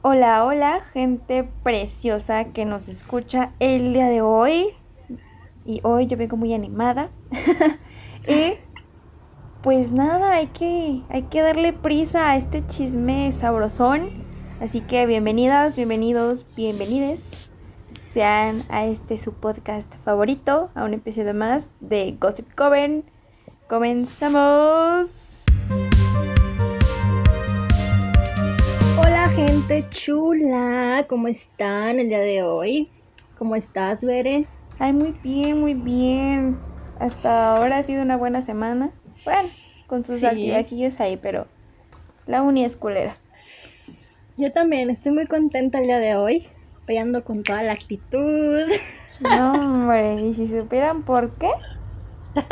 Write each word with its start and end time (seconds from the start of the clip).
Hola, 0.00 0.44
hola, 0.44 0.80
gente 0.92 1.42
preciosa 1.64 2.44
que 2.44 2.64
nos 2.64 2.86
escucha 2.86 3.50
el 3.58 3.94
día 3.94 4.06
de 4.06 4.22
hoy. 4.22 4.68
Y 5.64 5.80
hoy 5.82 6.06
yo 6.06 6.16
vengo 6.16 6.36
muy 6.36 6.54
animada. 6.54 7.10
y 8.28 8.52
pues 9.60 9.90
nada, 9.90 10.34
hay 10.34 10.46
que, 10.46 11.02
hay 11.08 11.22
que 11.22 11.42
darle 11.42 11.72
prisa 11.72 12.30
a 12.30 12.36
este 12.36 12.64
chisme 12.68 13.32
sabrosón. 13.32 14.10
Así 14.60 14.82
que 14.82 15.04
bienvenidas, 15.04 15.74
bienvenidos, 15.74 16.46
bienvenides. 16.56 17.50
Sean 18.04 18.62
a 18.68 18.84
este 18.84 19.18
su 19.18 19.32
podcast 19.32 19.92
favorito, 20.04 20.70
a 20.76 20.84
un 20.84 20.94
episodio 20.94 21.34
más 21.34 21.70
de 21.80 22.16
Gossip 22.20 22.54
Coven. 22.54 23.04
Comenzamos. 23.68 25.37
Hola 29.28 29.36
gente 29.36 29.84
chula, 29.90 31.04
¿cómo 31.06 31.28
están 31.28 32.00
el 32.00 32.08
día 32.08 32.20
de 32.20 32.42
hoy? 32.42 32.88
¿Cómo 33.36 33.56
estás, 33.56 34.02
Bere? 34.02 34.46
Ay, 34.78 34.94
muy 34.94 35.12
bien, 35.22 35.60
muy 35.60 35.74
bien. 35.74 36.58
Hasta 36.98 37.54
ahora 37.54 37.76
ha 37.76 37.82
sido 37.82 38.00
una 38.02 38.16
buena 38.16 38.40
semana. 38.40 38.90
Bueno, 39.26 39.50
con 39.86 40.02
sus 40.02 40.20
Sí. 40.20 40.26
altibajillos 40.26 40.98
ahí, 41.00 41.18
pero 41.18 41.46
la 42.26 42.40
uni 42.40 42.64
es 42.64 42.78
culera. 42.78 43.18
Yo 44.38 44.50
también 44.50 44.88
estoy 44.88 45.12
muy 45.12 45.26
contenta 45.26 45.78
el 45.78 45.84
día 45.84 45.98
de 45.98 46.16
hoy. 46.16 46.48
Hoy 46.88 46.96
ando 46.96 47.22
con 47.22 47.42
toda 47.42 47.62
la 47.62 47.72
actitud. 47.72 48.62
No, 49.20 49.52
hombre, 49.52 50.22
y 50.22 50.32
si 50.32 50.48
supieran 50.48 51.02
por 51.02 51.34
qué 51.34 51.50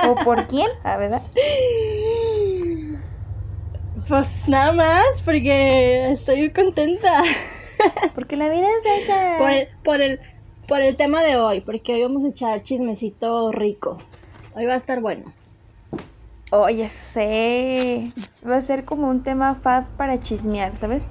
o 0.06 0.14
por 0.24 0.46
quién, 0.46 0.68
a 0.84 0.98
verdad. 0.98 1.22
Pues 4.08 4.48
nada 4.48 4.72
más, 4.72 5.20
porque 5.24 6.10
estoy 6.12 6.50
contenta. 6.50 7.22
Porque 8.14 8.36
la 8.36 8.48
vida 8.48 8.66
es 8.66 9.04
ella. 9.04 9.36
Por 9.38 9.50
el, 9.50 9.68
por 9.84 10.00
el, 10.00 10.20
por 10.66 10.80
el 10.80 10.96
tema 10.96 11.22
de 11.22 11.36
hoy, 11.36 11.60
porque 11.60 11.92
hoy 11.92 12.02
vamos 12.02 12.24
a 12.24 12.28
echar 12.28 12.62
chismecito 12.62 13.52
rico. 13.52 13.98
Hoy 14.54 14.64
va 14.64 14.72
a 14.72 14.76
estar 14.78 15.02
bueno. 15.02 15.30
Oye, 16.52 16.88
sé. 16.88 18.10
Va 18.48 18.56
a 18.56 18.62
ser 18.62 18.86
como 18.86 19.08
un 19.08 19.22
tema 19.22 19.56
fab 19.56 19.84
para 19.98 20.18
chismear, 20.18 20.74
¿sabes? 20.76 21.08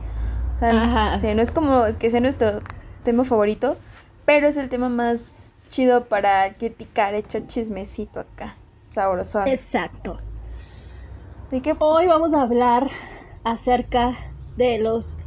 O 0.55 0.59
sea, 0.59 0.69
Ajá. 0.69 1.33
no 1.35 1.41
es 1.41 1.51
como 1.51 1.83
que 1.99 2.09
sea 2.09 2.21
nuestro 2.21 2.61
tema 3.03 3.23
favorito, 3.25 3.77
pero 4.25 4.47
es 4.47 4.57
el 4.57 4.69
tema 4.69 4.89
más 4.89 5.53
chido 5.69 6.05
para 6.05 6.53
criticar, 6.53 7.13
echar 7.13 7.45
chismecito 7.45 8.21
acá. 8.21 8.55
Sabrosón. 8.83 9.47
Exacto. 9.47 10.19
Así 11.47 11.61
que 11.61 11.75
Hoy 11.79 12.07
vamos 12.07 12.33
a 12.33 12.41
hablar 12.41 12.89
acerca 13.43 14.17
de 14.57 14.79
los 14.79 15.17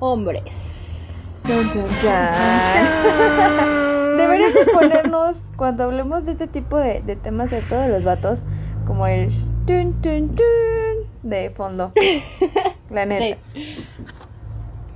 hombres. 0.00 1.42
Deberían 4.16 4.52
de 4.54 4.64
ponernos, 4.72 5.36
cuando 5.56 5.84
hablemos 5.84 6.24
de 6.24 6.32
este 6.32 6.46
tipo 6.46 6.76
de, 6.78 7.00
de 7.02 7.16
temas, 7.16 7.50
sobre 7.50 7.62
todo 7.62 7.80
de 7.80 7.88
los 7.88 8.04
vatos, 8.04 8.42
como 8.86 9.06
el 9.06 9.30
tun, 9.66 10.00
tun, 10.02 10.28
tun 10.34 11.08
de 11.22 11.50
fondo. 11.50 11.92
La 12.90 13.06
neta. 13.06 13.38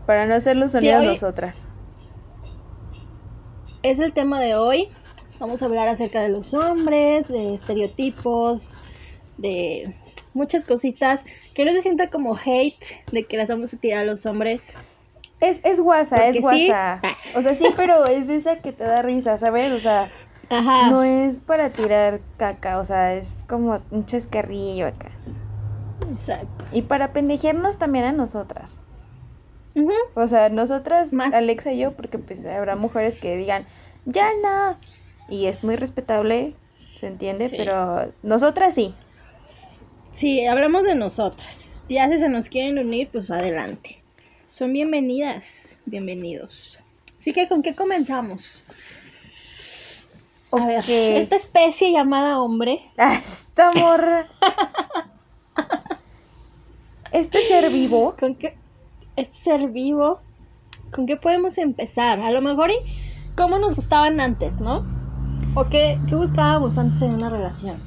Para 0.06 0.26
no 0.26 0.34
hacer 0.34 0.56
los 0.56 0.70
Sí, 0.72 0.78
sonidos 0.78 1.00
hoy- 1.00 1.06
nosotras. 1.08 1.66
Es 3.82 3.98
el 3.98 4.12
tema 4.12 4.40
de 4.40 4.54
hoy. 4.56 4.88
Vamos 5.40 5.62
a 5.62 5.66
hablar 5.66 5.88
acerca 5.88 6.20
de 6.22 6.28
los 6.28 6.54
hombres, 6.54 7.28
de 7.28 7.54
estereotipos, 7.54 8.82
de 9.38 9.94
muchas 10.36 10.64
cositas. 10.64 11.24
Que 11.54 11.64
no 11.64 11.72
se 11.72 11.82
sienta 11.82 12.08
como 12.08 12.36
hate 12.36 12.84
de 13.12 13.24
que 13.24 13.36
las 13.36 13.48
vamos 13.48 13.72
a 13.74 13.76
tirar 13.76 14.00
a 14.00 14.04
los 14.04 14.26
hombres. 14.26 14.68
Es, 15.40 15.60
es 15.64 15.80
guasa, 15.80 16.28
es 16.28 16.36
sí. 16.36 16.42
guasa. 16.42 17.00
O 17.34 17.42
sea, 17.42 17.54
sí, 17.54 17.66
pero 17.76 18.06
es 18.06 18.26
de 18.26 18.36
esa 18.36 18.60
que 18.60 18.72
te 18.72 18.84
da 18.84 19.02
risa, 19.02 19.36
¿sabes? 19.36 19.72
O 19.72 19.80
sea, 19.80 20.10
Ajá. 20.48 20.90
no 20.90 21.02
es 21.02 21.40
para 21.40 21.70
tirar 21.70 22.20
caca, 22.38 22.78
o 22.78 22.84
sea, 22.84 23.14
es 23.14 23.44
como 23.48 23.80
un 23.90 24.06
chascarrillo 24.06 24.86
acá. 24.86 25.10
Exacto. 26.10 26.64
Y 26.72 26.82
para 26.82 27.12
pendejearnos 27.12 27.78
también 27.78 28.04
a 28.04 28.12
nosotras. 28.12 28.80
O 30.14 30.26
sea, 30.26 30.48
nosotras, 30.48 31.12
Más. 31.12 31.34
Alexa 31.34 31.72
y 31.72 31.78
yo, 31.78 31.92
porque 31.92 32.18
pues 32.18 32.44
habrá 32.46 32.76
mujeres 32.76 33.16
que 33.16 33.36
digan, 33.36 33.66
ya 34.06 34.28
no. 34.42 34.78
Y 35.28 35.46
es 35.46 35.62
muy 35.64 35.76
respetable, 35.76 36.54
se 36.96 37.08
entiende, 37.08 37.50
Sí. 37.50 37.56
pero 37.58 38.12
nosotras 38.22 38.74
sí. 38.74 38.94
Sí, 40.16 40.46
hablamos 40.46 40.84
de 40.84 40.94
nosotras. 40.94 41.82
Ya 41.90 42.08
si 42.08 42.18
se 42.18 42.30
nos 42.30 42.48
quieren 42.48 42.78
unir, 42.78 43.10
pues 43.12 43.30
adelante. 43.30 44.02
Son 44.48 44.72
bienvenidas, 44.72 45.76
bienvenidos. 45.84 46.78
Así 47.18 47.34
que, 47.34 47.48
¿con 47.48 47.60
qué 47.62 47.74
comenzamos? 47.74 48.64
A 50.52 50.64
ver, 50.64 50.78
Ok. 50.78 50.88
esta 50.88 51.36
especie 51.36 51.92
llamada 51.92 52.40
hombre 52.40 52.80
Ah, 52.96 53.12
esta 53.14 53.72
morra. 53.72 54.26
Este 57.12 57.42
ser 57.46 57.70
vivo. 57.70 58.16
¿Con 58.18 58.36
qué? 58.36 58.56
Este 59.16 59.36
ser 59.36 59.68
vivo. 59.68 60.20
¿Con 60.94 61.04
qué 61.04 61.16
podemos 61.18 61.58
empezar? 61.58 62.20
A 62.20 62.30
lo 62.30 62.40
mejor 62.40 62.70
y 62.70 62.76
cómo 63.36 63.58
nos 63.58 63.74
gustaban 63.74 64.18
antes, 64.20 64.60
¿no? 64.60 64.82
¿O 65.54 65.66
qué, 65.66 65.98
qué 66.08 66.14
buscábamos 66.14 66.78
antes 66.78 67.02
en 67.02 67.10
una 67.10 67.28
relación? 67.28 67.78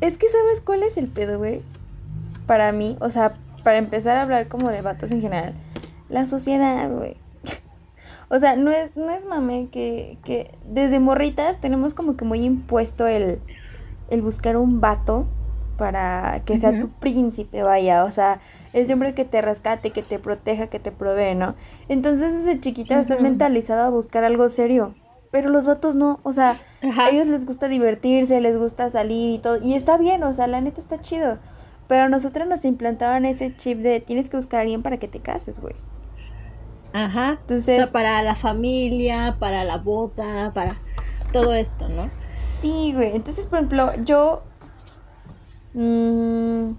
Es 0.00 0.18
que 0.18 0.28
sabes 0.28 0.60
cuál 0.60 0.82
es 0.82 0.98
el 0.98 1.08
pedo, 1.08 1.38
güey. 1.38 1.62
Para 2.46 2.72
mí, 2.72 2.96
o 3.00 3.10
sea, 3.10 3.34
para 3.64 3.78
empezar 3.78 4.16
a 4.16 4.22
hablar 4.22 4.48
como 4.48 4.70
de 4.70 4.82
vatos 4.82 5.10
en 5.10 5.20
general. 5.20 5.54
La 6.08 6.26
sociedad, 6.26 6.90
güey. 6.90 7.16
O 8.28 8.40
sea, 8.40 8.56
no 8.56 8.72
es, 8.72 8.96
no 8.96 9.08
es 9.10 9.24
mame 9.24 9.68
que, 9.70 10.18
que 10.24 10.50
desde 10.68 10.98
morritas 10.98 11.60
tenemos 11.60 11.94
como 11.94 12.16
que 12.16 12.24
muy 12.24 12.42
impuesto 12.42 13.06
el, 13.06 13.40
el 14.10 14.20
buscar 14.20 14.56
un 14.56 14.80
vato 14.80 15.28
para 15.76 16.42
que 16.44 16.58
sea 16.58 16.78
tu 16.80 16.88
príncipe, 16.88 17.62
vaya. 17.62 18.04
O 18.04 18.10
sea, 18.10 18.40
ese 18.72 18.92
hombre 18.92 19.14
que 19.14 19.24
te 19.24 19.42
rescate, 19.42 19.90
que 19.90 20.02
te 20.02 20.18
proteja, 20.18 20.66
que 20.66 20.80
te 20.80 20.90
provee, 20.90 21.34
¿no? 21.34 21.54
Entonces 21.88 22.44
desde 22.44 22.60
chiquita 22.60 23.00
estás 23.00 23.20
mentalizada 23.20 23.86
a 23.86 23.90
buscar 23.90 24.24
algo 24.24 24.48
serio. 24.48 24.94
Pero 25.36 25.50
los 25.50 25.66
vatos 25.66 25.96
no, 25.96 26.18
o 26.22 26.32
sea, 26.32 26.56
Ajá. 26.82 27.04
a 27.04 27.10
ellos 27.10 27.26
les 27.26 27.44
gusta 27.44 27.68
divertirse, 27.68 28.40
les 28.40 28.56
gusta 28.56 28.88
salir 28.88 29.28
y 29.34 29.38
todo. 29.38 29.58
Y 29.62 29.74
está 29.74 29.98
bien, 29.98 30.22
o 30.22 30.32
sea, 30.32 30.46
la 30.46 30.62
neta 30.62 30.80
está 30.80 30.98
chido. 30.98 31.36
Pero 31.88 32.04
a 32.04 32.08
nosotros 32.08 32.48
nos 32.48 32.64
implantaban 32.64 33.26
ese 33.26 33.54
chip 33.54 33.80
de 33.80 34.00
tienes 34.00 34.30
que 34.30 34.38
buscar 34.38 34.60
a 34.60 34.62
alguien 34.62 34.82
para 34.82 34.96
que 34.96 35.08
te 35.08 35.20
cases, 35.20 35.58
güey. 35.60 35.74
Ajá. 36.94 37.32
Entonces- 37.42 37.80
o 37.80 37.82
sea, 37.82 37.92
para 37.92 38.22
la 38.22 38.34
familia, 38.34 39.36
para 39.38 39.64
la 39.64 39.76
boda, 39.76 40.52
para 40.54 40.74
todo 41.34 41.52
esto, 41.52 41.86
¿no? 41.90 42.08
Sí, 42.62 42.92
güey. 42.94 43.14
Entonces, 43.14 43.46
por 43.46 43.58
ejemplo, 43.58 43.92
yo. 44.04 44.42
mm, 45.74 46.70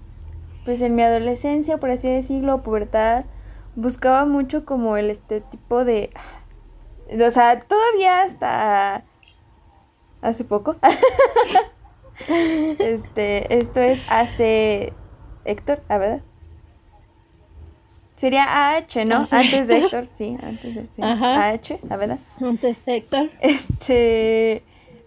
pues 0.64 0.80
en 0.80 0.96
mi 0.96 1.02
adolescencia, 1.02 1.78
por 1.78 1.90
así 1.90 2.08
decirlo, 2.08 2.64
pubertad, 2.64 3.24
buscaba 3.76 4.24
mucho 4.24 4.64
como 4.64 4.96
el 4.96 5.10
este 5.10 5.42
tipo 5.42 5.84
de. 5.84 6.10
O 7.10 7.30
sea, 7.30 7.60
todavía 7.60 8.22
hasta. 8.22 9.04
Hace 10.20 10.44
poco. 10.44 10.76
este, 12.78 13.58
esto 13.58 13.80
es 13.80 14.02
hace. 14.08 14.92
Héctor, 15.44 15.82
¿a 15.88 15.98
verdad? 15.98 16.22
Sería 18.16 18.74
AH, 18.74 19.04
¿no? 19.06 19.26
Sí. 19.26 19.36
Antes 19.36 19.68
de 19.68 19.76
Héctor, 19.78 20.08
sí, 20.12 20.36
antes 20.42 20.74
de. 20.74 20.82
Sí. 20.94 21.02
Ajá. 21.02 21.50
AH, 21.50 21.78
¿a 21.88 21.96
verdad? 21.96 22.18
Antes, 22.40 22.78
Héctor. 22.84 23.30
este, 23.40 24.64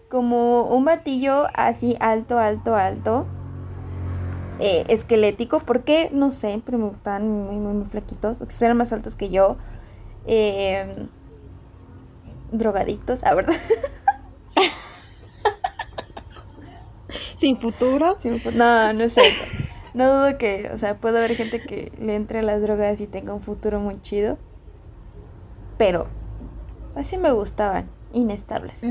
como 0.08 0.62
un 0.64 0.84
batillo 0.84 1.46
así 1.54 1.96
alto, 2.00 2.38
alto, 2.38 2.74
alto, 2.74 3.26
eh, 4.60 4.84
esquelético, 4.88 5.60
¿por 5.60 5.84
qué? 5.84 6.08
No 6.12 6.30
sé, 6.30 6.60
pero 6.64 6.78
me 6.78 6.88
gustaban 6.88 7.28
muy, 7.28 7.56
muy, 7.56 7.74
muy 7.74 7.84
flaquitos, 7.84 8.40
o 8.40 8.46
que 8.46 8.50
estuvieran 8.50 8.76
más 8.76 8.92
altos 8.92 9.14
que 9.14 9.28
yo, 9.28 9.56
eh, 10.26 11.06
drogadictos, 12.52 13.24
a 13.24 13.34
verdad, 13.34 13.54
Sin 17.36 17.56
futuro. 17.58 18.16
Pues, 18.22 18.54
no, 18.54 18.92
no 18.92 19.02
es 19.04 19.14
cierto, 19.14 19.42
no 19.94 20.06
dudo 20.06 20.38
que, 20.38 20.70
o 20.72 20.78
sea, 20.78 20.96
puede 20.96 21.18
haber 21.18 21.34
gente 21.34 21.60
que 21.60 21.92
le 21.98 22.14
entre 22.14 22.38
a 22.38 22.42
las 22.42 22.62
drogas 22.62 23.00
y 23.00 23.06
tenga 23.06 23.34
un 23.34 23.42
futuro 23.42 23.80
muy 23.80 24.00
chido, 24.00 24.38
pero 25.76 26.06
así 26.94 27.18
me 27.18 27.32
gustaban, 27.32 27.90
inestables. 28.12 28.84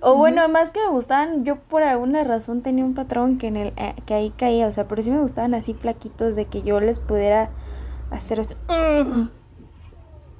O 0.00 0.16
bueno, 0.16 0.48
más 0.48 0.70
que 0.70 0.80
me 0.80 0.88
gustaban, 0.88 1.44
yo 1.44 1.56
por 1.56 1.82
alguna 1.82 2.22
razón 2.22 2.62
tenía 2.62 2.84
un 2.84 2.94
patrón 2.94 3.38
que 3.38 3.46
en 3.48 3.56
el 3.56 3.72
eh, 3.76 3.94
que 4.04 4.14
ahí 4.14 4.30
caía, 4.30 4.66
o 4.66 4.72
sea, 4.72 4.86
pero 4.86 5.02
sí 5.02 5.10
me 5.10 5.20
gustaban 5.20 5.54
así 5.54 5.74
flaquitos 5.74 6.36
de 6.36 6.46
que 6.46 6.62
yo 6.62 6.80
les 6.80 7.00
pudiera 7.00 7.50
hacer 8.10 8.40
así, 8.40 8.54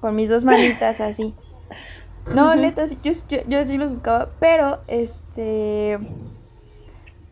con 0.00 0.14
mis 0.14 0.28
dos 0.28 0.44
manitas 0.44 1.00
así. 1.00 1.34
No, 2.34 2.54
neta, 2.56 2.86
yo, 2.86 3.12
yo, 3.28 3.38
yo 3.46 3.64
sí 3.64 3.78
los 3.78 3.90
buscaba, 3.90 4.30
pero 4.40 4.80
este 4.88 5.98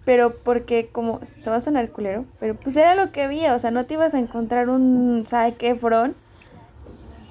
pero 0.05 0.35
porque 0.35 0.89
como 0.93 1.21
se 1.41 1.51
va 1.51 1.57
a 1.57 1.61
sonar 1.61 1.91
culero, 1.91 2.27
pero 2.39 2.55
pues 2.55 2.77
era 2.77 2.95
lo 2.95 3.11
que 3.11 3.23
había, 3.23 3.55
o 3.55 3.59
sea, 3.59 3.71
no 3.71 3.87
te 3.87 3.95
ibas 3.95 4.15
a 4.15 4.19
encontrar 4.19 4.69
un 4.69 5.25
Zac 5.27 5.63
Efron 5.63 6.15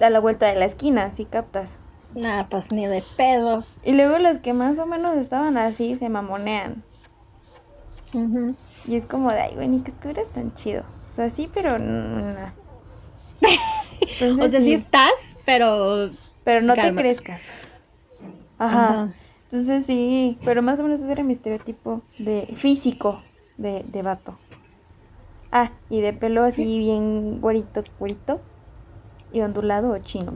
a 0.01 0.09
la 0.09 0.19
vuelta 0.19 0.47
de 0.47 0.55
la 0.55 0.65
esquina, 0.65 1.13
si 1.13 1.25
captas. 1.25 1.75
Nada, 2.15 2.47
pues 2.49 2.71
ni 2.71 2.85
de 2.85 3.03
pedo. 3.15 3.63
Y 3.83 3.93
luego 3.93 4.17
los 4.17 4.39
que 4.39 4.53
más 4.53 4.77
o 4.79 4.85
menos 4.85 5.15
estaban 5.17 5.57
así 5.57 5.95
se 5.95 6.09
mamonean. 6.09 6.83
Y 8.87 8.95
es 8.95 9.05
como 9.05 9.31
de, 9.31 9.39
ay, 9.39 9.55
güey, 9.55 9.67
ni 9.67 9.81
que 9.81 9.91
estuvieras 9.91 10.27
tan 10.27 10.53
chido. 10.53 10.83
O 11.09 11.15
sea, 11.15 11.29
sí, 11.29 11.49
pero 11.51 11.79
no. 11.79 12.51
o 14.43 14.49
sea, 14.49 14.61
sí. 14.61 14.73
estás, 14.73 15.35
pero... 15.45 16.11
Pero 16.43 16.61
no 16.61 16.75
te 16.75 16.93
crezcas. 16.93 17.41
Ajá. 18.57 19.13
Entonces 19.43 19.85
sí, 19.85 20.37
pero 20.43 20.61
más 20.61 20.79
o 20.79 20.83
menos 20.83 21.01
ese 21.01 21.11
era 21.11 21.23
mi 21.23 21.33
estereotipo 21.33 22.01
de 22.17 22.47
físico 22.55 23.21
de, 23.57 23.83
de 23.83 24.01
vato. 24.01 24.35
Ah, 25.51 25.71
y 25.89 26.01
de 26.01 26.13
pelo 26.13 26.43
así 26.43 26.79
bien 26.79 27.39
güerito, 27.39 27.83
güerito. 27.99 28.41
Y 29.31 29.41
ondulado 29.41 29.91
o 29.91 29.97
chino. 29.99 30.33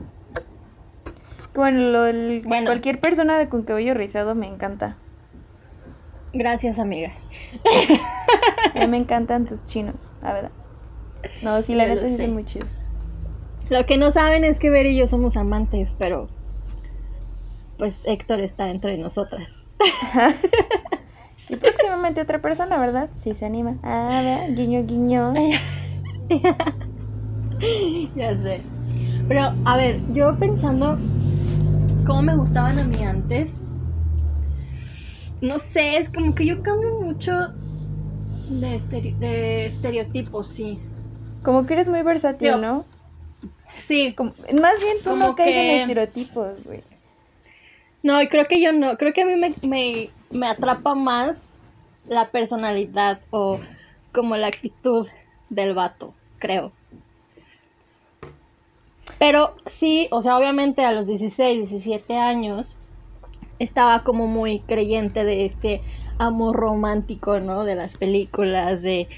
Bueno, 1.54 1.80
lo, 1.80 2.64
cualquier 2.66 3.00
persona 3.00 3.36
de 3.36 3.48
con 3.48 3.64
cabello 3.64 3.94
rizado 3.94 4.36
me 4.36 4.46
encanta. 4.46 4.96
Gracias, 6.32 6.78
amiga. 6.78 7.12
A 8.80 8.86
me 8.86 8.96
encantan 8.96 9.46
tus 9.46 9.64
chinos, 9.64 10.12
la 10.22 10.32
verdad. 10.34 10.50
No, 11.42 11.60
sí, 11.62 11.74
la 11.74 11.86
neta 11.86 12.06
sí 12.06 12.16
son 12.18 12.32
muy 12.32 12.44
chidos. 12.44 12.78
Lo 13.70 13.86
que 13.86 13.98
no 13.98 14.10
saben 14.10 14.44
es 14.44 14.58
que 14.58 14.70
Ver 14.70 14.86
y 14.86 14.96
yo 14.96 15.06
somos 15.06 15.36
amantes, 15.36 15.94
pero 15.98 16.28
pues 17.78 18.02
Héctor 18.06 18.40
está 18.40 18.70
entre 18.70 18.96
nosotras. 18.98 19.64
y 21.48 21.56
próximamente 21.56 22.20
otra 22.20 22.40
persona, 22.40 22.78
¿verdad? 22.78 23.10
Sí, 23.14 23.34
se 23.34 23.46
anima. 23.46 23.78
Ah, 23.82 24.20
vea, 24.22 24.48
guiño, 24.48 24.84
guiño. 24.84 25.34
ya 28.16 28.36
sé. 28.36 28.60
Pero, 29.28 29.52
a 29.64 29.76
ver, 29.76 30.00
yo 30.12 30.32
pensando 30.38 30.98
cómo 32.06 32.22
me 32.22 32.36
gustaban 32.36 32.78
a 32.78 32.84
mí 32.84 33.02
antes, 33.04 33.54
no 35.40 35.58
sé, 35.58 35.98
es 35.98 36.08
como 36.08 36.34
que 36.34 36.46
yo 36.46 36.62
cambio 36.62 37.00
mucho 37.00 37.32
de, 38.48 39.14
de 39.20 39.66
estereotipos, 39.66 40.48
sí. 40.48 40.80
Como 41.44 41.66
que 41.66 41.74
eres 41.74 41.88
muy 41.88 42.02
versátil, 42.02 42.60
¿no? 42.60 42.84
Sí. 43.78 44.14
más 44.60 44.80
bien 44.80 44.96
tú 45.02 45.16
no 45.16 45.34
caes 45.34 45.56
en 45.56 45.80
estereotipos, 45.80 46.64
güey. 46.64 46.82
No, 48.02 48.20
y 48.22 48.28
creo 48.28 48.46
que 48.46 48.60
yo 48.60 48.72
no. 48.72 48.96
Creo 48.96 49.12
que 49.12 49.22
a 49.22 49.26
mí 49.26 49.34
me, 49.36 50.10
me, 50.30 50.46
atrapa 50.46 50.94
más 50.94 51.56
la 52.06 52.30
personalidad 52.30 53.20
o 53.30 53.60
como 54.12 54.36
la 54.36 54.46
actitud 54.46 55.08
del 55.50 55.74
vato, 55.74 56.14
creo. 56.38 56.72
Pero 59.18 59.56
sí, 59.66 60.08
o 60.10 60.20
sea, 60.20 60.38
obviamente 60.38 60.84
a 60.84 60.92
los 60.92 61.06
16, 61.08 61.70
17 61.70 62.16
años 62.16 62.76
estaba 63.58 64.04
como 64.04 64.28
muy 64.28 64.60
creyente 64.60 65.24
de 65.24 65.44
este 65.44 65.80
amor 66.18 66.56
romántico, 66.56 67.40
¿no? 67.40 67.64
De 67.64 67.74
las 67.74 67.96
películas, 67.96 68.82
de 68.82 69.08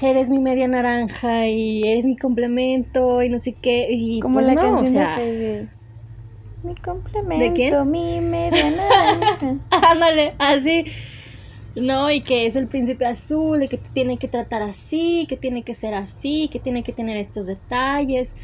eres 0.00 0.30
mi 0.30 0.38
media 0.38 0.68
naranja 0.68 1.46
y 1.48 1.82
eres 1.86 2.06
mi 2.06 2.16
complemento 2.16 3.22
y 3.22 3.28
no 3.28 3.38
sé 3.38 3.52
qué. 3.52 3.86
Y 3.90 4.20
Como 4.20 4.34
pues 4.34 4.46
la 4.46 4.54
canción 4.54 4.94
de 4.94 5.68
Mi 6.62 6.74
complemento, 6.76 7.84
mi 7.84 8.20
media 8.20 8.70
naranja. 8.70 9.58
Ándale, 9.70 10.34
así. 10.38 10.84
No, 11.76 12.10
y 12.10 12.20
que 12.20 12.46
es 12.46 12.54
el 12.54 12.68
príncipe 12.68 13.04
azul 13.04 13.64
y 13.64 13.68
que 13.68 13.78
te 13.78 13.88
tiene 13.88 14.16
que 14.16 14.28
tratar 14.28 14.62
así, 14.62 15.26
que 15.28 15.36
tiene 15.36 15.64
que 15.64 15.74
ser 15.74 15.94
así, 15.94 16.48
que 16.52 16.60
tiene 16.60 16.84
que 16.84 16.92
tener 16.92 17.16
estos 17.16 17.46
detalles. 17.46 18.34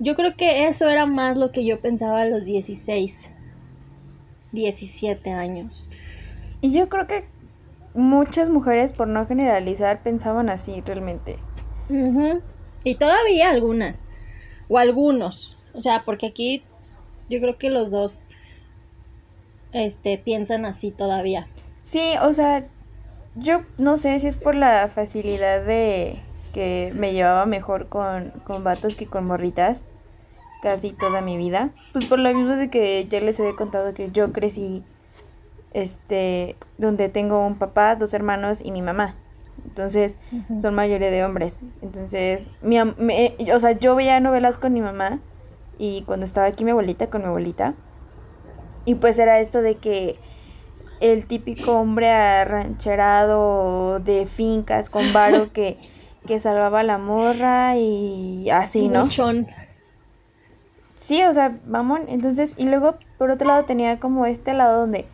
Yo 0.00 0.16
creo 0.16 0.34
que 0.34 0.66
eso 0.66 0.88
era 0.88 1.06
más 1.06 1.36
lo 1.36 1.52
que 1.52 1.64
yo 1.64 1.78
pensaba 1.78 2.22
a 2.22 2.24
los 2.24 2.46
16, 2.46 3.30
17 4.52 5.30
años. 5.30 5.88
Y 6.62 6.72
yo 6.72 6.88
creo 6.88 7.06
que 7.06 7.24
muchas 7.94 8.48
mujeres, 8.48 8.92
por 8.92 9.08
no 9.08 9.26
generalizar, 9.26 10.02
pensaban 10.02 10.48
así 10.48 10.80
realmente. 10.80 11.38
Y 12.84 12.94
todavía 12.94 13.50
algunas, 13.50 14.08
o 14.68 14.78
algunos, 14.78 15.56
o 15.74 15.82
sea, 15.82 16.02
porque 16.04 16.28
aquí 16.28 16.62
yo 17.28 17.40
creo 17.40 17.58
que 17.58 17.70
los 17.70 17.90
dos 17.90 18.26
este, 19.72 20.18
piensan 20.18 20.64
así 20.64 20.90
todavía. 20.90 21.48
Sí, 21.82 22.14
o 22.22 22.32
sea, 22.32 22.64
yo 23.34 23.62
no 23.78 23.96
sé 23.96 24.18
si 24.20 24.26
es 24.26 24.36
por 24.36 24.54
la 24.54 24.88
facilidad 24.88 25.64
de 25.64 26.20
que 26.52 26.92
me 26.96 27.12
llevaba 27.12 27.46
mejor 27.46 27.88
con, 27.88 28.30
con 28.44 28.64
vatos 28.64 28.94
que 28.96 29.06
con 29.06 29.26
morritas 29.26 29.82
casi 30.62 30.92
toda 30.92 31.20
mi 31.20 31.36
vida. 31.36 31.70
Pues 31.92 32.04
por 32.06 32.18
lo 32.18 32.32
mismo 32.34 32.54
de 32.56 32.70
que 32.70 33.06
ya 33.08 33.20
les 33.20 33.40
había 33.40 33.54
contado 33.54 33.94
que 33.94 34.10
yo 34.10 34.32
crecí 34.32 34.84
este, 35.72 36.56
donde 36.78 37.08
tengo 37.08 37.46
un 37.46 37.56
papá, 37.56 37.96
dos 37.96 38.14
hermanos 38.14 38.60
y 38.64 38.72
mi 38.72 38.82
mamá. 38.82 39.14
Entonces, 39.66 40.16
son 40.60 40.74
mayoría 40.74 41.10
de 41.10 41.24
hombres. 41.24 41.60
Entonces, 41.82 42.48
mi, 42.62 42.78
o 42.78 43.60
sea, 43.60 43.72
yo 43.72 43.94
veía 43.94 44.18
novelas 44.20 44.58
con 44.58 44.72
mi 44.72 44.80
mamá 44.80 45.20
y 45.78 46.02
cuando 46.02 46.26
estaba 46.26 46.46
aquí 46.46 46.64
mi 46.64 46.70
abuelita 46.70 47.08
con 47.08 47.22
mi 47.22 47.28
abuelita. 47.28 47.74
Y 48.84 48.96
pues 48.96 49.18
era 49.18 49.40
esto 49.40 49.62
de 49.62 49.76
que 49.76 50.18
el 51.00 51.26
típico 51.26 51.78
hombre 51.78 52.10
arrancherado 52.10 54.00
de 54.00 54.26
fincas 54.26 54.90
con 54.90 55.12
varo 55.12 55.52
que, 55.52 55.78
que 56.26 56.40
salvaba 56.40 56.80
a 56.80 56.84
la 56.84 56.98
morra 56.98 57.76
y 57.76 58.50
así, 58.50 58.88
¿no? 58.88 59.04
Sí, 60.96 61.22
o 61.22 61.32
sea, 61.32 61.58
mamón. 61.66 62.02
Entonces, 62.08 62.54
y 62.58 62.66
luego 62.66 62.98
por 63.18 63.30
otro 63.30 63.48
lado 63.48 63.64
tenía 63.64 63.98
como 63.98 64.26
este 64.26 64.52
lado 64.52 64.80
donde 64.80 65.06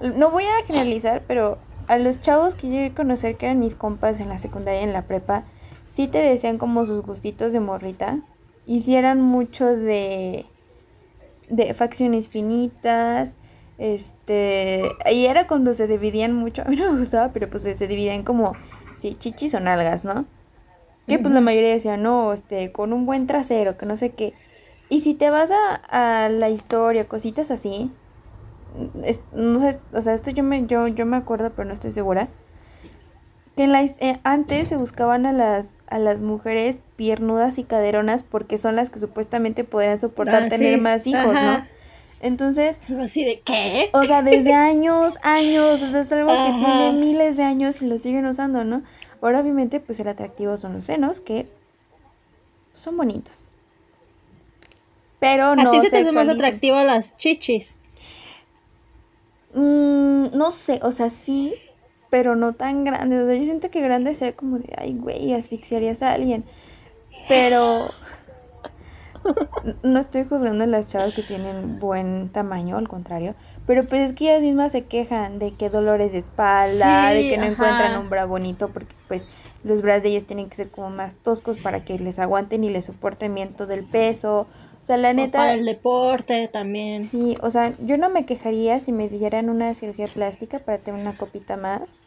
no 0.00 0.30
voy 0.30 0.44
a 0.44 0.66
generalizar, 0.66 1.22
pero 1.26 1.58
a 1.88 1.98
los 1.98 2.20
chavos 2.20 2.54
que 2.54 2.68
llegué 2.68 2.86
a 2.86 2.94
conocer 2.94 3.36
que 3.36 3.46
eran 3.46 3.60
mis 3.60 3.74
compas 3.74 4.20
en 4.20 4.28
la 4.28 4.38
secundaria 4.38 4.80
y 4.80 4.84
en 4.84 4.92
la 4.92 5.02
prepa, 5.02 5.44
sí 5.94 6.08
te 6.08 6.18
decían 6.18 6.58
como 6.58 6.84
sus 6.86 7.02
gustitos 7.02 7.52
de 7.52 7.60
morrita. 7.60 8.20
Hicieran 8.66 9.20
mucho 9.20 9.66
de, 9.66 10.46
de 11.48 11.74
facciones 11.74 12.28
finitas. 12.28 13.36
Este, 13.78 14.82
y 15.12 15.26
era 15.26 15.46
cuando 15.46 15.74
se 15.74 15.86
dividían 15.86 16.34
mucho. 16.34 16.62
A 16.66 16.68
mí 16.68 16.76
no 16.76 16.92
me 16.92 17.00
gustaba, 17.00 17.32
pero 17.32 17.48
pues 17.48 17.62
se 17.62 17.86
dividían 17.86 18.24
como, 18.24 18.54
sí, 18.98 19.16
chichis 19.18 19.54
o 19.54 19.60
nalgas, 19.60 20.04
¿no? 20.04 20.26
Que 21.06 21.20
pues 21.20 21.32
la 21.32 21.40
mayoría 21.40 21.70
decía, 21.70 21.96
no, 21.96 22.32
este, 22.32 22.72
con 22.72 22.92
un 22.92 23.06
buen 23.06 23.28
trasero, 23.28 23.78
que 23.78 23.86
no 23.86 23.96
sé 23.96 24.10
qué. 24.10 24.34
Y 24.88 25.02
si 25.02 25.14
te 25.14 25.30
vas 25.30 25.52
a, 25.52 26.24
a 26.24 26.28
la 26.28 26.48
historia, 26.48 27.06
cositas 27.06 27.52
así, 27.52 27.92
no 29.32 29.58
sé, 29.58 29.78
o 29.92 30.00
sea, 30.00 30.14
esto 30.14 30.30
yo 30.30 30.42
me, 30.42 30.66
yo, 30.66 30.86
yo 30.88 31.06
me 31.06 31.16
acuerdo, 31.16 31.50
pero 31.54 31.66
no 31.68 31.74
estoy 31.74 31.92
segura. 31.92 32.28
Que 33.56 33.64
en 33.64 33.72
la, 33.72 33.82
eh, 33.82 34.20
antes 34.22 34.68
se 34.68 34.76
buscaban 34.76 35.24
a 35.26 35.32
las, 35.32 35.68
a 35.86 35.98
las 35.98 36.20
mujeres 36.20 36.78
piernudas 36.96 37.58
y 37.58 37.64
caderonas 37.64 38.22
porque 38.24 38.58
son 38.58 38.76
las 38.76 38.90
que 38.90 38.98
supuestamente 38.98 39.64
podrían 39.64 40.00
soportar 40.00 40.44
ah, 40.44 40.48
tener 40.48 40.80
más 40.80 41.06
hijos, 41.06 41.32
¿no? 41.32 41.64
Entonces. 42.20 42.80
Así 43.00 43.24
de 43.24 43.40
qué? 43.40 43.90
O 43.92 44.04
sea, 44.04 44.22
desde 44.22 44.52
años, 44.52 45.14
años. 45.22 45.82
O 45.82 45.90
sea, 45.90 46.00
es 46.00 46.12
algo 46.12 46.32
que 46.44 46.50
tiene 46.50 46.92
miles 46.92 47.36
de 47.36 47.44
años 47.44 47.80
y 47.82 47.86
lo 47.86 47.98
siguen 47.98 48.26
usando, 48.26 48.64
¿no? 48.64 48.82
Ahora, 49.20 49.40
obviamente, 49.40 49.80
pues 49.80 50.00
el 50.00 50.08
atractivo 50.08 50.56
son 50.56 50.74
los 50.74 50.86
senos, 50.86 51.20
que 51.20 51.46
son 52.72 52.96
bonitos. 52.96 53.46
Pero 55.18 55.56
no. 55.56 55.70
¿A 55.70 55.72
ti 55.72 55.80
se 55.80 55.90
te 55.90 55.98
hace 55.98 56.12
más 56.12 56.28
atractivo 56.28 56.82
las 56.82 57.16
chichis? 57.16 57.75
Mm, 59.56 60.36
no 60.36 60.50
sé, 60.50 60.80
o 60.82 60.92
sea, 60.92 61.08
sí, 61.08 61.54
pero 62.10 62.36
no 62.36 62.52
tan 62.52 62.84
grande. 62.84 63.20
O 63.22 63.26
sea, 63.26 63.34
yo 63.34 63.44
siento 63.44 63.70
que 63.70 63.80
grande 63.80 64.14
sería 64.14 64.36
como 64.36 64.58
de, 64.58 64.72
ay, 64.76 64.94
güey, 64.94 65.32
asfixiarías 65.32 66.02
a 66.02 66.12
alguien. 66.12 66.44
Pero 67.28 67.90
no 69.82 69.98
estoy 69.98 70.24
juzgando 70.24 70.64
a 70.64 70.66
las 70.66 70.86
chavas 70.86 71.14
que 71.14 71.22
tienen 71.22 71.78
buen 71.78 72.28
tamaño, 72.30 72.76
al 72.76 72.88
contrario. 72.88 73.34
Pero 73.66 73.84
pues 73.84 74.02
es 74.02 74.12
que 74.12 74.24
ellas 74.24 74.42
mismas 74.42 74.72
se 74.72 74.84
quejan 74.84 75.38
de 75.38 75.52
que 75.52 75.70
dolores 75.70 76.12
de 76.12 76.18
espalda, 76.18 77.10
de 77.10 77.28
que 77.28 77.36
no 77.36 77.44
encuentran 77.44 78.00
un 78.00 78.08
bra 78.08 78.24
bonito, 78.24 78.68
porque 78.68 78.94
pues 79.08 79.26
los 79.64 79.82
bras 79.82 80.02
de 80.02 80.10
ellas 80.10 80.24
tienen 80.24 80.48
que 80.48 80.56
ser 80.56 80.70
como 80.70 80.90
más 80.90 81.16
toscos 81.16 81.56
para 81.58 81.84
que 81.84 81.98
les 81.98 82.18
aguanten 82.18 82.62
y 82.62 82.70
les 82.70 82.84
soporten 82.84 83.34
bien 83.34 83.54
todo 83.54 83.72
el 83.72 83.84
peso. 83.84 84.46
O 84.80 84.84
sea, 84.86 84.96
la 84.96 85.12
neta. 85.12 85.38
para 85.38 85.54
el 85.54 85.64
deporte 85.64 86.46
también. 86.46 87.02
Sí, 87.02 87.36
o 87.42 87.50
sea, 87.50 87.72
yo 87.80 87.98
no 87.98 88.08
me 88.08 88.24
quejaría 88.24 88.78
si 88.78 88.92
me 88.92 89.08
dieran 89.08 89.50
una 89.50 89.74
cirugía 89.74 90.06
plástica 90.06 90.60
para 90.60 90.78
tener 90.78 91.00
una 91.00 91.18
copita 91.18 91.56
más. 91.56 91.98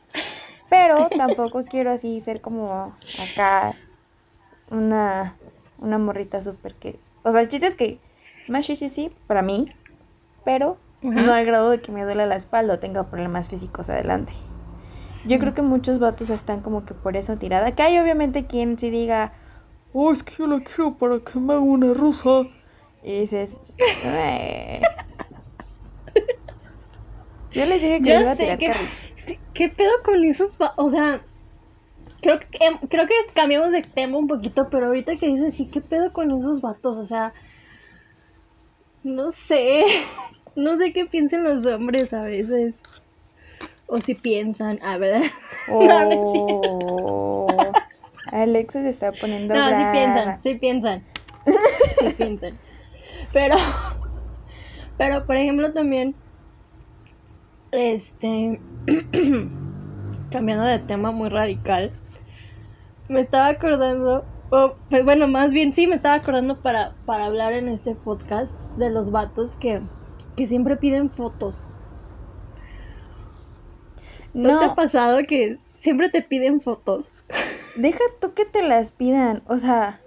Pero 0.69 1.09
tampoco 1.17 1.65
quiero 1.65 1.91
así 1.91 2.21
ser 2.21 2.39
como 2.39 2.95
acá 3.19 3.75
una, 4.71 5.35
una 5.79 5.97
morrita 5.97 6.41
súper 6.41 6.75
que. 6.75 6.97
O 7.23 7.31
sea, 7.31 7.41
el 7.41 7.47
chiste 7.47 7.67
es 7.67 7.75
que 7.75 7.99
más 8.47 8.65
chichi 8.65 8.89
sí, 8.89 9.11
para 9.27 9.41
mí, 9.41 9.65
pero 10.45 10.77
no 11.01 11.33
al 11.33 11.45
grado 11.45 11.69
de 11.69 11.81
que 11.81 11.91
me 11.91 12.03
duele 12.03 12.25
la 12.25 12.35
espalda 12.35 12.73
o 12.75 12.79
tenga 12.79 13.03
problemas 13.09 13.47
físicos 13.49 13.89
adelante. 13.89 14.33
Yo 15.25 15.37
creo 15.39 15.53
que 15.53 15.61
muchos 15.61 15.99
vatos 15.99 16.29
están 16.29 16.61
como 16.61 16.85
que 16.85 16.93
por 16.93 17.17
eso 17.17 17.37
tirada. 17.37 17.73
Que 17.75 17.83
hay 17.83 17.97
obviamente 17.99 18.45
quien 18.47 18.79
sí 18.79 18.89
diga, 18.89 19.33
oh, 19.93 20.11
es 20.13 20.23
que 20.23 20.33
yo 20.37 20.47
la 20.47 20.61
quiero 20.61 20.97
para 20.97 21.19
que 21.19 21.39
me 21.39 21.53
haga 21.53 21.61
una 21.61 21.93
rusa. 21.93 22.43
Y 23.03 23.19
dices. 23.21 23.57
Yo 27.51 27.65
les 27.65 27.81
dije 27.81 28.01
que 28.01 28.09
Ya 28.09 28.21
iba 28.21 28.31
a 28.31 28.35
tirar 28.35 28.57
que- 28.59 29.39
¿Qué 29.53 29.69
pedo 29.69 29.91
con 30.05 30.23
esos? 30.23 30.55
O 30.77 30.89
sea, 30.89 31.21
creo 32.21 32.39
que, 32.39 32.47
em, 32.59 32.77
creo 32.87 33.07
que 33.07 33.13
cambiamos 33.33 33.71
de 33.71 33.81
tema 33.81 34.17
un 34.17 34.27
poquito, 34.27 34.69
pero 34.69 34.87
ahorita 34.87 35.15
que 35.15 35.27
dices, 35.27 35.55
sí, 35.55 35.69
¿qué 35.71 35.81
pedo 35.81 36.11
con 36.13 36.31
esos 36.31 36.61
vatos? 36.61 36.97
O 36.97 37.05
sea, 37.05 37.33
no 39.03 39.31
sé. 39.31 39.83
No 40.55 40.75
sé 40.75 40.91
qué 40.91 41.05
piensan 41.05 41.43
los 41.43 41.65
hombres 41.65 42.11
a 42.11 42.21
veces. 42.21 42.81
O 43.87 44.01
si 44.01 44.13
piensan, 44.15 44.79
ah, 44.81 44.97
¿verdad? 44.97 45.21
No, 45.69 46.05
no 46.05 46.31
cierto. 46.33 46.77
Oh. 47.05 47.47
Alexa 48.31 48.81
se 48.81 48.89
está 48.89 49.11
poniendo 49.13 49.53
No, 49.53 49.67
sí 49.67 49.73
brava. 49.73 49.91
piensan, 49.91 50.41
sí 50.41 50.55
piensan. 50.55 51.03
Sí 51.99 52.13
piensan. 52.17 52.57
Pero, 53.31 53.55
pero 54.97 55.25
por 55.25 55.37
ejemplo 55.37 55.71
también, 55.71 56.15
este, 57.71 58.59
cambiando 60.31 60.65
de 60.65 60.79
tema 60.79 61.11
muy 61.11 61.29
radical, 61.29 61.91
me 63.09 63.21
estaba 63.21 63.47
acordando, 63.47 64.23
o, 64.51 64.73
pues 64.89 65.03
bueno, 65.03 65.27
más 65.27 65.51
bien 65.51 65.73
sí, 65.73 65.87
me 65.87 65.95
estaba 65.95 66.15
acordando 66.15 66.55
para, 66.57 66.93
para 67.05 67.25
hablar 67.25 67.53
en 67.53 67.67
este 67.67 67.95
podcast 67.95 68.53
de 68.77 68.89
los 68.89 69.11
vatos 69.11 69.55
que, 69.55 69.81
que 70.37 70.47
siempre 70.47 70.77
piden 70.77 71.09
fotos. 71.09 71.67
¿No, 74.33 74.59
te 74.59 74.65
ha 74.65 74.75
pasado 74.75 75.19
que 75.27 75.57
siempre 75.65 76.09
te 76.09 76.21
piden 76.21 76.61
fotos? 76.61 77.09
deja 77.75 77.99
tú 78.21 78.33
que 78.33 78.45
te 78.45 78.61
las 78.61 78.91
pidan. 78.91 79.41
O 79.47 79.57
sea, 79.57 79.99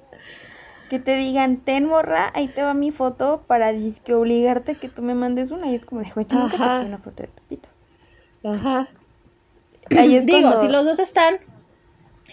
que 0.88 0.98
te 0.98 1.16
digan, 1.16 1.56
ten 1.56 1.86
morra, 1.86 2.30
ahí 2.34 2.48
te 2.48 2.62
va 2.62 2.74
mi 2.74 2.90
foto 2.92 3.42
para 3.46 3.72
disque 3.72 4.14
obligarte 4.14 4.72
a 4.72 4.74
que 4.74 4.88
tú 4.88 5.02
me 5.02 5.14
mandes 5.14 5.50
una. 5.50 5.70
Y 5.70 5.74
es 5.74 5.86
como 5.86 6.02
de, 6.02 6.10
güey, 6.10 6.26
nunca 6.30 6.80
te 6.80 6.86
una 6.86 6.98
foto 6.98 7.22
de 7.22 7.28
tu 7.28 7.42
pito. 7.44 7.68
Ajá. 8.44 8.88
Ahí 9.98 10.16
es 10.16 10.26
Digo, 10.26 10.42
cuando- 10.42 10.60
si 10.60 10.68
los 10.68 10.84
dos 10.84 10.98
están 10.98 11.38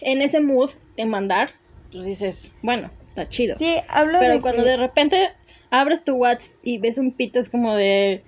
en 0.02 0.22
ese 0.22 0.40
mood 0.42 0.70
de 0.98 1.06
mandar, 1.06 1.52
pues 1.92 2.06
dices, 2.06 2.52
bueno, 2.62 2.90
está 3.10 3.28
chido. 3.30 3.58
Sí, 3.58 3.76
hablo 3.88 4.20
Pero 4.20 4.34
de 4.34 4.42
cuando 4.42 4.64
que- 4.64 4.70
de 4.70 4.78
repente 4.78 5.30
abres 5.72 6.04
tu 6.04 6.16
WhatsApp 6.16 6.54
y 6.64 6.78
ves 6.80 6.98
un 6.98 7.12
pito, 7.14 7.40
es 7.40 7.50
como 7.50 7.76
de. 7.76 8.24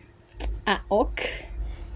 Ah, 0.65 0.83
ok. 0.89 1.21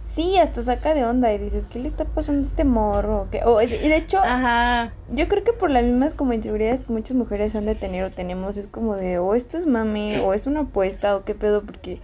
Sí, 0.03 0.37
hasta 0.37 0.63
saca 0.63 0.93
de 0.93 1.03
onda 1.03 1.33
y 1.33 1.37
dices, 1.37 1.65
¿qué 1.65 1.77
le 1.79 1.89
está 1.89 2.05
pasando 2.05 2.39
a 2.39 2.43
este 2.43 2.63
morro? 2.63 3.27
¿Qué? 3.31 3.41
O- 3.43 3.61
y 3.61 3.67
de 3.67 3.97
hecho, 3.97 4.17
Ajá. 4.23 4.93
yo 5.09 5.27
creo 5.27 5.43
que 5.43 5.51
por 5.51 5.69
las 5.69 5.83
mismas 5.83 6.13
como 6.13 6.31
inseguridades 6.31 6.81
que 6.81 6.93
muchas 6.93 7.17
mujeres 7.17 7.53
han 7.55 7.65
de 7.65 7.75
tener 7.75 8.05
o 8.05 8.11
tenemos, 8.11 8.55
es 8.55 8.67
como 8.67 8.95
de, 8.95 9.19
o 9.19 9.35
esto 9.35 9.57
es 9.57 9.65
mame, 9.65 10.19
o 10.21 10.33
es 10.33 10.47
una 10.47 10.61
apuesta, 10.61 11.17
o 11.17 11.25
qué 11.25 11.35
pedo, 11.35 11.65
porque 11.65 11.99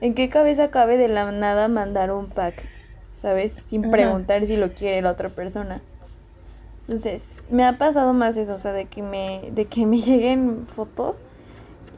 ¿en 0.00 0.14
qué 0.14 0.30
cabeza 0.30 0.70
cabe 0.70 0.96
de 0.96 1.08
la 1.08 1.30
nada 1.32 1.68
mandar 1.68 2.10
un 2.12 2.28
pack? 2.30 2.64
¿Sabes? 3.14 3.58
Sin 3.66 3.82
Ajá. 3.82 3.90
preguntar 3.90 4.46
si 4.46 4.56
lo 4.56 4.72
quiere 4.72 5.02
la 5.02 5.10
otra 5.10 5.28
persona. 5.28 5.82
Entonces, 6.90 7.24
me 7.52 7.64
ha 7.64 7.78
pasado 7.78 8.12
más 8.14 8.36
eso, 8.36 8.52
o 8.52 8.58
sea, 8.58 8.72
de 8.72 8.86
que 8.86 9.00
me, 9.00 9.52
de 9.52 9.66
que 9.66 9.86
me 9.86 10.00
lleguen 10.00 10.64
fotos 10.64 11.22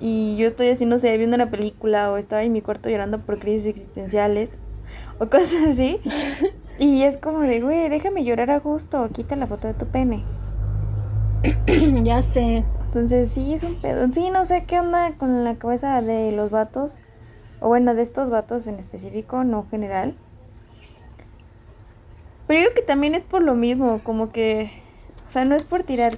y 0.00 0.37
yo 0.37 0.49
estoy 0.49 0.68
así, 0.68 0.84
no 0.84 0.99
sé, 0.99 1.16
viendo 1.16 1.34
una 1.34 1.50
película 1.50 2.12
o 2.12 2.18
estaba 2.18 2.42
en 2.42 2.52
mi 2.52 2.61
cuarto 2.61 2.90
llorando 2.90 3.18
por 3.18 3.38
crisis 3.38 3.68
existenciales 3.68 4.50
o 5.18 5.26
cosas 5.30 5.66
así. 5.66 5.99
Y 6.78 7.04
es 7.04 7.16
como 7.16 7.40
de, 7.40 7.62
güey, 7.62 7.88
déjame 7.88 8.22
llorar 8.22 8.50
a 8.50 8.58
gusto, 8.58 9.08
quita 9.14 9.34
la 9.34 9.46
foto 9.46 9.66
de 9.66 9.72
tu 9.72 9.87
pene. 9.87 10.25
ya 12.04 12.20
sé. 12.20 12.62
Entonces, 12.84 13.30
sí, 13.30 13.54
es 13.54 13.64
un 13.64 13.80
pedo. 13.80 14.12
Sí, 14.12 14.28
no 14.28 14.44
sé 14.44 14.66
qué 14.66 14.78
onda 14.78 15.12
con 15.16 15.42
la 15.42 15.54
cabeza 15.54 16.02
de 16.02 16.32
los 16.32 16.50
vatos. 16.50 16.99
O 17.61 17.68
bueno, 17.68 17.94
de 17.94 18.02
estos 18.02 18.28
vatos 18.28 18.66
en 18.66 18.75
específico, 18.75 19.42
no 19.42 19.66
general. 19.70 20.18
Pero 22.46 22.61
yo 22.61 22.66
creo 22.66 22.75
que 22.75 22.82
también 22.82 23.14
es 23.14 23.22
por 23.22 23.42
lo 23.42 23.54
mismo, 23.54 24.02
como 24.04 24.28
que, 24.28 24.81
sea, 25.32 25.44
no 25.44 25.54
es 25.54 25.64
por 25.64 25.82
tirar 25.82 26.14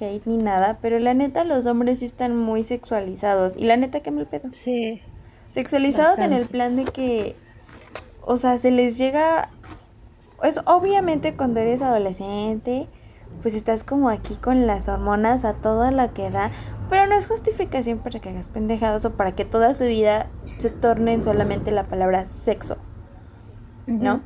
hate 0.00 0.26
ni 0.26 0.36
nada, 0.36 0.78
pero 0.80 0.98
la 0.98 1.14
neta 1.14 1.44
los 1.44 1.66
hombres 1.66 2.00
sí 2.00 2.04
están 2.04 2.36
muy 2.36 2.62
sexualizados. 2.62 3.56
Y 3.56 3.64
la 3.64 3.76
neta, 3.76 4.00
qué 4.00 4.10
mal 4.10 4.26
pedo. 4.26 4.48
Sí. 4.52 5.00
Sexualizados 5.48 6.18
en 6.18 6.32
el 6.32 6.46
plan 6.46 6.76
de 6.76 6.84
que, 6.84 7.34
o 8.22 8.36
sea, 8.36 8.58
se 8.58 8.70
les 8.70 8.98
llega, 8.98 9.50
es 10.42 10.60
obviamente 10.66 11.34
cuando 11.34 11.60
eres 11.60 11.80
adolescente, 11.80 12.86
pues 13.42 13.54
estás 13.54 13.82
como 13.82 14.10
aquí 14.10 14.36
con 14.36 14.66
las 14.66 14.88
hormonas 14.88 15.44
a 15.44 15.54
toda 15.54 15.90
la 15.90 16.12
que 16.12 16.30
da, 16.30 16.50
pero 16.90 17.06
no 17.06 17.14
es 17.14 17.26
justificación 17.26 17.98
para 17.98 18.20
que 18.20 18.28
hagas 18.28 18.50
pendejadas 18.50 19.04
o 19.04 19.12
para 19.12 19.34
que 19.34 19.44
toda 19.44 19.74
su 19.74 19.84
vida 19.84 20.28
se 20.58 20.70
torne 20.70 21.14
en 21.14 21.22
solamente 21.22 21.70
la 21.70 21.84
palabra 21.84 22.28
sexo, 22.28 22.76
¿no? 23.86 24.20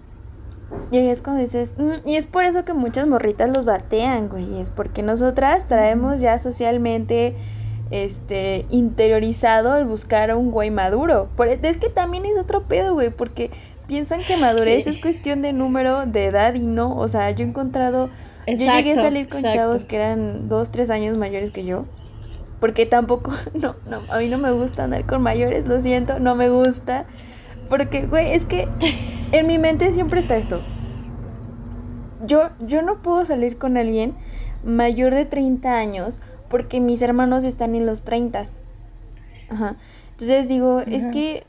Y 0.90 0.98
ahí 0.98 1.08
es 1.08 1.22
cuando 1.22 1.40
dices, 1.42 1.74
"Mm", 1.78 2.06
y 2.08 2.16
es 2.16 2.26
por 2.26 2.44
eso 2.44 2.64
que 2.64 2.72
muchas 2.74 3.06
morritas 3.06 3.50
los 3.54 3.64
batean, 3.64 4.28
güey, 4.28 4.60
es 4.60 4.70
porque 4.70 5.02
nosotras 5.02 5.66
traemos 5.68 6.20
ya 6.20 6.38
socialmente 6.38 7.34
este 7.90 8.64
interiorizado 8.70 9.76
el 9.76 9.84
buscar 9.84 10.30
a 10.30 10.36
un 10.36 10.50
güey 10.50 10.70
maduro. 10.70 11.28
Por, 11.36 11.48
e, 11.48 11.58
es 11.62 11.76
que 11.76 11.88
también 11.90 12.24
es 12.24 12.38
otro 12.38 12.62
pedo, 12.62 12.94
güey, 12.94 13.10
porque 13.10 13.50
piensan 13.86 14.22
que 14.24 14.36
madurez 14.36 14.84
Sí. 14.84 14.90
es 14.90 14.98
cuestión 14.98 15.42
de 15.42 15.52
número, 15.52 16.06
de 16.06 16.26
edad 16.26 16.54
y 16.54 16.64
no, 16.64 16.96
o 16.96 17.08
sea, 17.08 17.30
yo 17.32 17.44
he 17.44 17.48
encontrado, 17.48 18.08
yo 18.46 18.54
llegué 18.54 18.92
a 18.92 18.96
salir 18.96 19.28
con 19.28 19.38
exacto. 19.40 19.56
chavos 19.58 19.84
que 19.84 19.96
eran 19.96 20.48
dos, 20.48 20.70
tres 20.70 20.88
años 20.90 21.18
mayores 21.18 21.50
que 21.50 21.64
yo. 21.64 21.84
Porque 22.60 22.86
tampoco, 22.86 23.32
no, 23.54 23.74
no, 23.86 24.00
a 24.08 24.18
mí 24.18 24.28
no 24.28 24.38
me 24.38 24.52
gusta 24.52 24.84
andar 24.84 25.04
con 25.04 25.20
mayores, 25.22 25.66
lo 25.68 25.80
siento, 25.80 26.18
no 26.18 26.34
me 26.34 26.48
gusta. 26.48 27.04
Porque, 27.68 28.06
güey, 28.06 28.32
es 28.32 28.44
que 28.44 28.68
en 29.32 29.46
mi 29.46 29.58
mente 29.58 29.90
siempre 29.92 30.20
está 30.20 30.36
esto. 30.36 30.60
Yo, 32.24 32.50
yo 32.60 32.82
no 32.82 33.02
puedo 33.02 33.24
salir 33.24 33.58
con 33.58 33.76
alguien 33.76 34.14
mayor 34.64 35.14
de 35.14 35.24
30 35.24 35.76
años 35.76 36.20
porque 36.48 36.80
mis 36.80 37.02
hermanos 37.02 37.44
están 37.44 37.74
en 37.74 37.86
los 37.86 38.02
30. 38.02 38.44
Ajá. 39.50 39.76
Entonces 40.12 40.48
digo, 40.48 40.80
es 40.80 41.06
que 41.06 41.44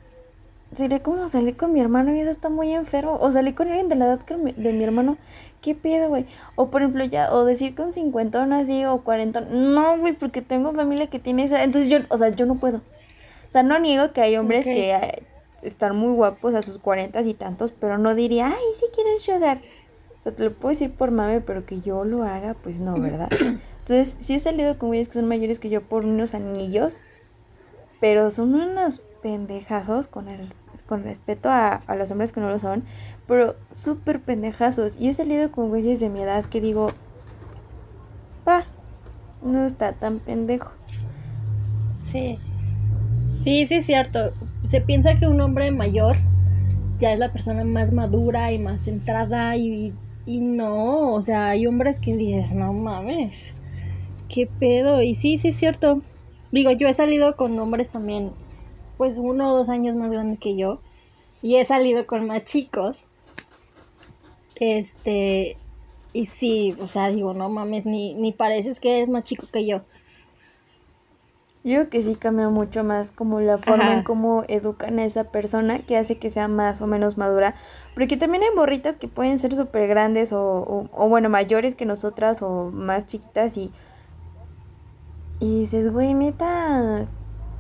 sería 0.72 1.04
como 1.04 1.28
salir 1.28 1.56
con 1.56 1.74
mi 1.74 1.80
hermano 1.80 2.16
y 2.16 2.20
eso 2.20 2.32
está 2.32 2.50
muy 2.50 2.72
enfermo. 2.72 3.18
O 3.22 3.32
salir 3.32 3.54
con 3.54 3.68
alguien 3.68 3.90
de 3.90 3.96
la 3.96 4.06
edad 4.06 4.20
de 4.26 4.74
mi 4.74 4.84
hermano. 4.84 5.18
¿Qué 5.62 5.76
pedo, 5.76 6.10
güey? 6.10 6.26
O 6.56 6.70
por 6.70 6.82
ejemplo, 6.82 7.04
ya, 7.06 7.32
o 7.34 7.46
decir 7.46 7.76
con 7.76 7.94
cincuentón 7.94 8.54
así 8.54 8.86
o 8.86 9.02
cuarentón. 9.04 9.74
No, 9.74 9.98
güey, 9.98 10.14
porque 10.14 10.42
tengo 10.42 10.74
familia 10.74 11.08
que 11.08 11.20
tiene 11.20 11.44
esa. 11.44 11.64
Entonces 11.64 11.90
yo, 11.90 12.00
o 12.10 12.18
sea, 12.18 12.30
yo 12.30 12.46
no 12.46 12.56
puedo. 12.56 12.78
O 12.78 13.52
sea, 13.52 13.62
no 13.62 13.78
niego 13.80 14.12
que 14.14 14.22
hay 14.22 14.38
hombres 14.38 14.66
que 14.66 14.94
están 15.64 15.96
muy 15.96 16.14
guapos 16.14 16.54
a 16.56 16.62
sus 16.62 16.78
cuarentas 16.78 17.26
y 17.28 17.34
tantos, 17.34 17.72
pero 17.72 17.98
no 17.98 18.16
diría, 18.16 18.48
ay, 18.48 18.64
sí 18.76 18.86
quiero 18.94 19.10
sugar. 19.20 19.60
O 20.20 20.24
sea, 20.24 20.34
te 20.34 20.44
lo 20.44 20.52
puedo 20.52 20.70
decir 20.70 20.92
por 20.92 21.12
mame, 21.12 21.42
pero 21.42 21.66
que 21.66 21.82
yo 21.82 22.06
lo 22.06 22.24
haga, 22.24 22.54
pues 22.54 22.80
no, 22.80 23.00
¿verdad? 23.00 23.30
Entonces, 23.80 24.16
sí 24.20 24.36
he 24.36 24.40
salido 24.40 24.78
con 24.78 24.90
güeyes 24.90 25.08
que 25.08 25.16
son 25.16 25.28
mayores 25.28 25.60
que 25.60 25.70
yo 25.70 25.82
por 25.82 26.06
unos 26.06 26.34
anillos, 26.34 27.02
pero 28.00 28.32
son 28.32 28.56
unos 28.56 29.00
pendejazos 29.22 30.08
con 30.08 30.28
el 30.28 30.54
con 30.88 31.04
respeto 31.04 31.50
a, 31.50 31.76
a 31.76 31.96
los 31.96 32.12
hombres 32.12 32.34
que 32.34 32.42
no 32.42 32.50
lo 32.50 32.60
son, 32.60 32.84
pero 33.28 33.56
súper 33.72 34.22
pendejazos. 34.22 34.98
Y 35.00 35.10
he 35.10 35.14
salido 35.14 35.52
con 35.52 35.70
güeyes 35.70 36.00
de 36.00 36.10
mi 36.10 36.22
edad 36.22 36.46
que 36.46 36.62
digo, 36.62 36.88
pa, 38.44 38.66
no 39.42 39.66
está 39.66 39.94
tan 39.94 40.20
pendejo. 40.20 40.72
Sí. 42.00 42.40
Sí, 43.44 43.68
sí 43.68 43.76
es 43.76 43.86
cierto. 43.86 44.32
Se 44.70 44.82
piensa 44.82 45.18
que 45.20 45.28
un 45.28 45.40
hombre 45.42 45.72
mayor 45.72 46.16
ya 46.98 47.14
es 47.14 47.20
la 47.20 47.32
persona 47.32 47.64
más 47.64 47.92
madura 47.92 48.52
y 48.52 48.60
más 48.60 48.82
centrada 48.82 49.56
y, 49.58 49.94
y 50.26 50.40
no, 50.40 51.14
o 51.14 51.22
sea, 51.22 51.50
hay 51.50 51.68
hombres 51.68 52.00
que 52.00 52.16
dices, 52.16 52.54
no 52.54 52.74
mames, 52.74 53.54
qué 54.30 54.48
pedo. 54.48 55.02
Y 55.02 55.16
sí, 55.16 55.38
sí 55.38 55.50
es 55.50 55.56
cierto. 55.56 56.02
Digo, 56.52 56.72
yo 56.72 56.88
he 56.88 56.94
salido 56.94 57.36
con 57.36 57.58
hombres 57.60 57.90
también, 57.90 58.32
pues 58.98 59.18
uno 59.18 59.52
o 59.52 59.58
dos 59.58 59.70
años 59.70 59.96
más 59.96 60.12
grandes 60.12 60.40
que 60.40 60.56
yo. 60.56 60.80
Y 61.42 61.56
he 61.58 61.66
salido 61.66 62.08
con 62.08 62.26
más 62.26 62.46
chicos. 62.46 63.04
Este, 64.56 65.58
y 66.14 66.28
sí, 66.28 66.76
o 66.80 66.88
sea, 66.88 67.10
digo, 67.10 67.34
no 67.34 67.50
mames, 67.50 67.86
ni, 67.86 68.14
ni 68.14 68.32
pareces 68.32 68.80
que 68.80 69.02
es 69.02 69.10
más 69.10 69.24
chico 69.24 69.48
que 69.52 69.66
yo. 69.66 69.82
Yo 71.64 71.76
creo 71.76 71.90
que 71.90 72.02
sí 72.02 72.16
cambia 72.16 72.50
mucho 72.50 72.84
más 72.84 73.12
como 73.12 73.40
la 73.40 73.58
forma 73.58 73.94
en 73.94 74.04
cómo 74.04 74.44
educan 74.50 75.00
a 75.00 75.06
esa 75.06 75.24
persona 75.26 75.80
que 75.80 75.98
hace 75.98 76.18
que 76.18 76.30
sea 76.30 76.50
más 76.50 76.82
o 76.82 76.88
menos 76.88 77.18
madura. 77.18 77.56
Porque 77.96 78.18
también 78.18 78.44
hay 78.44 78.50
morritas 78.54 78.98
que 78.98 79.08
pueden 79.08 79.40
ser 79.40 79.56
súper 79.56 79.88
grandes 79.88 80.34
o, 80.34 80.42
o, 80.42 80.90
o, 80.92 81.08
bueno, 81.08 81.30
mayores 81.30 81.76
que 81.76 81.86
nosotras 81.86 82.42
o 82.42 82.70
más 82.72 83.06
chiquitas 83.06 83.56
y, 83.56 83.72
y 85.40 85.62
dices, 85.62 85.90
güey, 85.90 86.14
neta, 86.14 87.08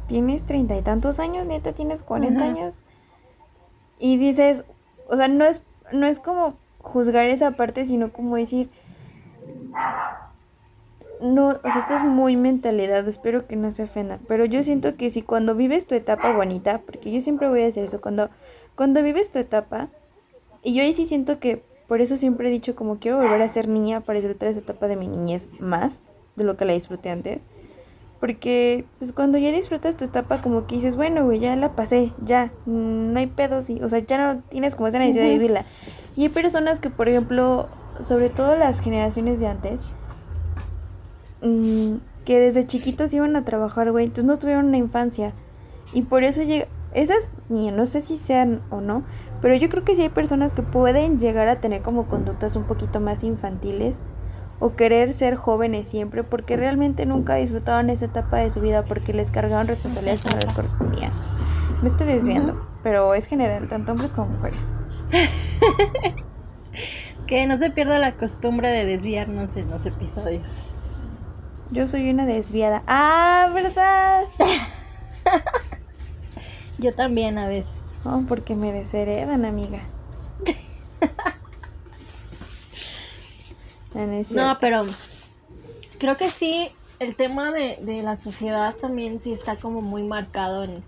tienes 0.07 0.43
treinta 0.43 0.75
y 0.75 0.81
tantos 0.81 1.19
años, 1.19 1.45
neta, 1.45 1.71
tienes 1.71 2.03
cuarenta 2.03 2.43
años. 2.43 2.81
Y 3.99 4.17
dices, 4.17 4.65
o 5.07 5.15
sea, 5.15 5.29
no 5.29 5.45
es, 5.45 5.65
no 5.93 6.07
es 6.07 6.19
como 6.19 6.55
juzgar 6.79 7.29
esa 7.29 7.51
parte, 7.51 7.85
sino 7.85 8.11
como 8.11 8.35
decir, 8.35 8.69
no, 11.21 11.49
o 11.49 11.61
sea, 11.61 11.77
esto 11.79 11.95
es 11.95 12.03
muy 12.03 12.35
mentalidad, 12.35 13.07
espero 13.07 13.47
que 13.47 13.55
no 13.55 13.71
se 13.71 13.83
ofendan, 13.83 14.19
pero 14.27 14.45
yo 14.45 14.63
siento 14.63 14.95
que 14.95 15.09
si 15.09 15.21
cuando 15.21 15.55
vives 15.55 15.85
tu 15.85 15.95
etapa 15.95 16.35
bonita, 16.35 16.81
porque 16.85 17.11
yo 17.11 17.21
siempre 17.21 17.47
voy 17.47 17.61
a 17.61 17.65
decir 17.65 17.83
eso, 17.83 18.01
cuando, 18.01 18.29
cuando 18.75 19.01
vives 19.03 19.31
tu 19.31 19.39
etapa, 19.39 19.89
y 20.63 20.73
yo 20.73 20.83
ahí 20.83 20.93
sí 20.93 21.05
siento 21.05 21.39
que, 21.39 21.63
por 21.87 22.01
eso 22.01 22.17
siempre 22.17 22.47
he 22.47 22.51
dicho 22.51 22.75
como 22.75 22.99
quiero 22.99 23.17
volver 23.17 23.41
a 23.41 23.49
ser 23.49 23.67
niña 23.67 24.01
para 24.01 24.19
disfrutar 24.19 24.49
esa 24.49 24.59
etapa 24.59 24.87
de 24.87 24.95
mi 24.95 25.07
niñez 25.07 25.49
más 25.59 25.99
de 26.35 26.43
lo 26.43 26.57
que 26.57 26.65
la 26.65 26.73
disfruté 26.73 27.09
antes, 27.09 27.45
porque 28.19 28.85
pues 28.99 29.11
cuando 29.11 29.37
ya 29.37 29.51
disfrutas 29.51 29.97
tu 29.97 30.05
etapa 30.05 30.41
como 30.41 30.65
que 30.65 30.75
dices, 30.75 30.95
bueno, 30.95 31.25
güey, 31.25 31.39
ya 31.39 31.55
la 31.57 31.75
pasé, 31.75 32.13
ya, 32.21 32.53
no 32.65 33.19
hay 33.19 33.27
pedos, 33.27 33.69
y, 33.69 33.81
o 33.83 33.89
sea, 33.89 33.99
ya 33.99 34.33
no 34.33 34.41
tienes 34.43 34.75
como 34.75 34.87
esa 34.87 34.99
necesidad 34.99 35.25
de 35.25 35.33
vivirla. 35.33 35.65
Y 36.15 36.23
hay 36.23 36.29
personas 36.29 36.79
que, 36.79 36.89
por 36.89 37.09
ejemplo, 37.09 37.67
sobre 37.99 38.29
todo 38.29 38.55
las 38.55 38.79
generaciones 38.79 39.41
de 39.41 39.47
antes, 39.47 39.93
Mm, 41.43 41.97
que 42.25 42.39
desde 42.39 42.65
chiquitos 42.65 43.13
iban 43.13 43.35
a 43.35 43.43
trabajar, 43.43 43.91
güey, 43.91 44.05
entonces 44.05 44.25
no 44.25 44.39
tuvieron 44.39 44.67
una 44.67 44.77
infancia. 44.77 45.33
Y 45.91 46.03
por 46.03 46.23
eso 46.23 46.41
llega, 46.41 46.67
esas, 46.93 47.29
no 47.49 47.85
sé 47.85 48.01
si 48.01 48.17
sean 48.17 48.61
o 48.69 48.79
no, 48.79 49.03
pero 49.41 49.55
yo 49.55 49.69
creo 49.69 49.83
que 49.83 49.95
sí 49.95 50.03
hay 50.03 50.09
personas 50.09 50.53
que 50.53 50.61
pueden 50.61 51.19
llegar 51.19 51.47
a 51.47 51.59
tener 51.59 51.81
como 51.81 52.07
conductas 52.07 52.55
un 52.55 52.63
poquito 52.63 52.99
más 52.99 53.23
infantiles 53.23 54.03
o 54.59 54.75
querer 54.75 55.11
ser 55.11 55.35
jóvenes 55.35 55.87
siempre 55.87 56.23
porque 56.23 56.55
realmente 56.55 57.05
nunca 57.05 57.35
disfrutaban 57.35 57.89
esa 57.89 58.05
etapa 58.05 58.37
de 58.37 58.49
su 58.49 58.61
vida 58.61 58.85
porque 58.85 59.13
les 59.13 59.31
cargaban 59.31 59.67
responsabilidades 59.67 60.21
que 60.21 60.29
no 60.29 60.39
les 60.39 60.53
correspondían. 60.53 61.11
Me 61.81 61.89
estoy 61.89 62.07
desviando, 62.07 62.65
pero 62.83 63.13
es 63.13 63.25
general, 63.25 63.67
tanto 63.67 63.91
hombres 63.91 64.13
como 64.13 64.27
mujeres. 64.27 64.65
que 67.27 67.47
no 67.47 67.57
se 67.57 67.71
pierda 67.71 67.99
la 67.99 68.15
costumbre 68.15 68.69
de 68.69 68.85
desviarnos 68.85 69.57
en 69.57 69.69
los 69.69 69.85
episodios. 69.85 70.72
Yo 71.73 71.87
soy 71.87 72.07
una 72.11 72.27
desviada. 72.27 72.83
Ah, 72.85 73.49
¿verdad? 73.51 74.25
Yo 76.77 76.93
también 76.93 77.39
a 77.39 77.47
veces. 77.47 77.71
Oh, 78.05 78.23
porque 78.27 78.53
me 78.53 78.71
desheredan, 78.71 79.43
amiga. 79.43 79.79
no, 84.35 84.57
pero 84.59 84.85
creo 85.97 86.15
que 86.15 86.29
sí, 86.29 86.69
el 86.99 87.15
tema 87.15 87.51
de, 87.51 87.79
la 88.03 88.17
sociedad 88.17 88.75
también 88.75 89.19
sí 89.19 89.33
está 89.33 89.55
como 89.55 89.81
muy 89.81 90.03
marcado 90.03 90.63
en, 90.63 90.83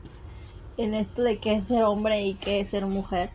en 0.78 0.94
esto 0.94 1.24
de 1.24 1.40
qué 1.40 1.54
es 1.56 1.64
ser 1.66 1.82
hombre 1.82 2.22
y 2.22 2.36
qué 2.36 2.60
es 2.60 2.70
ser 2.70 2.86
mujer. 2.86 3.32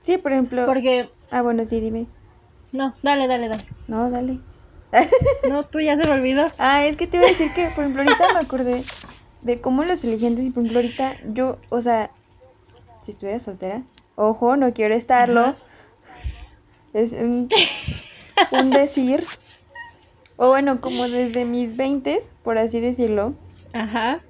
Sí, 0.00 0.18
por 0.18 0.32
ejemplo. 0.32 0.66
Porque. 0.66 1.10
Ah, 1.30 1.42
bueno, 1.42 1.64
sí, 1.64 1.78
dime. 1.78 2.08
No, 2.72 2.92
dale, 3.04 3.28
dale, 3.28 3.48
dale. 3.48 3.64
No, 3.86 4.10
dale. 4.10 4.40
No, 5.48 5.64
tú 5.64 5.80
ya 5.80 5.96
se 5.96 6.08
me 6.08 6.14
olvidó. 6.14 6.50
Ah, 6.58 6.84
es 6.84 6.96
que 6.96 7.06
te 7.06 7.16
iba 7.16 7.26
a 7.26 7.30
decir 7.30 7.52
que, 7.54 7.66
por 7.74 7.84
ejemplo, 7.84 8.02
ahorita 8.02 8.34
me 8.34 8.40
acordé 8.40 8.84
de 9.42 9.60
cómo 9.60 9.84
los 9.84 10.04
inteligentes, 10.04 10.46
y 10.46 10.50
por 10.50 10.62
ejemplo, 10.62 10.80
ahorita 10.80 11.16
yo, 11.32 11.58
o 11.68 11.80
sea, 11.80 12.10
si 13.00 13.12
estuviera 13.12 13.38
soltera, 13.38 13.82
ojo, 14.16 14.56
no 14.56 14.72
quiero 14.72 14.94
estarlo. 14.94 15.54
Es 16.92 17.12
un, 17.12 17.48
un 18.52 18.70
decir. 18.70 19.24
O 20.36 20.48
bueno, 20.48 20.80
como 20.80 21.08
desde 21.08 21.44
mis 21.44 21.76
20, 21.76 22.18
por 22.42 22.58
así 22.58 22.80
decirlo. 22.80 23.34
Ajá. 23.72 24.20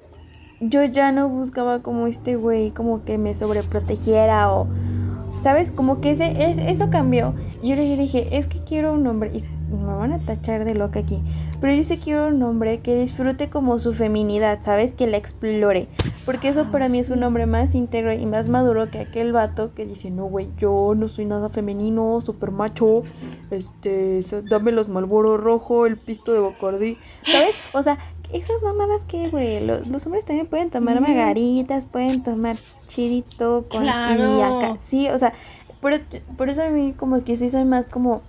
Yo 0.61 0.85
ya 0.85 1.11
no 1.13 1.29
buscaba 1.29 1.83
como 1.83 2.07
este 2.07 2.37
güey, 2.37 2.71
como 2.71 3.05
que 3.05 3.17
me 3.17 3.35
sobreprotegiera 3.35 4.53
o. 4.53 4.69
¿Sabes? 5.41 5.71
Como 5.71 6.03
que 6.03 6.11
ese, 6.11 6.35
eso 6.71 6.91
cambió. 6.91 7.35
Y 7.63 7.71
ahora 7.71 7.85
yo 7.85 7.97
dije, 7.97 8.37
es 8.37 8.47
que 8.47 8.59
quiero 8.59 8.93
un 8.93 9.07
hombre 9.07 9.31
me 9.77 9.95
van 9.95 10.13
a 10.13 10.19
tachar 10.19 10.65
de 10.65 10.75
loca 10.75 11.01
aquí. 11.01 11.23
Pero 11.61 11.75
yo 11.75 11.83
sí 11.83 11.99
quiero 11.99 12.29
un 12.29 12.43
hombre 12.43 12.81
que 12.81 12.97
disfrute 12.97 13.49
como 13.51 13.79
su 13.79 13.93
feminidad, 13.93 14.63
¿sabes? 14.63 14.95
Que 14.95 15.07
la 15.07 15.17
explore. 15.17 15.89
Porque 16.25 16.49
eso 16.49 16.71
para 16.71 16.89
mí 16.89 16.99
es 16.99 17.11
un 17.11 17.23
hombre 17.23 17.47
más 17.47 17.75
íntegro 17.75 18.13
y 18.13 18.27
más 18.27 18.49
maduro 18.49 18.91
que 18.91 19.01
aquel 19.01 19.33
vato 19.33 19.75
que 19.75 19.87
dice, 19.87 20.11
no, 20.11 20.25
güey, 20.25 20.49
yo 20.59 20.95
no 20.97 21.09
soy 21.09 21.25
nada 21.25 21.49
femenino, 21.49 22.21
super 22.21 22.51
macho, 22.51 23.03
este, 23.51 24.21
dame 24.49 24.73
los 24.73 24.89
Malboro 24.89 25.37
rojo, 25.37 25.87
el 25.87 25.97
pisto 25.97 26.33
de 26.33 26.41
Bacardi, 26.41 26.99
¿sabes? 27.25 27.55
O 27.73 27.83
sea, 27.83 27.99
esas 28.33 28.63
mamadas 28.63 29.05
que, 29.07 29.29
güey, 29.29 29.65
los, 29.65 30.07
hombres 30.07 30.25
también 30.25 30.47
pueden 30.47 30.71
tomar 30.71 31.01
margaritas, 31.01 31.87
pueden 31.87 32.23
tomar 32.23 32.57
chidito 32.87 33.67
con 33.69 33.83
claro. 33.83 34.77
Sí, 34.79 35.09
o 35.09 35.19
sea, 35.19 35.33
por, 35.81 36.01
por 36.37 36.49
eso 36.49 36.63
a 36.63 36.69
mí 36.69 36.93
como 36.97 37.25
que 37.25 37.37
sí 37.37 37.51
soy 37.51 37.65
más 37.65 37.87
como 37.87 38.23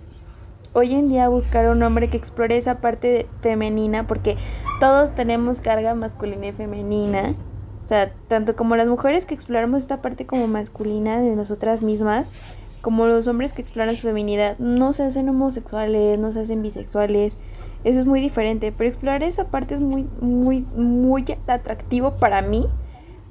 hoy 0.72 0.94
en 0.94 1.08
día 1.08 1.28
buscar 1.28 1.68
un 1.68 1.82
hombre 1.82 2.08
que 2.08 2.16
explore 2.16 2.56
esa 2.56 2.80
parte 2.80 3.26
femenina, 3.40 4.06
porque 4.06 4.36
todos 4.80 5.14
tenemos 5.14 5.60
carga 5.60 5.94
masculina 5.94 6.48
y 6.48 6.52
femenina. 6.52 7.34
O 7.82 7.86
sea, 7.86 8.12
tanto 8.28 8.54
como 8.54 8.76
las 8.76 8.86
mujeres 8.86 9.26
que 9.26 9.34
exploramos 9.34 9.82
esta 9.82 10.00
parte 10.02 10.26
como 10.26 10.46
masculina 10.46 11.20
de 11.20 11.34
nosotras 11.34 11.82
mismas, 11.82 12.32
como 12.80 13.06
los 13.06 13.26
hombres 13.26 13.52
que 13.52 13.62
exploran 13.62 13.96
su 13.96 14.02
feminidad, 14.02 14.58
no 14.58 14.92
se 14.92 15.04
hacen 15.04 15.28
homosexuales, 15.28 16.18
no 16.18 16.32
se 16.32 16.40
hacen 16.40 16.62
bisexuales. 16.62 17.36
Eso 17.84 17.98
es 17.98 18.06
muy 18.06 18.20
diferente, 18.20 18.72
pero 18.72 18.88
explorar 18.88 19.22
esa 19.22 19.48
parte 19.48 19.74
es 19.74 19.80
muy, 19.80 20.08
muy, 20.20 20.66
muy 20.76 21.24
atractivo 21.48 22.12
para 22.12 22.42
mí 22.42 22.66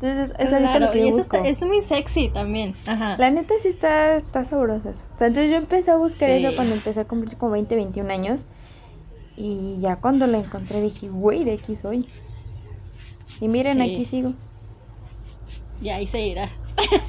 entonces 0.01 0.33
es, 0.39 0.51
ahorita 0.51 0.79
lo 0.79 0.89
que 0.89 0.99
yo 1.01 1.11
busco. 1.11 1.37
es 1.37 1.61
muy 1.61 1.81
sexy 1.81 2.29
también. 2.29 2.75
Ajá. 2.87 3.17
La 3.17 3.29
neta 3.29 3.53
sí 3.59 3.67
está, 3.67 4.15
está 4.17 4.43
sabrosa 4.43 4.89
eso. 4.89 5.05
O 5.13 5.17
sea, 5.17 5.27
entonces 5.27 5.51
yo 5.51 5.57
empecé 5.57 5.91
a 5.91 5.95
buscar 5.95 6.31
eso 6.31 6.55
cuando 6.55 6.73
empecé 6.73 7.01
a 7.01 7.05
cumplir 7.05 7.37
como 7.37 7.51
20, 7.51 7.75
21 7.75 8.11
años. 8.11 8.47
Y 9.37 9.77
ya 9.79 9.97
cuando 9.97 10.25
la 10.25 10.39
encontré 10.39 10.81
dije, 10.81 11.07
güey, 11.07 11.43
de 11.43 11.53
aquí 11.53 11.75
soy. 11.75 12.07
Y 13.39 13.47
miren, 13.47 13.79
aquí 13.81 14.05
sigo. 14.05 14.33
Y 15.81 15.89
ahí 15.89 16.07
seguirá. 16.07 16.49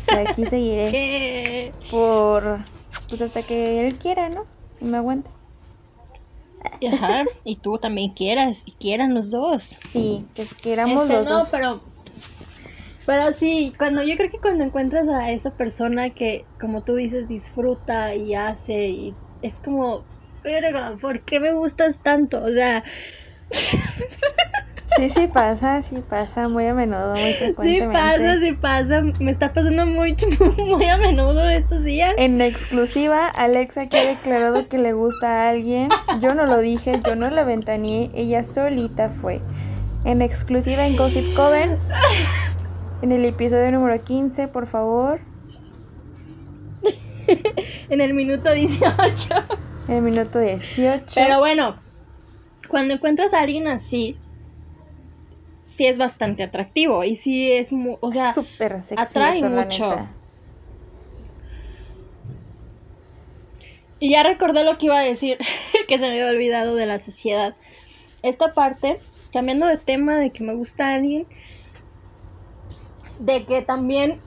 Y 0.08 0.14
aquí 0.26 0.44
seguiré. 0.44 1.72
Por. 1.90 2.58
Pues 3.08 3.22
hasta 3.22 3.42
que 3.42 3.86
él 3.86 3.94
quiera, 3.94 4.28
¿no? 4.28 4.44
Y 4.82 4.84
me 4.84 4.98
aguante. 4.98 5.30
Ajá, 6.92 7.24
y 7.44 7.56
tú 7.56 7.78
también 7.78 8.10
quieras, 8.10 8.62
y 8.66 8.72
quieran 8.72 9.14
los 9.14 9.30
dos. 9.30 9.78
Sí, 9.88 10.24
que 10.34 10.44
queramos 10.62 11.04
este, 11.04 11.14
los 11.14 11.26
dos. 11.26 11.44
No, 11.44 11.50
pero 11.50 11.91
pero 13.06 13.32
sí, 13.32 13.72
cuando 13.76 14.02
yo 14.02 14.16
creo 14.16 14.30
que 14.30 14.38
cuando 14.38 14.64
encuentras 14.64 15.08
a 15.08 15.30
esa 15.30 15.50
persona 15.50 16.10
que, 16.10 16.44
como 16.60 16.82
tú 16.82 16.96
dices, 16.96 17.28
disfruta 17.28 18.14
y 18.14 18.34
hace 18.34 18.88
y 18.88 19.14
es 19.42 19.54
como, 19.64 20.04
pero 20.42 20.98
¿por 20.98 21.20
qué 21.22 21.40
me 21.40 21.52
gustas 21.52 21.98
tanto? 22.02 22.42
O 22.42 22.52
sea... 22.52 22.84
Sí, 24.96 25.08
sí 25.08 25.26
pasa, 25.26 25.80
sí 25.80 26.02
pasa 26.06 26.48
muy 26.48 26.66
a 26.66 26.74
menudo, 26.74 27.14
muy 27.14 27.32
frecuentemente. 27.32 27.86
Sí 27.86 28.02
pasa, 28.02 28.40
sí 28.40 28.52
pasa. 28.52 29.02
Me 29.20 29.30
está 29.30 29.52
pasando 29.54 29.86
muy, 29.86 30.14
muy 30.58 30.84
a 30.84 30.98
menudo 30.98 31.48
estos 31.48 31.82
días. 31.82 32.12
En 32.18 32.40
exclusiva, 32.42 33.28
Alexa 33.28 33.86
que 33.86 33.98
ha 33.98 34.04
declarado 34.04 34.68
que 34.68 34.76
le 34.76 34.92
gusta 34.92 35.28
a 35.28 35.50
alguien. 35.50 35.88
Yo 36.20 36.34
no 36.34 36.44
lo 36.44 36.58
dije, 36.58 37.00
yo 37.06 37.16
no 37.16 37.30
la 37.30 37.44
ventaneé, 37.44 38.10
ella 38.14 38.44
solita 38.44 39.08
fue. 39.08 39.40
En 40.04 40.20
exclusiva 40.20 40.86
en 40.86 40.96
Gossip 40.96 41.34
Coven, 41.34 41.78
en 43.02 43.12
el 43.12 43.24
episodio 43.24 43.70
número 43.72 44.02
15, 44.02 44.48
por 44.48 44.66
favor. 44.66 45.20
en 47.90 48.00
el 48.00 48.14
minuto 48.14 48.52
18. 48.52 48.94
En 49.88 49.94
el 49.96 50.02
minuto 50.02 50.38
18. 50.38 51.04
Pero 51.14 51.38
bueno, 51.40 51.76
cuando 52.68 52.94
encuentras 52.94 53.34
a 53.34 53.40
alguien 53.40 53.66
así, 53.66 54.16
sí 55.62 55.86
es 55.86 55.98
bastante 55.98 56.44
atractivo 56.44 57.02
y 57.02 57.16
sí 57.16 57.50
es, 57.52 57.70
o 58.00 58.12
sea, 58.12 58.32
súper 58.32 58.80
sexy 58.80 58.94
atrae 59.18 59.42
mucho. 59.48 60.08
Y 63.98 64.10
ya 64.10 64.22
recordé 64.22 64.64
lo 64.64 64.78
que 64.78 64.86
iba 64.86 64.98
a 64.98 65.02
decir, 65.02 65.38
que 65.88 65.96
se 65.96 66.02
me 66.02 66.10
había 66.10 66.28
olvidado 66.28 66.76
de 66.76 66.86
la 66.86 66.98
sociedad. 66.98 67.56
Esta 68.22 68.52
parte, 68.52 68.98
cambiando 69.32 69.66
de 69.66 69.76
tema 69.76 70.16
de 70.16 70.30
que 70.30 70.44
me 70.44 70.54
gusta 70.54 70.94
alguien, 70.94 71.26
de 73.18 73.44
que 73.44 73.62
también 73.62 74.18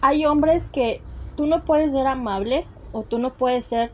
hay 0.00 0.26
hombres 0.26 0.68
que 0.68 1.00
tú 1.36 1.46
no 1.46 1.64
puedes 1.64 1.92
ser 1.92 2.06
amable 2.06 2.66
o 2.92 3.02
tú 3.02 3.18
no 3.18 3.34
puedes 3.34 3.64
ser, 3.64 3.92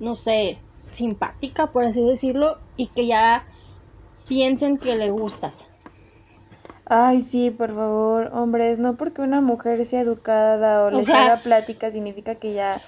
no 0.00 0.14
sé, 0.14 0.58
simpática, 0.90 1.68
por 1.68 1.84
así 1.84 2.04
decirlo, 2.04 2.58
y 2.76 2.88
que 2.88 3.06
ya 3.06 3.44
piensen 4.28 4.78
que 4.78 4.96
le 4.96 5.10
gustas. 5.10 5.66
Ay, 6.84 7.22
sí, 7.22 7.50
por 7.50 7.74
favor, 7.74 8.30
hombres, 8.32 8.78
no 8.78 8.96
porque 8.96 9.20
una 9.20 9.40
mujer 9.40 9.84
sea 9.84 10.00
educada 10.00 10.84
o, 10.84 10.90
les 10.90 11.08
haga 11.08 11.38
plática 11.38 11.90
significa 11.90 12.36
que 12.36 12.54
ya 12.54 12.80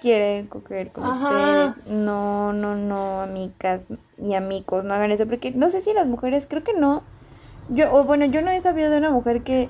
quieren 0.00 0.46
coger 0.46 0.92
con 0.92 1.06
ustedes. 1.06 1.86
No, 1.86 2.52
no, 2.52 2.76
no, 2.76 3.22
amigas 3.22 3.88
y 4.18 4.34
amigos, 4.34 4.84
no 4.84 4.92
hagan 4.92 5.10
eso, 5.10 5.26
porque 5.26 5.52
no 5.52 5.70
sé 5.70 5.80
si 5.80 5.94
las 5.94 6.06
mujeres, 6.06 6.46
creo 6.46 6.62
que 6.62 6.74
no. 6.74 7.02
Yo, 7.68 7.92
o 7.92 8.04
bueno, 8.04 8.24
yo 8.24 8.42
no 8.42 8.50
he 8.50 8.60
sabido 8.60 8.90
de 8.90 8.98
una 8.98 9.10
mujer 9.10 9.42
que 9.42 9.68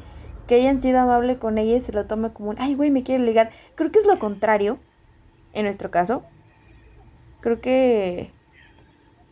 que 0.51 0.57
hayan 0.57 0.83
sido 0.83 0.99
amable 0.99 1.39
con 1.39 1.59
ella 1.59 1.77
y 1.77 1.81
se 1.81 1.93
lo 1.93 2.07
tome 2.07 2.33
como 2.33 2.51
un, 2.51 2.57
ay, 2.59 2.75
güey, 2.75 2.91
me 2.91 3.05
quiere 3.05 3.23
ligar. 3.23 3.51
Creo 3.77 3.93
que 3.93 4.01
es 4.01 4.07
lo 4.09 4.19
contrario, 4.19 4.81
en 5.53 5.65
nuestro 5.65 5.93
caso. 5.93 6.25
Creo 7.39 7.61
que 7.61 8.33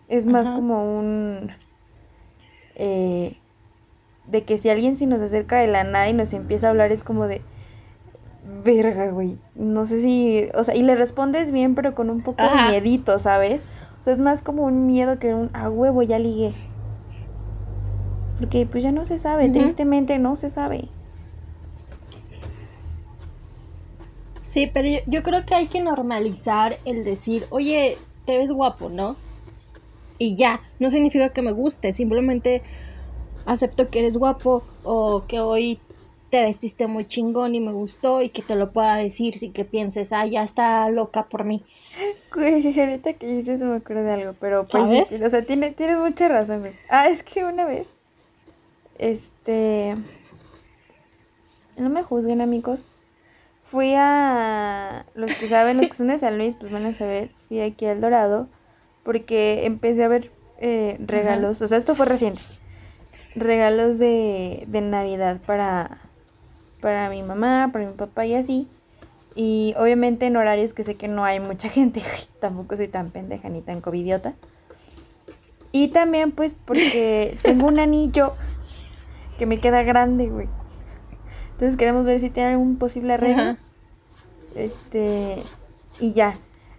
es 0.07 0.27
más 0.27 0.49
como 0.49 0.97
un... 0.97 1.51
Eh, 2.77 3.37
de 4.29 4.45
que 4.45 4.59
si 4.59 4.71
alguien 4.71 4.97
se 4.97 5.07
nos 5.07 5.21
acerca 5.21 5.59
de 5.59 5.67
la 5.67 5.83
nada 5.83 6.09
y 6.09 6.13
nos 6.13 6.33
empieza 6.35 6.69
a 6.69 6.71
hablar 6.71 6.93
es 6.93 7.03
como 7.03 7.27
de... 7.27 7.43
Verga, 8.65 9.11
güey. 9.11 9.41
No 9.57 9.87
sé 9.87 10.01
si... 10.01 10.49
O 10.55 10.63
sea, 10.63 10.77
y 10.77 10.85
le 10.85 10.95
respondes 10.95 11.51
bien, 11.51 11.75
pero 11.75 11.97
con 11.97 12.11
un 12.11 12.23
poco 12.23 12.45
de 12.45 12.71
miedito, 12.71 13.19
¿sabes? 13.19 13.67
O 13.99 14.05
sea, 14.05 14.13
es 14.13 14.21
más 14.21 14.41
como 14.41 14.63
un 14.63 14.87
miedo 14.87 15.19
que 15.19 15.35
un... 15.35 15.51
A 15.53 15.69
huevo, 15.69 16.05
ya 16.05 16.21
ligué. 16.21 16.53
Porque 18.39 18.67
pues 18.67 18.85
ya 18.85 18.93
no 18.93 19.05
se 19.05 19.19
sabe, 19.19 19.49
tristemente 19.49 20.19
no 20.19 20.37
se 20.37 20.51
sabe. 20.51 20.89
Sí, 24.49 24.71
pero 24.73 24.89
yo, 25.07 25.23
creo 25.23 25.45
que 25.45 25.55
hay 25.55 25.67
que 25.67 25.81
normalizar 25.81 26.79
el 26.85 27.05
decir, 27.05 27.45
oye, 27.51 27.97
te 28.25 28.39
ves 28.39 28.51
guapo, 28.51 28.89
¿no? 28.89 29.15
Y 30.19 30.37
ya, 30.37 30.63
no 30.79 30.91
significa 30.91 31.29
que 31.29 31.43
me 31.43 31.53
guste, 31.53 31.93
simplemente 31.93 32.63
acepto 33.45 33.89
que 33.89 34.01
eres 34.01 34.17
guapo 34.17 34.63
o 34.85 35.25
que 35.29 35.41
hoy 35.41 35.79
te 36.31 36.43
vestiste 36.43 36.87
muy 36.87 37.07
chingón 37.07 37.55
y 37.55 37.61
me 37.61 37.73
gustó 37.73 38.23
y 38.23 38.31
que 38.31 38.43
te 38.43 38.57
lo 38.57 38.73
pueda 38.73 38.97
decir 38.97 39.39
sin 39.39 39.53
que 39.53 39.65
pienses, 39.65 40.13
ah, 40.13 40.27
ya 40.27 40.43
está 40.45 40.89
loca 40.91 41.29
por 41.29 41.45
mí. 41.45 41.65
Güey, 42.35 42.79
ahorita 42.79 43.15
que 43.15 43.27
dices 43.27 43.63
me 43.63 43.77
acuerdo 43.77 44.05
de 44.05 44.13
algo, 44.13 44.35
pero 44.39 44.65
pues 44.65 45.13
o 45.13 45.31
sea, 45.31 45.43
tiene, 45.43 45.73
tienes 45.73 45.99
mucha 45.99 46.29
razón, 46.29 46.61
güey. 46.61 46.73
Ah, 46.89 47.09
es 47.09 47.23
que 47.23 47.45
una 47.45 47.65
vez, 47.65 47.87
este, 48.99 49.95
no 51.77 51.89
me 51.89 52.03
juzguen 52.03 52.41
amigos, 52.41 52.87
fui 53.63 53.95
a, 53.97 55.07
los 55.15 55.35
que 55.35 55.49
saben, 55.49 55.79
los 55.79 55.89
que 55.89 55.95
son 55.95 56.09
de 56.09 56.19
San 56.19 56.39
Luis, 56.39 56.57
pues 56.57 56.73
van 56.73 56.87
a 56.87 56.93
saber, 56.93 57.31
fui 57.49 57.61
aquí 57.61 57.87
al 57.87 58.01
Dorado, 58.01 58.49
porque 59.03 59.67
empecé 59.67 60.05
a 60.05 60.09
ver 60.09 60.31
eh, 60.59 60.97
regalos, 61.01 61.63
o 61.63 61.69
sea, 61.69 61.79
esto 61.79 61.95
fue 61.95 62.07
reciente, 62.07 62.41
regalos 63.35 63.99
de, 63.99 64.65
de 64.67 64.81
Navidad 64.81 65.41
para, 65.47 66.01
para 66.81 67.09
mi 67.11 67.23
mamá, 67.23 67.71
para 67.73 67.87
mi 67.87 67.93
papá 67.93 68.27
y 68.27 68.35
así. 68.35 68.69
Y 69.35 69.75
obviamente 69.79 70.27
en 70.27 70.37
horarios 70.37 70.75
que 70.75 70.83
sé 70.83 70.97
que 70.97 71.07
no 71.07 71.25
hay 71.25 71.39
mucha 71.39 71.69
gente, 71.69 72.03
tampoco 72.41 72.77
soy 72.77 72.89
tan 72.89 73.11
pendeja 73.11 73.49
ni 73.49 73.63
tan 73.63 73.81
covidiota. 73.81 74.35
Y 75.71 75.89
también 75.89 76.33
pues 76.33 76.55
porque 76.55 77.37
tengo 77.43 77.69
un 77.69 77.79
anillo 77.79 78.33
que 79.39 79.47
me 79.47 79.59
queda 79.59 79.83
grande, 79.83 80.29
güey. 80.29 80.49
Entonces 81.53 81.77
queremos 81.77 82.05
ver 82.05 82.21
si 82.21 82.31
tiene 82.31 82.51
algún 82.51 82.77
posible 82.77 83.15
arreglo. 83.15 83.57
Este, 84.55 85.43
y 86.01 86.13
ya. 86.13 86.35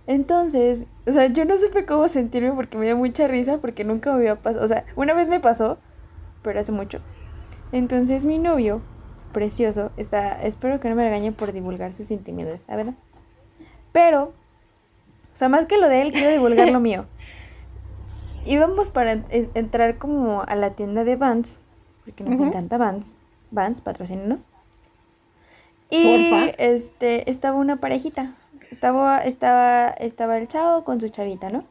Entonces, 0.07 0.85
o 1.05 1.11
sea, 1.11 1.27
yo 1.27 1.45
no 1.45 1.57
supe 1.57 1.85
cómo 1.85 2.07
sentirme 2.07 2.51
porque 2.51 2.77
me 2.77 2.85
dio 2.85 2.97
mucha 2.97 3.27
risa 3.27 3.57
porque 3.59 3.83
nunca 3.83 4.11
me 4.11 4.19
había 4.19 4.35
pasado. 4.35 4.65
O 4.65 4.67
sea, 4.67 4.85
una 4.95 5.13
vez 5.13 5.27
me 5.27 5.39
pasó, 5.39 5.77
pero 6.41 6.59
hace 6.59 6.71
mucho. 6.71 6.99
Entonces 7.71 8.25
mi 8.25 8.39
novio, 8.39 8.81
precioso, 9.31 9.91
está, 9.97 10.41
espero 10.41 10.79
que 10.79 10.89
no 10.89 10.95
me 10.95 11.03
regañe 11.03 11.31
por 11.31 11.51
divulgar 11.51 11.93
sus 11.93 12.09
intimidades, 12.11 12.61
¿la 12.67 12.75
verdad? 12.75 12.93
Pero, 13.91 14.23
o 14.23 15.35
sea, 15.35 15.49
más 15.49 15.65
que 15.65 15.77
lo 15.77 15.89
de 15.89 16.01
él, 16.01 16.11
quiero 16.11 16.31
divulgar 16.31 16.69
lo 16.69 16.79
mío. 16.79 17.05
Íbamos 18.45 18.89
para 18.89 19.23
entrar 19.29 19.97
como 19.97 20.41
a 20.41 20.55
la 20.55 20.71
tienda 20.71 21.03
de 21.03 21.17
Vans, 21.17 21.59
porque 22.09 22.23
nos 22.23 22.39
encanta 22.39 22.77
Vans. 22.77 23.17
Vans, 23.51 23.81
patrocínenos. 23.81 24.47
Y 25.91 26.51
este, 26.57 27.29
estaba 27.29 27.57
una 27.57 27.77
parejita. 27.77 28.33
Estaba, 28.71 29.19
estaba, 29.19 29.89
estaba 29.89 30.37
el 30.37 30.47
chavo 30.47 30.83
con 30.83 30.99
su 30.99 31.09
chavita, 31.09 31.49
¿no? 31.49 31.63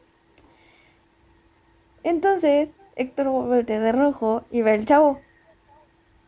Entonces, 2.03 2.73
Héctor 2.95 3.27
voltea 3.27 3.79
de 3.79 3.91
rojo 3.91 4.43
y 4.49 4.61
ve 4.61 4.71
al 4.71 4.85
chavo. 4.85 5.19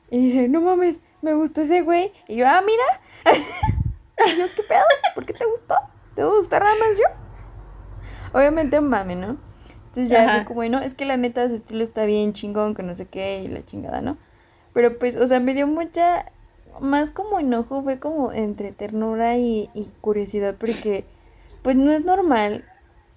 Y 0.09 0.19
dice, 0.19 0.49
no 0.49 0.59
mames, 0.61 0.99
me 1.21 1.33
gustó 1.33 1.61
ese 1.61 1.81
güey. 1.81 2.11
Y 2.27 2.35
yo, 2.35 2.47
ah, 2.47 2.61
mira. 2.65 3.37
y 4.27 4.37
yo, 4.37 4.45
¿qué 4.55 4.63
pedo? 4.63 4.83
¿Por 5.15 5.25
qué 5.25 5.33
te 5.33 5.45
gustó? 5.45 5.75
¿Te 6.15 6.25
gusta 6.25 6.59
nada 6.59 6.75
más 6.75 6.97
yo? 6.97 8.37
Obviamente 8.37 8.79
mame, 8.81 9.15
¿no? 9.15 9.50
Entonces 9.91 10.09
ya 10.09 10.39
dijo, 10.39 10.53
bueno, 10.53 10.79
es 10.79 10.93
que 10.93 11.03
la 11.03 11.17
neta 11.17 11.49
su 11.49 11.55
estilo 11.55 11.83
está 11.83 12.05
bien 12.05 12.31
chingón, 12.31 12.75
que 12.75 12.81
no 12.81 12.95
sé 12.95 13.07
qué, 13.07 13.41
y 13.43 13.49
la 13.49 13.65
chingada, 13.65 14.01
¿no? 14.01 14.17
Pero 14.71 14.97
pues, 14.97 15.17
o 15.17 15.27
sea, 15.27 15.41
me 15.41 15.53
dio 15.53 15.67
mucha, 15.67 16.27
más 16.79 17.11
como 17.11 17.41
enojo, 17.41 17.83
fue 17.83 17.99
como 17.99 18.31
entre 18.31 18.71
ternura 18.71 19.37
y, 19.37 19.69
y 19.73 19.89
curiosidad, 19.99 20.55
porque 20.57 21.03
pues 21.61 21.75
no 21.75 21.91
es 21.91 22.05
normal, 22.05 22.63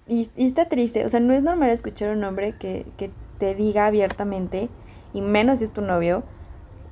y, 0.05 0.29
y, 0.35 0.45
está 0.47 0.67
triste, 0.67 1.05
o 1.05 1.09
sea, 1.09 1.21
no 1.21 1.33
es 1.33 1.43
normal 1.43 1.69
escuchar 1.69 2.09
a 2.09 2.11
un 2.11 2.25
hombre 2.25 2.51
que, 2.51 2.85
que 2.97 3.09
te 3.37 3.55
diga 3.55 3.85
abiertamente, 3.85 4.67
y 5.13 5.21
menos 5.21 5.59
si 5.59 5.63
es 5.63 5.71
tu 5.71 5.79
novio, 5.79 6.23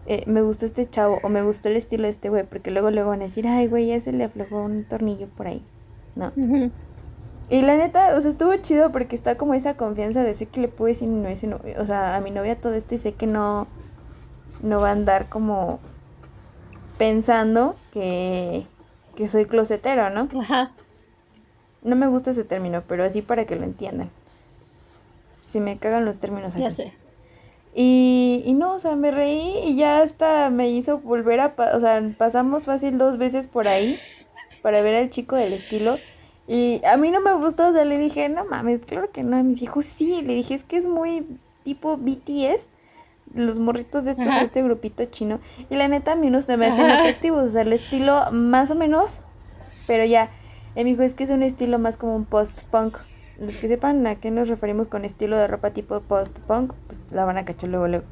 eh, 0.06 0.24
me 0.28 0.42
gustó 0.42 0.66
este 0.66 0.86
chavo 0.86 1.20
o 1.24 1.30
me 1.30 1.44
gustó 1.44 1.68
el 1.68 1.76
estilo 1.76 2.04
de 2.04 2.12
este 2.12 2.30
güey, 2.30 2.46
porque 2.46 2.72
luego 2.72 2.90
le 2.90 3.04
van 3.04 3.20
a 3.20 3.26
decir, 3.26 3.50
ay, 3.50 3.68
güey, 3.68 3.88
ya 3.88 4.00
se 4.00 4.14
le 4.14 4.24
aflojó 4.24 4.64
un 4.64 4.86
tornillo 4.86 5.28
por 5.28 5.48
ahí. 5.48 5.62
No. 6.16 6.32
Y 7.50 7.62
la 7.62 7.76
neta, 7.76 8.16
o 8.16 8.22
sea, 8.22 8.32
estuvo 8.32 8.56
chido 8.56 8.92
porque 8.92 9.16
está 9.16 9.36
como 9.36 9.54
esa 9.54 9.76
confianza 9.76 10.24
de 10.24 10.34
sé 10.36 10.46
que 10.48 10.62
le 10.62 10.68
puedo 10.68 10.88
decir 10.88 11.08
no 11.10 11.28
es 11.28 11.44
o 11.44 11.86
sea, 11.86 12.16
a 12.16 12.22
mi 12.22 12.32
novia 12.32 12.60
todo 12.60 12.74
esto 12.74 12.96
y 12.96 12.98
sé 12.98 13.14
que 13.14 13.28
no, 13.28 13.68
no 14.62 14.80
va 14.80 14.90
a 14.90 14.94
andar 14.94 15.30
como 15.30 15.80
pensando 16.98 17.76
que, 17.92 18.66
que 19.16 19.30
soy 19.30 19.46
closetero, 19.46 20.10
¿no? 20.10 20.30
Ajá. 20.42 20.72
No 21.84 21.96
me 21.96 22.08
gusta 22.08 22.32
ese 22.32 22.46
término, 22.46 22.82
pero 22.88 23.04
así 23.04 23.22
para 23.22 23.46
que 23.46 23.56
lo 23.56 23.64
entiendan. 23.64 24.10
Si 25.48 25.60
me 25.60 25.78
cagan 25.78 26.06
los 26.06 26.20
términos 26.20 26.56
así. 26.56 26.64
Ya 26.64 26.72
sé. 26.72 26.94
Y, 27.76 28.44
y 28.46 28.54
no, 28.54 28.74
o 28.74 28.80
sea, 28.80 28.96
me 28.96 29.12
reí 29.12 29.60
y 29.66 29.76
ya 29.76 30.02
hasta 30.02 30.50
me 30.50 30.70
hizo 30.70 31.00
volver 31.00 31.40
a, 31.40 31.56
o 31.74 31.80
sea, 31.80 32.02
pasamos 32.18 32.66
fácil 32.66 32.98
dos 32.98 33.18
veces 33.18 33.48
por 33.48 33.68
ahí 33.68 34.00
para 34.62 34.82
ver 34.82 34.96
al 34.96 35.10
chico 35.10 35.36
del 35.36 35.54
estilo. 35.54 35.98
Y 36.48 36.82
a 36.86 36.98
mí 36.98 37.10
no 37.12 37.22
me 37.22 37.34
gustó, 37.34 37.70
o 37.70 37.74
sea, 37.74 37.86
le 37.86 37.98
dije, 37.98 38.28
no 38.30 38.46
mames, 38.46 38.82
claro 38.86 39.12
que 39.12 39.24
no. 39.24 39.40
Y 39.40 39.44
me 39.44 39.54
dijo, 39.54 39.82
sí, 39.82 40.22
le 40.22 40.36
dije, 40.36 40.56
es 40.56 40.64
que 40.64 40.78
es 40.78 40.88
muy 40.88 41.26
tipo 41.64 41.98
BTS, 41.98 42.68
los 43.34 43.60
morritos 43.60 44.04
de, 44.06 44.12
estos, 44.12 44.28
de 44.28 44.42
este 44.42 44.62
grupito 44.62 45.06
chino. 45.06 45.40
Y 45.70 45.76
la 45.76 45.88
neta, 45.88 46.14
a 46.14 46.16
mí 46.16 46.30
no 46.30 46.42
se 46.42 46.58
me 46.58 46.68
hacen 46.68 46.90
atractivos, 46.90 47.44
o 47.44 47.50
sea, 47.50 47.62
el 47.62 47.74
estilo 47.74 48.22
más 48.32 48.72
o 48.72 48.76
menos, 48.76 49.22
pero 49.88 50.06
ya. 50.06 50.30
Y 50.76 50.84
me 50.84 50.90
dijo, 50.90 51.04
es 51.04 51.14
que 51.14 51.24
es 51.24 51.30
un 51.30 51.44
estilo 51.44 51.80
más 51.80 51.98
como 51.98 52.16
un 52.16 52.26
post-punk 52.26 52.98
los 53.40 53.58
que 53.58 53.68
sepan 53.68 54.06
a 54.08 54.16
qué 54.16 54.32
nos 54.32 54.48
referimos 54.48 54.88
con 54.88 55.06
estilo 55.06 55.38
de 55.38 55.48
ropa 55.48 55.72
tipo 55.72 56.00
post-punk, 56.02 56.74
pues 56.88 57.04
la 57.12 57.26
van 57.26 57.38
a 57.38 57.46
cachar 57.46 57.70
luego, 57.70 57.88
luego. 57.88 58.06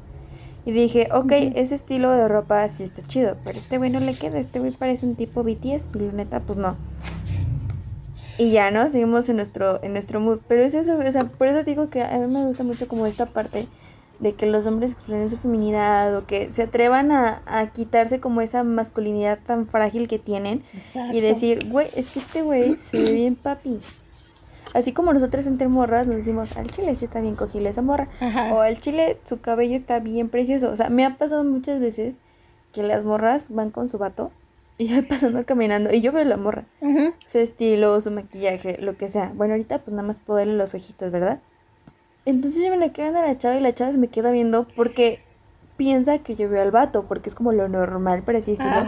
Y 0.64 0.72
dije, 0.72 1.08
ok, 1.12 1.32
ese 1.54 1.74
estilo 1.74 2.10
de 2.12 2.28
ropa 2.28 2.68
sí 2.68 2.84
está 2.84 3.02
chido, 3.02 3.36
pero 3.44 3.58
este 3.58 3.78
güey 3.78 3.90
no 3.90 4.00
le 4.00 4.14
queda, 4.14 4.38
este 4.38 4.60
güey 4.60 4.72
parece 4.72 5.06
un 5.06 5.16
tipo 5.16 5.42
BTS, 5.42 5.88
y 5.94 5.98
la 5.98 6.12
neta, 6.12 6.40
pues 6.40 6.58
no. 6.58 6.76
Y 8.42 8.50
ya, 8.50 8.72
¿no? 8.72 8.90
Seguimos 8.90 9.28
en 9.28 9.36
nuestro, 9.36 9.80
en 9.84 9.92
nuestro 9.92 10.18
mood. 10.18 10.40
Pero 10.48 10.64
es 10.64 10.74
eso, 10.74 10.98
o 10.98 11.12
sea, 11.12 11.26
por 11.26 11.46
eso 11.46 11.62
digo 11.62 11.90
que 11.90 12.02
a 12.02 12.18
mí 12.18 12.26
me 12.26 12.44
gusta 12.44 12.64
mucho 12.64 12.88
como 12.88 13.06
esta 13.06 13.26
parte 13.26 13.68
de 14.18 14.34
que 14.34 14.46
los 14.46 14.66
hombres 14.66 14.90
exploren 14.94 15.30
su 15.30 15.36
feminidad 15.36 16.16
o 16.16 16.26
que 16.26 16.50
se 16.50 16.62
atrevan 16.62 17.12
a, 17.12 17.42
a 17.46 17.68
quitarse 17.70 18.18
como 18.18 18.40
esa 18.40 18.64
masculinidad 18.64 19.38
tan 19.38 19.68
frágil 19.68 20.08
que 20.08 20.18
tienen 20.18 20.64
y 21.12 21.20
decir, 21.20 21.68
güey, 21.68 21.86
es 21.94 22.10
que 22.10 22.18
este 22.18 22.42
güey 22.42 22.76
se 22.78 23.00
ve 23.00 23.12
bien 23.12 23.36
papi. 23.36 23.78
Así 24.74 24.90
como 24.90 25.12
nosotros 25.12 25.46
entre 25.46 25.68
morras 25.68 26.08
nos 26.08 26.16
decimos, 26.16 26.56
al 26.56 26.68
chile 26.68 26.96
sí 26.96 27.04
está 27.04 27.20
bien 27.20 27.36
cogible 27.36 27.68
esa 27.68 27.82
morra. 27.82 28.08
O 28.52 28.58
al 28.58 28.76
chile 28.76 29.20
su 29.22 29.40
cabello 29.40 29.76
está 29.76 30.00
bien 30.00 30.28
precioso. 30.28 30.68
O 30.68 30.74
sea, 30.74 30.90
me 30.90 31.04
ha 31.04 31.16
pasado 31.16 31.44
muchas 31.44 31.78
veces 31.78 32.18
que 32.72 32.82
las 32.82 33.04
morras 33.04 33.46
van 33.50 33.70
con 33.70 33.88
su 33.88 33.98
vato 33.98 34.32
y 34.82 34.88
yo 34.88 34.96
voy 34.96 35.04
pasando 35.04 35.46
caminando 35.46 35.92
y 35.92 36.00
yo 36.00 36.10
veo 36.10 36.24
la 36.24 36.36
morra. 36.36 36.64
Su 37.24 37.38
estilo, 37.38 38.00
su 38.00 38.10
maquillaje, 38.10 38.78
lo 38.80 38.96
que 38.96 39.08
sea. 39.08 39.32
Bueno, 39.34 39.54
ahorita 39.54 39.78
pues 39.78 39.92
nada 39.92 40.06
más 40.06 40.18
puedo 40.18 40.38
verle 40.38 40.54
los 40.54 40.74
ojitos, 40.74 41.12
¿verdad? 41.12 41.40
Entonces 42.24 42.64
yo 42.64 42.70
me 42.70 42.78
le 42.78 42.90
quedo 42.90 43.16
a 43.16 43.22
la 43.22 43.38
chava 43.38 43.56
y 43.56 43.60
la 43.60 43.72
chava 43.72 43.92
se 43.92 43.98
me 43.98 44.08
queda 44.08 44.32
viendo 44.32 44.66
porque 44.74 45.20
piensa 45.76 46.18
que 46.18 46.34
yo 46.34 46.48
veo 46.48 46.62
al 46.62 46.72
vato, 46.72 47.06
porque 47.06 47.28
es 47.28 47.36
como 47.36 47.52
lo 47.52 47.68
normal, 47.68 48.24
para 48.24 48.40
así 48.40 48.52
decirlo. 48.52 48.84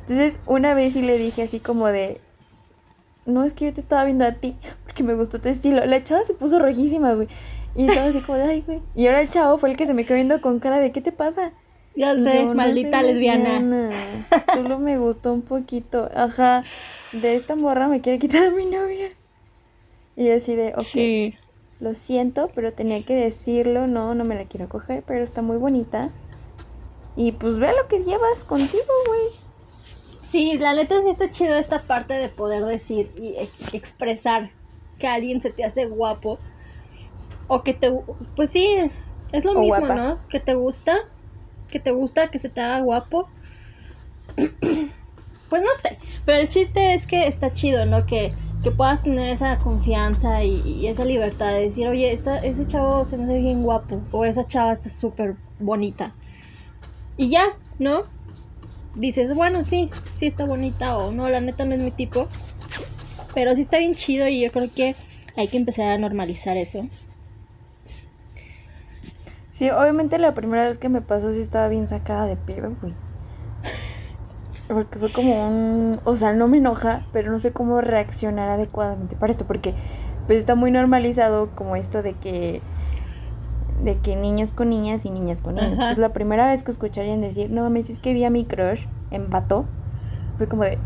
Entonces 0.00 0.40
una 0.46 0.72
vez 0.72 0.94
sí 0.94 1.02
le 1.02 1.18
dije 1.18 1.42
así 1.42 1.60
como 1.60 1.88
de, 1.88 2.22
no 3.26 3.44
es 3.44 3.52
que 3.52 3.66
yo 3.66 3.72
te 3.74 3.80
estaba 3.80 4.04
viendo 4.04 4.24
a 4.24 4.32
ti, 4.32 4.56
porque 4.84 5.02
me 5.02 5.12
gustó 5.12 5.42
tu 5.42 5.50
estilo. 5.50 5.84
La 5.84 6.02
chava 6.02 6.24
se 6.24 6.32
puso 6.32 6.58
rojísima, 6.58 7.12
güey. 7.12 7.28
Y 7.74 7.86
estaba 7.86 8.06
así 8.06 8.20
como 8.20 8.38
de, 8.38 8.44
ay, 8.44 8.64
güey. 8.66 8.82
Y 8.94 9.08
ahora 9.08 9.20
el 9.20 9.28
chavo 9.28 9.58
fue 9.58 9.70
el 9.70 9.76
que 9.76 9.86
se 9.86 9.92
me 9.92 10.06
quedó 10.06 10.14
viendo 10.14 10.40
con 10.40 10.58
cara 10.58 10.78
de, 10.78 10.90
¿qué 10.90 11.02
te 11.02 11.12
pasa? 11.12 11.52
Ya 11.96 12.14
sé, 12.16 12.44
maldita 12.46 13.02
lesbiana. 13.02 13.90
Solo 14.52 14.78
me 14.78 14.98
gustó 14.98 15.32
un 15.32 15.42
poquito. 15.42 16.08
Ajá, 16.14 16.64
de 17.12 17.36
esta 17.36 17.56
morra 17.56 17.88
me 17.88 18.00
quiere 18.00 18.18
quitar 18.18 18.44
a 18.46 18.50
mi 18.50 18.66
novia. 18.66 19.10
Y 20.16 20.30
así 20.30 20.54
de, 20.54 20.72
ok, 20.76 21.34
lo 21.80 21.94
siento, 21.94 22.50
pero 22.54 22.72
tenía 22.72 23.02
que 23.02 23.14
decirlo. 23.14 23.86
No, 23.86 24.14
no 24.14 24.24
me 24.24 24.34
la 24.34 24.44
quiero 24.44 24.68
coger, 24.68 25.02
pero 25.06 25.22
está 25.22 25.42
muy 25.42 25.56
bonita. 25.56 26.10
Y 27.16 27.32
pues 27.32 27.58
ve 27.58 27.68
lo 27.68 27.86
que 27.88 28.02
llevas 28.02 28.44
contigo, 28.44 28.82
güey. 29.06 29.44
Sí, 30.28 30.58
la 30.58 30.74
neta 30.74 31.00
sí 31.00 31.10
está 31.10 31.30
chido 31.30 31.54
esta 31.54 31.82
parte 31.82 32.14
de 32.14 32.28
poder 32.28 32.64
decir 32.64 33.08
y 33.16 33.36
expresar 33.76 34.50
que 34.98 35.06
alguien 35.06 35.40
se 35.40 35.50
te 35.50 35.64
hace 35.64 35.86
guapo 35.86 36.38
o 37.46 37.62
que 37.62 37.74
te 37.74 37.92
pues 38.34 38.50
sí, 38.50 38.66
es 39.32 39.44
lo 39.44 39.52
O 39.52 39.60
mismo, 39.60 39.86
guapa. 39.86 39.94
¿no? 39.94 40.18
Que 40.28 40.40
te 40.40 40.54
gusta, 40.54 40.96
que 41.70 41.78
te 41.80 41.90
gusta 41.90 42.28
que 42.30 42.38
se 42.38 42.48
te 42.48 42.60
haga 42.60 42.80
guapo. 42.80 43.28
pues 44.36 45.62
no 45.62 45.68
sé, 45.80 45.98
pero 46.24 46.38
el 46.38 46.48
chiste 46.48 46.94
es 46.94 47.06
que 47.06 47.26
está 47.26 47.52
chido, 47.52 47.86
¿no? 47.86 48.06
Que, 48.06 48.32
que 48.62 48.70
puedas 48.70 49.02
tener 49.02 49.28
esa 49.28 49.58
confianza 49.58 50.42
y, 50.42 50.86
esa 50.86 51.04
libertad 51.04 51.52
de 51.52 51.60
decir, 51.60 51.86
oye, 51.86 52.12
esta- 52.12 52.38
ese 52.44 52.66
chavo 52.66 53.04
se 53.04 53.16
me 53.16 53.24
hace 53.24 53.38
bien 53.38 53.62
guapo 53.62 54.00
o 54.10 54.24
esa 54.24 54.46
chava 54.46 54.72
está 54.72 54.88
súper 54.88 55.36
bonita. 55.58 56.12
Y 57.16 57.28
ya, 57.30 57.44
¿no? 57.78 58.02
Dices, 58.94 59.34
bueno, 59.34 59.62
sí, 59.62 59.90
sí 60.16 60.26
está 60.26 60.44
bonita 60.44 60.96
o 60.98 61.12
no, 61.12 61.28
la 61.28 61.40
neta 61.40 61.64
no 61.64 61.74
es 61.74 61.80
mi 61.80 61.90
tipo. 61.90 62.28
Pero 63.34 63.54
sí 63.54 63.62
está 63.62 63.78
bien 63.78 63.94
chido 63.94 64.28
y 64.28 64.40
yo 64.40 64.50
creo 64.52 64.72
que 64.72 64.94
hay 65.36 65.48
que 65.48 65.56
empezar 65.56 65.90
a 65.90 65.98
normalizar 65.98 66.56
eso. 66.56 66.86
Sí, 69.54 69.70
obviamente 69.70 70.18
la 70.18 70.34
primera 70.34 70.66
vez 70.66 70.78
que 70.78 70.88
me 70.88 71.00
pasó 71.00 71.32
sí 71.32 71.38
estaba 71.38 71.68
bien 71.68 71.86
sacada 71.86 72.26
de 72.26 72.34
pedo, 72.34 72.74
güey. 72.80 72.92
Porque 74.66 74.98
fue 74.98 75.12
como 75.12 75.46
un... 75.46 76.00
O 76.02 76.16
sea, 76.16 76.32
no 76.32 76.48
me 76.48 76.56
enoja, 76.56 77.06
pero 77.12 77.30
no 77.30 77.38
sé 77.38 77.52
cómo 77.52 77.80
reaccionar 77.80 78.50
adecuadamente 78.50 79.14
para 79.14 79.30
esto, 79.30 79.46
porque 79.46 79.72
pues 80.26 80.40
está 80.40 80.56
muy 80.56 80.72
normalizado 80.72 81.50
como 81.54 81.76
esto 81.76 82.02
de 82.02 82.14
que... 82.14 82.62
De 83.84 83.96
que 83.98 84.16
niños 84.16 84.50
con 84.52 84.70
niñas 84.70 85.04
y 85.04 85.10
niñas 85.10 85.40
con 85.40 85.54
niños. 85.54 85.74
Ajá. 85.74 85.82
Entonces 85.82 85.98
la 85.98 86.12
primera 86.12 86.48
vez 86.48 86.64
que 86.64 86.72
escuché 86.72 87.02
a 87.02 87.04
alguien 87.04 87.20
decir, 87.20 87.48
no 87.52 87.62
mames, 87.62 87.90
es 87.90 88.00
que 88.00 88.12
vi 88.12 88.24
a 88.24 88.30
mi 88.30 88.44
crush 88.44 88.86
en 89.12 89.30
Bato, 89.30 89.66
fue 90.36 90.48
como 90.48 90.64
de... 90.64 90.78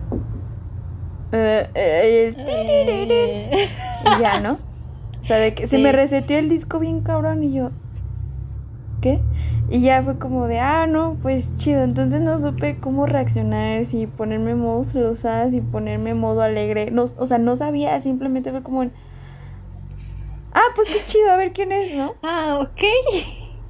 "Eh, 1.33 1.71
eh, 1.75 2.35
el 2.37 2.45
tiririririn", 2.45 3.09
Eh, 3.11 3.69
y 4.05 4.21
ya, 4.21 4.41
¿no? 4.41 4.59
O 5.23 5.25
sea, 5.25 5.39
de 5.39 5.55
que 5.55 5.67
se 5.67 5.79
me 5.79 5.91
reseteó 5.93 6.39
el 6.39 6.51
disco 6.51 6.79
bien 6.79 7.01
cabrón 7.01 7.43
y 7.43 7.55
yo, 7.55 7.71
¿qué? 9.09 9.21
Y 9.71 9.81
ya 9.81 10.03
fue 10.03 10.19
como 10.19 10.47
de, 10.47 10.61
ah, 10.61 10.87
no, 10.87 11.17
pues 11.21 11.55
chido. 11.55 11.83
Entonces 11.83 12.23
no 12.23 12.39
supe 12.39 12.79
cómo 12.79 13.07
reaccionar, 13.07 13.85
si 13.85 14.07
ponerme 14.07 14.55
modo 14.55 14.85
celosa, 14.85 15.51
si 15.51 15.61
ponerme 15.61 16.15
modo 16.15 16.43
alegre. 16.43 16.91
No, 16.91 17.05
o 17.17 17.27
sea, 17.27 17.39
no 17.39 17.57
sabía, 17.57 18.01
simplemente 18.01 18.51
fue 18.51 18.63
como, 18.63 18.83
en, 18.83 18.93
ah, 20.53 20.73
pues 20.75 20.89
qué 20.89 21.05
chido, 21.05 21.31
a 21.31 21.37
ver 21.37 21.53
quién 21.53 21.73
es, 21.73 21.95
¿no? 21.95 22.15
ah, 22.23 22.59
ok. 22.61 22.83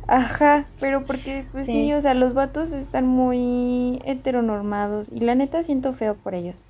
Ajá, 0.06 0.66
pero 0.80 1.02
porque, 1.02 1.44
pues 1.52 1.66
sí. 1.66 1.72
Sí. 1.72 1.92
o 1.92 2.00
sea, 2.00 2.14
los 2.14 2.32
vatos 2.32 2.72
están 2.72 3.06
muy 3.06 4.00
heteronormados 4.06 5.10
y 5.12 5.20
la 5.20 5.34
neta 5.34 5.62
siento 5.62 5.92
feo 5.92 6.14
por 6.14 6.34
ellos. 6.34 6.64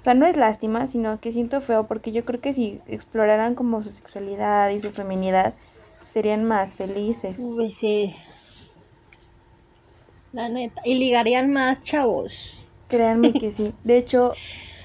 O 0.00 0.02
sea, 0.02 0.14
no 0.14 0.26
es 0.26 0.36
lástima, 0.36 0.86
sino 0.86 1.20
que 1.20 1.32
siento 1.32 1.60
feo 1.60 1.86
porque 1.86 2.12
yo 2.12 2.24
creo 2.24 2.40
que 2.40 2.54
si 2.54 2.80
exploraran 2.86 3.54
como 3.54 3.82
su 3.82 3.90
sexualidad 3.90 4.70
y 4.70 4.80
su 4.80 4.90
feminidad, 4.90 5.52
serían 6.18 6.42
más 6.42 6.74
felices. 6.74 7.38
Uy, 7.38 7.70
sí. 7.70 8.12
La 10.32 10.48
neta. 10.48 10.82
Y 10.84 10.96
ligarían 10.96 11.52
más 11.52 11.80
chavos. 11.80 12.66
Créanme 12.88 13.32
que 13.34 13.52
sí. 13.52 13.72
De 13.84 13.96
hecho, 13.96 14.32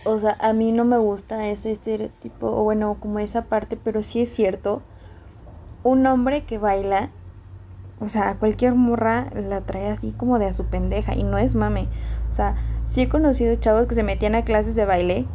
o 0.05 0.19
sea, 0.19 0.37
a 0.39 0.53
mí 0.53 0.71
no 0.71 0.85
me 0.85 0.99
gusta 0.99 1.47
ese 1.47 1.71
estereotipo, 1.71 2.51
o 2.51 2.63
bueno, 2.63 2.97
como 2.99 3.17
esa 3.17 3.45
parte, 3.45 3.79
pero 3.83 4.03
sí 4.03 4.21
es 4.21 4.29
cierto. 4.29 4.83
Un 5.81 6.05
hombre 6.05 6.43
que 6.43 6.59
baila, 6.59 7.09
o 7.99 8.07
sea, 8.07 8.35
cualquier 8.35 8.75
morra 8.75 9.31
la 9.33 9.61
trae 9.61 9.87
así 9.87 10.11
como 10.11 10.37
de 10.37 10.45
a 10.45 10.53
su 10.53 10.65
pendeja, 10.65 11.15
y 11.15 11.23
no 11.23 11.39
es 11.39 11.55
mame. 11.55 11.87
O 12.29 12.33
sea, 12.33 12.57
sí 12.85 13.01
he 13.01 13.09
conocido 13.09 13.55
chavos 13.55 13.87
que 13.87 13.95
se 13.95 14.03
metían 14.03 14.35
a 14.35 14.45
clases 14.45 14.75
de 14.75 14.85
baile 14.85 15.25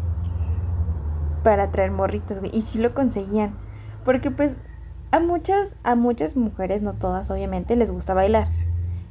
para 1.43 1.73
traer 1.73 1.91
morritas, 1.91 2.39
güey, 2.39 2.57
y 2.57 2.63
sí 2.63 2.79
lo 2.79 2.95
conseguían. 2.95 3.59
Porque 4.05 4.31
pues 4.31 4.59
a 5.11 5.21
muchas, 5.21 5.77
a 5.83 5.95
muchas 5.95 6.37
mujeres, 6.37 6.83
no 6.83 6.95
todas 6.95 7.31
obviamente, 7.31 7.77
les 7.77 7.91
gusta 7.91 8.15
bailar. 8.15 8.49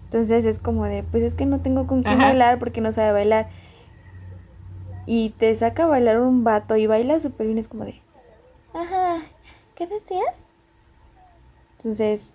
Entonces 0.05 0.45
es 0.45 0.59
como 0.59 0.85
de, 0.85 1.03
pues 1.03 1.23
es 1.23 1.35
que 1.35 1.45
no 1.45 1.59
tengo 1.59 1.87
con 1.87 2.03
quién 2.03 2.19
Ajá. 2.19 2.29
bailar 2.29 2.59
porque 2.59 2.81
no 2.81 2.91
sabe 2.91 3.11
bailar. 3.11 3.49
Y 5.05 5.29
te 5.31 5.55
saca 5.55 5.83
a 5.83 5.87
bailar 5.87 6.19
un 6.19 6.43
vato 6.43 6.75
y 6.75 6.85
baila 6.87 7.19
súper 7.19 7.47
bien, 7.47 7.57
es 7.57 7.67
como 7.67 7.85
de, 7.85 8.01
ajá, 8.73 9.21
¿qué 9.75 9.87
deseas? 9.87 10.35
Entonces, 11.77 12.33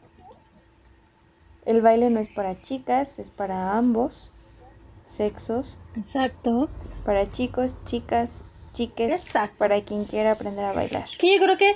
el 1.67 1.81
baile 1.83 2.11
no 2.11 2.21
es 2.21 2.29
para 2.29 2.61
chicas, 2.61 3.19
es 3.19 3.31
para 3.31 3.77
ambos 3.77 4.31
sexos, 5.05 5.79
Exacto. 5.97 6.69
para 7.05 7.31
chicos, 7.31 7.75
chicas, 7.85 8.43
chiques, 8.73 9.27
Exacto. 9.27 9.57
para 9.59 9.83
quien 9.83 10.05
quiera 10.05 10.33
aprender 10.33 10.65
a 10.65 10.73
bailar. 10.73 11.05
Es 11.05 11.19
que 11.19 11.35
yo 11.37 11.43
creo 11.45 11.57
que. 11.57 11.73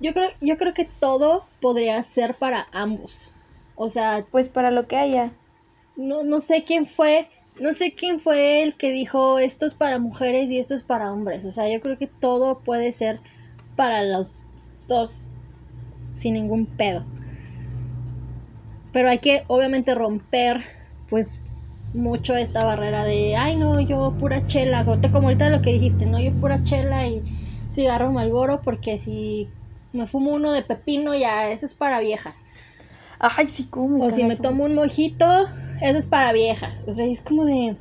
Yo 0.00 0.12
creo, 0.12 0.30
yo 0.40 0.56
creo 0.58 0.74
que 0.74 0.84
todo 0.84 1.46
podría 1.60 2.02
ser 2.02 2.36
para 2.38 2.66
ambos. 2.72 3.30
O 3.74 3.88
sea, 3.88 4.26
Pues 4.30 4.48
para 4.48 4.70
lo 4.70 4.86
que 4.86 4.96
haya. 4.96 5.32
no, 5.96 6.22
no 6.24 6.40
sé 6.40 6.64
quién 6.64 6.86
fue. 6.86 7.28
No 7.60 7.74
sé 7.74 7.94
quién 7.94 8.20
fue 8.20 8.62
el 8.62 8.76
que 8.76 8.90
dijo 8.92 9.38
esto 9.40 9.66
es 9.66 9.74
para 9.74 9.98
mujeres 9.98 10.48
y 10.50 10.58
esto 10.58 10.74
es 10.74 10.84
para 10.84 11.12
hombres. 11.12 11.44
O 11.44 11.52
sea, 11.52 11.68
yo 11.72 11.80
creo 11.80 11.98
que 11.98 12.06
todo 12.06 12.62
puede 12.62 12.92
ser 12.92 13.20
para 13.74 14.02
los 14.04 14.46
dos. 14.86 15.26
Sin 16.14 16.34
ningún 16.34 16.66
pedo. 16.66 17.08
Pero 18.92 19.08
hay 19.10 19.18
que 19.20 19.44
obviamente 19.48 19.94
romper 19.94 20.64
pues 21.06 21.42
mucho 21.92 22.36
esta 22.36 22.64
barrera 22.64 23.04
de, 23.04 23.36
ay 23.36 23.56
no, 23.56 23.80
yo 23.80 24.16
pura 24.18 24.44
chela, 24.46 24.84
como 25.12 25.28
ahorita 25.28 25.48
lo 25.50 25.62
que 25.62 25.72
dijiste, 25.72 26.06
no, 26.06 26.20
yo 26.20 26.34
pura 26.36 26.62
chela 26.62 27.06
y 27.08 27.24
cigarro 27.68 28.12
malboro 28.12 28.60
porque 28.62 28.98
si 28.98 29.57
me 29.98 30.06
fumo 30.06 30.32
uno 30.32 30.52
de 30.52 30.62
pepino 30.62 31.14
ya 31.14 31.50
eso 31.50 31.66
es 31.66 31.74
para 31.74 32.00
viejas. 32.00 32.44
Ay, 33.18 33.48
sí, 33.48 33.66
cómo 33.66 34.04
O 34.04 34.10
si 34.10 34.22
me 34.24 34.36
tomo 34.36 34.64
un 34.64 34.74
mojito, 34.76 35.26
eso 35.80 35.98
es 35.98 36.06
para 36.06 36.32
viejas. 36.32 36.84
O 36.86 36.92
sea, 36.92 37.04
es 37.04 37.20
como 37.20 37.44
de, 37.44 37.76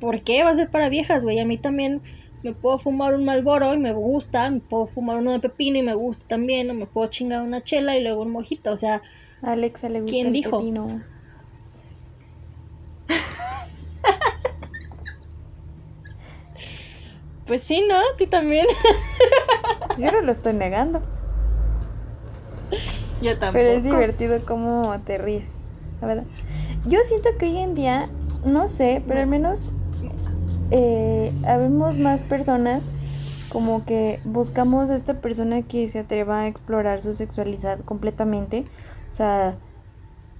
¿por 0.00 0.20
qué 0.22 0.44
va 0.44 0.50
a 0.50 0.56
ser 0.56 0.70
para 0.70 0.88
viejas, 0.88 1.24
güey? 1.24 1.38
A 1.38 1.44
mí 1.46 1.56
también 1.58 2.02
me 2.42 2.52
puedo 2.52 2.78
fumar 2.78 3.14
un 3.14 3.24
malboro 3.24 3.72
y 3.74 3.78
me 3.78 3.92
gusta, 3.92 4.50
me 4.50 4.60
puedo 4.60 4.86
fumar 4.88 5.18
uno 5.18 5.32
de 5.32 5.40
pepino 5.40 5.78
y 5.78 5.82
me 5.82 5.94
gusta 5.94 6.26
también, 6.28 6.70
o 6.70 6.74
me 6.74 6.86
puedo 6.86 7.08
chingar 7.08 7.42
una 7.42 7.62
chela 7.64 7.96
y 7.96 8.02
luego 8.02 8.22
un 8.22 8.30
mojito, 8.30 8.72
o 8.72 8.76
sea, 8.76 9.02
A 9.42 9.52
Alexa 9.52 9.88
le 9.88 10.00
gusta 10.02 10.12
¿Quién 10.12 10.26
el 10.28 10.32
dijo? 10.34 10.58
pepino. 10.58 11.02
Pues 17.46 17.62
sí, 17.62 17.82
¿no? 17.88 17.96
A 17.96 18.16
ti 18.18 18.26
también. 18.26 18.66
Yo 19.98 20.12
no 20.12 20.20
lo 20.20 20.32
estoy 20.32 20.52
negando. 20.52 21.02
Yo 23.22 23.38
tampoco. 23.38 23.52
Pero 23.52 23.68
es 23.70 23.84
divertido 23.84 24.44
cómo 24.44 24.98
te 25.04 25.18
ríes, 25.18 25.48
la 26.00 26.08
verdad. 26.08 26.24
Yo 26.86 26.98
siento 27.04 27.30
que 27.38 27.46
hoy 27.46 27.58
en 27.58 27.74
día, 27.74 28.08
no 28.44 28.68
sé, 28.68 29.02
pero 29.06 29.20
al 29.20 29.26
menos 29.26 29.66
eh, 30.70 31.32
habemos 31.46 31.98
más 31.98 32.22
personas 32.22 32.88
como 33.48 33.84
que 33.84 34.20
buscamos 34.24 34.90
a 34.90 34.96
esta 34.96 35.20
persona 35.20 35.62
que 35.62 35.88
se 35.88 36.00
atreva 36.00 36.40
a 36.40 36.46
explorar 36.48 37.00
su 37.00 37.14
sexualidad 37.14 37.80
completamente. 37.80 38.66
O 39.08 39.12
sea, 39.12 39.56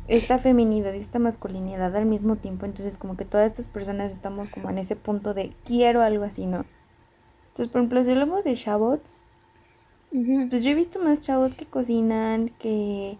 esta 0.09 0.39
feminidad 0.39 0.93
y 0.93 0.99
esta 0.99 1.19
masculinidad 1.19 1.95
al 1.97 2.07
mismo 2.07 2.37
tiempo. 2.37 2.67
Entonces 2.67 2.99
como 2.99 3.17
que 3.17 3.25
todas 3.25 3.47
estas 3.47 3.69
personas 3.69 4.13
estamos 4.13 4.51
como 4.51 4.71
en 4.71 4.79
ese 4.79 4.97
punto 4.97 5.35
de 5.35 5.53
quiero 5.65 6.03
algo 6.03 6.25
así, 6.25 6.47
¿no? 6.47 6.65
Entonces, 7.57 7.73
por 7.73 7.81
ejemplo, 7.81 8.05
si 8.05 8.11
hablamos 8.11 8.45
de 8.45 8.55
Shabots, 8.55 9.23
Ujú. 10.13 10.51
pues 10.51 10.65
yo 10.65 10.71
he 10.71 10.75
visto 10.75 10.99
más 11.01 11.21
chavos 11.21 11.55
que 11.55 11.67
cocinan, 11.67 12.49
que 12.59 13.19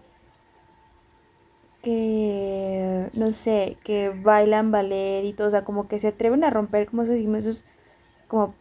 que 1.81 3.09
no 3.13 3.31
sé, 3.31 3.77
que 3.83 4.09
bailan 4.09 4.71
ballet 4.71 5.23
y 5.25 5.33
todo, 5.33 5.47
o 5.47 5.51
sea, 5.51 5.63
como 5.65 5.87
que 5.87 5.99
se 5.99 6.09
atreven 6.09 6.43
a 6.43 6.49
romper 6.49 6.87
como 6.87 7.03
esos, 7.03 7.15
esos 7.17 7.65
como 8.27 8.55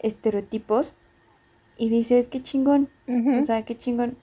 estereotipos 0.00 0.94
y 1.78 1.90
dices, 1.90 2.28
qué 2.28 2.42
chingón, 2.42 2.90
o 3.38 3.42
sea, 3.42 3.64
qué 3.64 3.76
chingón. 3.76 4.18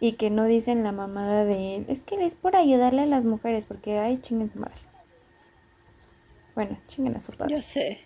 Y 0.00 0.14
que 0.14 0.30
no 0.30 0.46
dicen 0.46 0.82
la 0.82 0.92
mamada 0.92 1.44
de, 1.44 1.84
es 1.88 2.02
que 2.02 2.16
es 2.24 2.34
por 2.34 2.56
ayudarle 2.56 3.02
a 3.02 3.06
las 3.06 3.24
mujeres, 3.24 3.66
porque 3.66 3.98
ay, 3.98 4.18
chinguen 4.18 4.50
su 4.50 4.58
madre. 4.58 4.80
Bueno, 6.54 6.78
chinguen 6.86 7.16
a 7.16 7.20
su 7.20 7.32
padre. 7.32 7.54
Yo 7.54 7.60
sé. 7.62 7.98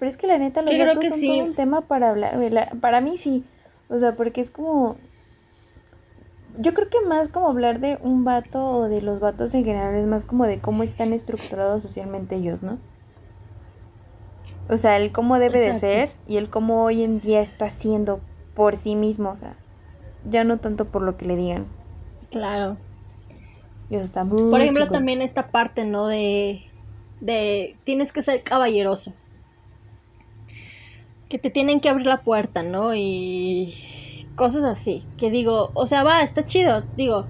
Pero 0.00 0.08
es 0.08 0.16
que 0.16 0.26
la 0.26 0.38
neta, 0.38 0.62
los 0.62 0.74
Yo 0.74 0.98
que 0.98 1.10
son 1.10 1.20
sí. 1.20 1.26
todo 1.26 1.44
un 1.44 1.54
tema 1.54 1.82
para 1.82 2.08
hablar. 2.08 2.38
para 2.80 3.02
mí 3.02 3.18
sí. 3.18 3.44
O 3.90 3.98
sea, 3.98 4.12
porque 4.12 4.40
es 4.40 4.50
como. 4.50 4.96
Yo 6.58 6.72
creo 6.72 6.88
que 6.88 7.00
más 7.06 7.28
como 7.28 7.48
hablar 7.48 7.80
de 7.80 7.98
un 8.02 8.24
vato 8.24 8.64
o 8.64 8.88
de 8.88 9.02
los 9.02 9.20
vatos 9.20 9.54
en 9.54 9.64
general 9.64 9.94
es 9.94 10.06
más 10.06 10.24
como 10.24 10.46
de 10.46 10.58
cómo 10.58 10.82
están 10.82 11.12
estructurados 11.12 11.82
socialmente 11.82 12.36
ellos, 12.36 12.62
¿no? 12.62 12.78
O 14.70 14.76
sea, 14.78 14.96
el 14.96 15.12
cómo 15.12 15.38
debe 15.38 15.60
de 15.60 15.78
ser 15.78 16.10
y 16.26 16.38
el 16.38 16.48
cómo 16.48 16.82
hoy 16.82 17.02
en 17.02 17.20
día 17.20 17.40
está 17.40 17.68
siendo 17.68 18.20
por 18.54 18.76
sí 18.76 18.96
mismo. 18.96 19.30
O 19.30 19.36
sea, 19.36 19.56
ya 20.28 20.44
no 20.44 20.58
tanto 20.58 20.86
por 20.86 21.02
lo 21.02 21.18
que 21.18 21.26
le 21.26 21.36
digan. 21.36 21.66
Claro. 22.30 22.78
Y 23.90 23.96
eso 23.96 24.04
está 24.04 24.24
muy 24.24 24.50
Por 24.50 24.62
ejemplo, 24.62 24.88
también 24.88 25.20
esta 25.20 25.50
parte, 25.50 25.84
¿no? 25.84 26.06
De, 26.06 26.62
de 27.20 27.76
tienes 27.84 28.12
que 28.12 28.22
ser 28.22 28.42
caballeroso. 28.42 29.12
Que 31.30 31.38
te 31.38 31.48
tienen 31.48 31.80
que 31.80 31.88
abrir 31.88 32.06
la 32.06 32.22
puerta, 32.22 32.62
¿no? 32.62 32.94
Y 32.94 33.72
cosas 34.34 34.64
así. 34.64 35.04
Que 35.16 35.30
digo, 35.30 35.70
o 35.74 35.86
sea, 35.86 36.02
va, 36.02 36.22
está 36.22 36.44
chido. 36.44 36.82
Digo, 36.96 37.24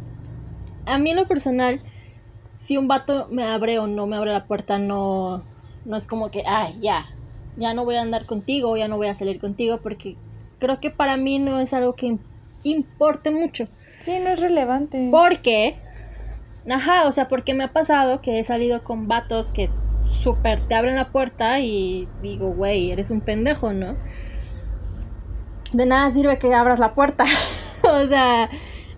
a 0.86 0.98
mí 0.98 1.10
en 1.10 1.16
lo 1.16 1.28
personal, 1.28 1.82
si 2.58 2.78
un 2.78 2.88
vato 2.88 3.28
me 3.30 3.44
abre 3.44 3.78
o 3.78 3.86
no 3.86 4.06
me 4.06 4.16
abre 4.16 4.32
la 4.32 4.46
puerta, 4.46 4.78
no, 4.78 5.42
no 5.84 5.96
es 5.96 6.06
como 6.06 6.30
que, 6.30 6.42
ay, 6.46 6.74
ya, 6.80 7.06
ya 7.56 7.74
no 7.74 7.84
voy 7.84 7.96
a 7.96 8.02
andar 8.02 8.24
contigo, 8.24 8.76
ya 8.76 8.88
no 8.88 8.96
voy 8.96 9.08
a 9.08 9.14
salir 9.14 9.38
contigo, 9.38 9.80
porque 9.82 10.16
creo 10.58 10.80
que 10.80 10.90
para 10.90 11.18
mí 11.18 11.38
no 11.38 11.60
es 11.60 11.74
algo 11.74 11.94
que 11.94 12.18
importe 12.64 13.30
mucho. 13.30 13.68
Sí, 13.98 14.18
no 14.18 14.30
es 14.30 14.40
relevante. 14.40 15.10
Porque, 15.12 15.76
ajá, 16.70 17.06
o 17.06 17.12
sea, 17.12 17.28
porque 17.28 17.52
me 17.52 17.64
ha 17.64 17.72
pasado 17.74 18.22
que 18.22 18.40
he 18.40 18.44
salido 18.44 18.82
con 18.82 19.08
vatos 19.08 19.50
que 19.50 19.68
súper 20.10 20.60
te 20.60 20.74
abren 20.74 20.96
la 20.96 21.10
puerta 21.10 21.60
y 21.60 22.08
digo, 22.22 22.52
güey, 22.52 22.90
eres 22.90 23.10
un 23.10 23.20
pendejo, 23.20 23.72
¿no? 23.72 23.94
De 25.72 25.86
nada 25.86 26.10
sirve 26.10 26.38
que 26.38 26.52
abras 26.52 26.78
la 26.78 26.94
puerta. 26.94 27.24
o 27.82 28.06
sea, 28.06 28.50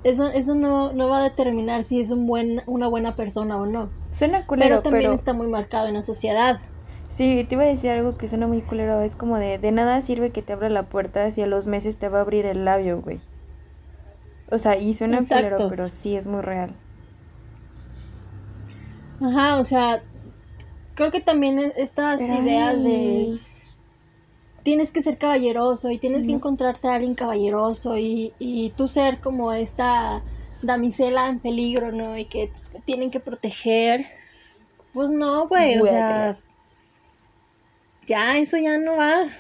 eso, 0.04 0.28
eso 0.30 0.54
no, 0.54 0.92
no 0.92 1.08
va 1.08 1.20
a 1.20 1.22
determinar 1.22 1.82
si 1.84 2.00
es 2.00 2.10
un 2.10 2.26
buen, 2.26 2.62
una 2.66 2.88
buena 2.88 3.14
persona 3.14 3.56
o 3.56 3.66
no. 3.66 3.90
Suena 4.10 4.46
culero, 4.46 4.82
pero 4.82 4.82
también 4.82 5.12
está 5.12 5.32
muy 5.32 5.48
marcado 5.48 5.86
en 5.88 5.94
la 5.94 6.02
sociedad. 6.02 6.58
Sí, 7.08 7.44
te 7.46 7.56
iba 7.56 7.64
a 7.64 7.66
decir 7.66 7.90
algo 7.90 8.16
que 8.16 8.26
suena 8.26 8.46
muy 8.46 8.62
culero. 8.62 9.00
Es 9.02 9.16
como 9.16 9.36
de, 9.36 9.58
de 9.58 9.70
nada 9.70 10.00
sirve 10.00 10.30
que 10.30 10.40
te 10.40 10.54
abra 10.54 10.70
la 10.70 10.84
puerta 10.84 11.30
si 11.30 11.42
a 11.42 11.46
los 11.46 11.66
meses 11.66 11.98
te 11.98 12.08
va 12.08 12.18
a 12.18 12.22
abrir 12.22 12.46
el 12.46 12.64
labio, 12.64 13.02
güey. 13.02 13.20
O 14.50 14.58
sea, 14.58 14.76
y 14.76 14.94
suena 14.94 15.18
culero, 15.18 15.56
pero 15.68 15.88
sí 15.88 16.16
es 16.16 16.26
muy 16.26 16.40
real. 16.40 16.74
Ajá, 19.20 19.58
o 19.58 19.64
sea, 19.64 20.02
creo 20.94 21.10
que 21.10 21.20
también 21.20 21.58
estas 21.76 22.20
ideas 22.20 22.82
de 22.82 23.38
tienes 24.62 24.90
que 24.90 25.02
ser 25.02 25.18
caballeroso 25.18 25.90
y 25.90 25.98
tienes 25.98 26.24
que 26.24 26.32
encontrarte 26.32 26.88
a 26.88 26.94
alguien 26.94 27.14
caballeroso 27.14 27.98
y, 27.98 28.32
y 28.38 28.70
tú 28.70 28.86
ser 28.86 29.20
como 29.20 29.52
esta 29.52 30.22
damisela 30.62 31.28
en 31.28 31.40
peligro, 31.40 31.92
¿no? 31.92 32.16
Y 32.16 32.26
que 32.26 32.52
tienen 32.84 33.10
que 33.10 33.20
proteger. 33.20 34.06
Pues 34.92 35.10
no, 35.10 35.48
güey, 35.48 35.78
o 35.78 35.84
sea, 35.84 36.38
ya 38.06 38.38
eso 38.38 38.56
ya 38.58 38.78
no 38.78 38.96
va. 38.96 39.30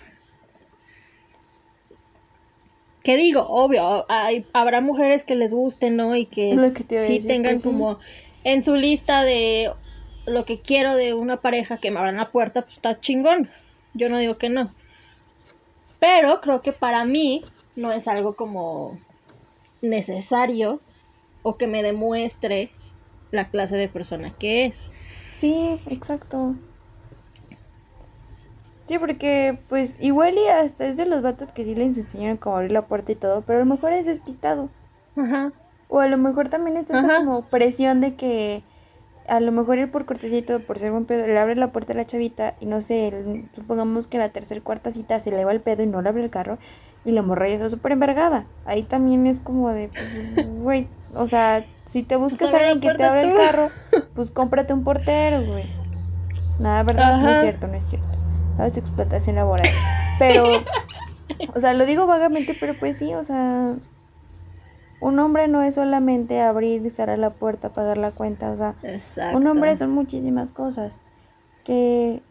¿Qué 3.04 3.16
digo? 3.16 3.44
Obvio, 3.48 4.06
hay, 4.08 4.46
habrá 4.52 4.80
mujeres 4.80 5.24
que 5.24 5.34
les 5.34 5.52
guste, 5.52 5.90
¿no? 5.90 6.16
Y 6.16 6.26
que, 6.26 6.56
sí 6.88 7.26
tengan 7.26 7.60
como 7.60 7.98
en 8.44 8.62
su 8.62 8.74
lista 8.74 9.24
de 9.24 9.72
lo 10.26 10.44
que 10.44 10.60
quiero 10.60 10.94
de 10.94 11.14
una 11.14 11.38
pareja 11.38 11.78
que 11.78 11.90
me 11.90 11.98
abran 11.98 12.16
la 12.16 12.30
puerta, 12.30 12.62
pues 12.62 12.76
está 12.76 13.00
chingón. 13.00 13.48
Yo 13.94 14.08
no 14.08 14.18
digo 14.18 14.38
que 14.38 14.48
no. 14.48 14.70
Pero 15.98 16.40
creo 16.40 16.62
que 16.62 16.72
para 16.72 17.04
mí 17.04 17.44
no 17.76 17.92
es 17.92 18.08
algo 18.08 18.34
como 18.34 18.98
necesario 19.82 20.80
o 21.42 21.56
que 21.56 21.66
me 21.66 21.82
demuestre 21.82 22.70
la 23.30 23.48
clase 23.48 23.76
de 23.76 23.88
persona 23.88 24.34
que 24.38 24.66
es. 24.66 24.88
Sí, 25.30 25.80
exacto. 25.88 26.54
Sí, 28.84 28.98
porque 28.98 29.58
pues 29.68 29.96
igual 30.00 30.36
y 30.36 30.48
hasta 30.48 30.86
es 30.86 30.96
de 30.96 31.06
los 31.06 31.22
vatos 31.22 31.52
que 31.52 31.64
sí 31.64 31.74
les 31.74 31.96
enseñaron 31.96 32.36
cómo 32.36 32.56
abrir 32.56 32.72
la 32.72 32.86
puerta 32.86 33.12
y 33.12 33.16
todo, 33.16 33.42
pero 33.42 33.58
a 33.60 33.64
lo 33.64 33.66
mejor 33.66 33.92
es 33.92 34.06
despistado. 34.06 34.70
Ajá. 35.16 35.52
O 35.88 36.00
a 36.00 36.08
lo 36.08 36.18
mejor 36.18 36.48
también 36.48 36.76
está 36.76 36.98
esa 36.98 37.18
como 37.18 37.42
presión 37.42 38.00
de 38.00 38.14
que 38.14 38.62
a 39.28 39.40
lo 39.40 39.52
mejor 39.52 39.78
él 39.78 39.90
por 39.90 40.04
cortesía 40.04 40.42
por 40.66 40.78
ser 40.78 40.90
buen 40.90 41.04
pedo, 41.04 41.26
le 41.26 41.38
abre 41.38 41.54
la 41.56 41.72
puerta 41.72 41.92
a 41.92 41.96
la 41.96 42.04
chavita 42.04 42.54
y 42.60 42.66
no 42.66 42.80
sé, 42.80 43.44
supongamos 43.54 44.06
que 44.06 44.18
la 44.18 44.30
tercera 44.30 44.60
cuarta 44.60 44.90
cita 44.90 45.20
se 45.20 45.30
le 45.30 45.44
va 45.44 45.52
el 45.52 45.60
pedo 45.60 45.82
y 45.82 45.86
no 45.86 46.02
le 46.02 46.08
abre 46.08 46.22
el 46.22 46.30
carro 46.30 46.58
y 47.04 47.10
la 47.12 47.22
morra 47.22 47.48
ya 47.48 47.54
está 47.54 47.70
súper 47.70 47.92
envergada. 47.92 48.46
Ahí 48.64 48.82
también 48.82 49.26
es 49.26 49.40
como 49.40 49.70
de, 49.70 49.88
pues, 49.88 50.46
güey, 50.62 50.88
o 51.14 51.26
sea, 51.26 51.64
si 51.84 52.02
te 52.02 52.16
buscas 52.16 52.50
pues 52.50 52.54
a 52.54 52.58
alguien 52.58 52.80
que 52.80 52.96
te 52.96 53.04
abra 53.04 53.22
el 53.22 53.34
carro, 53.34 53.70
pues 54.14 54.30
cómprate 54.30 54.72
un 54.72 54.84
portero, 54.84 55.44
güey. 55.44 55.64
Nada, 56.58 56.82
verdad, 56.82 57.18
no 57.18 57.30
es 57.30 57.40
cierto, 57.40 57.66
no 57.66 57.74
es 57.74 57.84
cierto. 57.84 58.08
No 58.58 58.64
es 58.64 58.76
explotación 58.76 59.36
laboral. 59.36 59.68
Pero, 60.18 60.44
o 61.54 61.60
sea, 61.60 61.74
lo 61.74 61.86
digo 61.86 62.06
vagamente, 62.06 62.56
pero 62.58 62.78
pues 62.78 62.98
sí, 62.98 63.14
o 63.14 63.22
sea, 63.22 63.74
un 65.02 65.18
hombre 65.18 65.48
no 65.48 65.62
es 65.62 65.74
solamente 65.74 66.40
abrir 66.40 66.86
y 66.86 66.90
cerrar 66.90 67.18
la 67.18 67.30
puerta, 67.30 67.72
pagar 67.72 67.98
la 67.98 68.12
cuenta, 68.12 68.52
o 68.52 68.56
sea, 68.56 68.76
un 69.34 69.46
hombre 69.48 69.74
son 69.74 69.90
muchísimas 69.90 70.52
cosas. 70.52 70.94
Que 71.64 72.22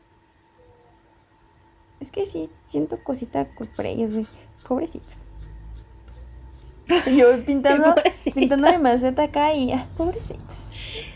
es 2.00 2.12
que 2.12 2.26
sí 2.26 2.50
siento 2.64 3.04
cosita 3.04 3.48
por 3.76 3.86
ellos, 3.86 4.12
güey. 4.12 4.26
Pobrecitos. 4.68 5.26
Yo 7.14 7.28
pintando, 7.46 7.94
pintando 8.34 8.72
mi 8.72 8.78
maceta 8.78 9.24
acá 9.24 9.54
y 9.54 9.74
ah, 9.74 9.88
pobrecitos. 9.98 10.72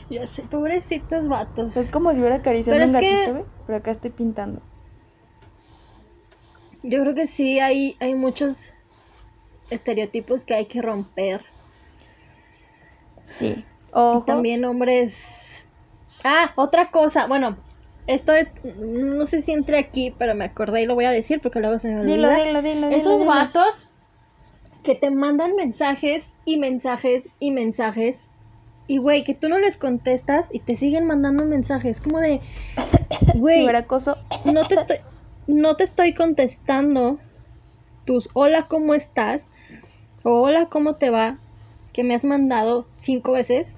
Ya 0.09 0.27
sé, 0.27 0.43
pobrecitos 0.43 1.29
vatos. 1.29 1.77
Es 1.77 1.89
como 1.89 2.13
si 2.13 2.19
hubiera 2.19 2.35
acariciado 2.35 2.83
un 2.83 2.91
gatito, 2.91 3.31
güey. 3.31 3.45
Pero 3.65 3.77
acá 3.77 3.91
estoy 3.91 4.11
pintando. 4.11 4.61
Yo 6.83 7.01
creo 7.01 7.15
que 7.15 7.27
sí, 7.27 7.59
hay, 7.59 7.95
hay 8.01 8.13
muchos 8.13 8.67
estereotipos 9.69 10.43
que 10.43 10.55
hay 10.55 10.65
que 10.65 10.81
romper. 10.81 11.43
Sí. 13.23 13.65
Y 13.95 14.25
también 14.25 14.65
hombres. 14.65 15.65
Ah, 16.23 16.51
otra 16.55 16.91
cosa. 16.91 17.27
Bueno, 17.27 17.57
esto 18.07 18.33
es. 18.33 18.49
No 18.77 19.25
sé 19.25 19.41
si 19.41 19.51
entre 19.51 19.77
aquí, 19.77 20.13
pero 20.17 20.35
me 20.35 20.45
acordé 20.45 20.83
y 20.83 20.85
lo 20.85 20.95
voy 20.95 21.05
a 21.05 21.11
decir 21.11 21.39
porque 21.41 21.59
luego 21.59 21.77
se 21.79 21.89
me 21.89 22.01
olvida. 22.01 22.15
Dilo, 22.15 22.61
dilo, 22.61 22.61
dilo. 22.61 22.89
Esos 22.89 23.25
vatos 23.25 23.87
que 24.83 24.95
te 24.95 25.09
mandan 25.09 25.55
mensajes 25.55 26.29
y 26.45 26.57
mensajes 26.57 27.29
y 27.39 27.51
mensajes. 27.51 28.21
Y 28.87 28.97
güey, 28.97 29.23
que 29.23 29.33
tú 29.33 29.49
no 29.49 29.57
les 29.57 29.77
contestas 29.77 30.47
y 30.51 30.59
te 30.59 30.75
siguen 30.75 31.07
mandando 31.07 31.45
mensajes. 31.45 31.99
Como 31.99 32.19
de. 32.19 32.41
Güey. 33.35 33.65
no 34.45 34.65
te 34.65 34.75
estoy. 34.75 34.97
No 35.47 35.75
te 35.75 35.83
estoy 35.83 36.13
contestando 36.13 37.19
tus 38.05 38.29
hola, 38.33 38.67
¿cómo 38.67 38.93
estás? 38.93 39.51
O 40.27 40.41
hola, 40.41 40.65
¿cómo 40.65 40.95
te 40.95 41.11
va? 41.11 41.37
Que 41.93 42.03
me 42.03 42.15
has 42.15 42.25
mandado 42.25 42.87
cinco 42.97 43.33
veces. 43.33 43.75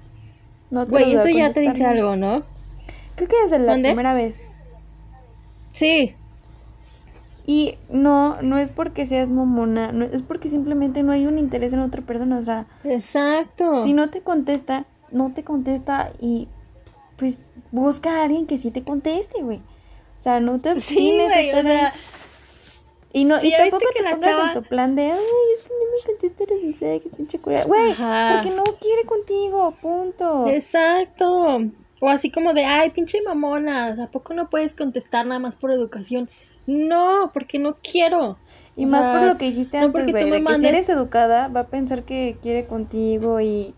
No 0.70 0.86
Güey, 0.86 1.14
eso 1.14 1.28
ya 1.28 1.52
te 1.52 1.60
dice 1.60 1.84
algo, 1.84 2.16
¿no? 2.16 2.42
Creo 3.16 3.28
que 3.28 3.36
desde 3.42 3.58
la 3.58 3.74
primera 3.74 4.14
vez. 4.14 4.40
Sí. 5.72 6.14
Y 7.46 7.76
no, 7.90 8.40
no 8.40 8.56
es 8.56 8.70
porque 8.70 9.04
seas 9.04 9.30
momona, 9.30 9.92
no, 9.92 10.06
es 10.06 10.22
porque 10.22 10.48
simplemente 10.48 11.02
no 11.02 11.12
hay 11.12 11.26
un 11.26 11.38
interés 11.38 11.74
en 11.74 11.80
otra 11.80 12.00
persona, 12.00 12.38
o 12.38 12.42
sea. 12.42 12.66
Exacto. 12.82 13.84
Si 13.84 13.92
no 13.92 14.08
te 14.08 14.22
contesta, 14.22 14.86
no 15.10 15.34
te 15.34 15.44
contesta 15.44 16.12
y 16.18 16.48
pues 17.18 17.40
busca 17.72 18.20
a 18.20 18.24
alguien 18.24 18.46
que 18.46 18.56
sí 18.56 18.70
te 18.70 18.84
conteste, 18.84 19.42
güey. 19.42 19.58
O 19.58 20.22
sea, 20.22 20.40
no 20.40 20.58
te 20.60 20.70
obstines 20.72 21.30
a 21.30 21.40
estar 21.40 21.92
y, 23.12 23.24
no, 23.24 23.42
y 23.42 23.50
tampoco 23.50 23.84
te 23.94 24.02
pongas 24.02 24.20
chava... 24.20 24.52
en 24.52 24.62
tu 24.62 24.68
plan 24.68 24.94
de, 24.94 25.10
ay, 25.10 25.18
es 25.56 25.62
que 25.62 25.70
no 25.70 25.84
me 25.96 26.06
contesta 26.06 26.44
los 26.52 26.62
mensajes, 26.62 27.12
pinche 27.16 27.38
cura. 27.38 27.64
Güey, 27.64 27.94
porque 27.94 28.50
no 28.50 28.64
quiere 28.80 29.04
contigo, 29.06 29.74
punto. 29.80 30.48
Exacto. 30.48 31.58
O 32.00 32.08
así 32.08 32.30
como 32.30 32.54
de, 32.54 32.64
ay, 32.64 32.90
pinche 32.90 33.20
mamona, 33.22 33.96
¿a 34.02 34.10
poco 34.10 34.34
no 34.34 34.48
puedes 34.50 34.72
contestar 34.72 35.26
nada 35.26 35.40
más 35.40 35.56
por 35.56 35.72
educación? 35.72 36.28
No, 36.66 37.30
porque 37.32 37.58
no 37.58 37.78
quiero. 37.82 38.36
Y 38.76 38.86
más 38.86 39.08
por 39.08 39.22
lo 39.22 39.36
que 39.38 39.46
dijiste 39.46 39.78
antes, 39.78 40.06
güey, 40.06 40.30
de 40.30 40.44
que 40.44 40.60
si 40.60 40.66
eres 40.66 40.88
educada, 40.88 41.48
va 41.48 41.60
a 41.60 41.66
pensar 41.66 42.04
que 42.04 42.36
quiere 42.40 42.66
contigo 42.66 43.40
y... 43.40 43.74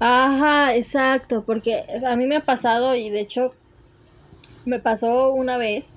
Ajá, 0.00 0.74
exacto, 0.74 1.44
porque 1.44 1.84
a 2.04 2.16
mí 2.16 2.26
me 2.26 2.36
ha 2.36 2.40
pasado 2.40 2.96
y 2.96 3.10
de 3.10 3.20
hecho 3.20 3.54
me 4.64 4.80
pasó 4.80 5.32
una 5.32 5.56
vez 5.56 5.90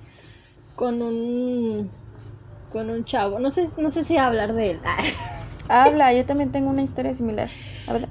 con 0.76 1.02
un 1.02 1.90
con 2.70 2.90
un 2.90 3.04
chavo. 3.04 3.38
No 3.38 3.50
sé, 3.50 3.68
no 3.76 3.90
sé 3.90 4.04
si 4.04 4.16
hablar 4.16 4.54
de 4.54 4.72
él. 4.72 4.80
Habla, 5.68 6.12
yo 6.12 6.26
también 6.26 6.50
tengo 6.50 6.70
una 6.70 6.82
historia 6.82 7.14
similar. 7.14 7.50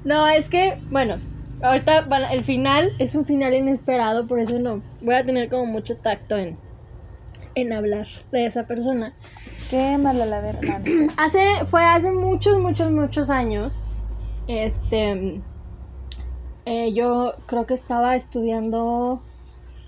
No, 0.04 0.26
es 0.28 0.48
que, 0.48 0.78
bueno, 0.88 1.20
ahorita 1.62 2.06
el 2.30 2.44
final 2.44 2.90
es 2.98 3.14
un 3.14 3.26
final 3.26 3.54
inesperado, 3.54 4.26
por 4.26 4.40
eso 4.40 4.58
no 4.58 4.82
voy 5.00 5.14
a 5.14 5.24
tener 5.24 5.50
como 5.50 5.66
mucho 5.66 5.96
tacto 5.96 6.38
en, 6.38 6.58
en 7.54 7.72
hablar 7.72 8.06
de 8.32 8.46
esa 8.46 8.64
persona. 8.66 9.14
Qué 9.68 9.98
mala 9.98 10.24
la 10.24 10.40
verdad. 10.40 10.80
Hace, 11.18 11.66
fue 11.66 11.84
hace 11.84 12.10
muchos, 12.12 12.58
muchos, 12.58 12.90
muchos 12.90 13.30
años. 13.30 13.78
Este, 14.46 15.42
eh, 16.64 16.92
yo 16.92 17.34
creo 17.46 17.66
que 17.66 17.74
estaba 17.74 18.16
estudiando, 18.16 19.22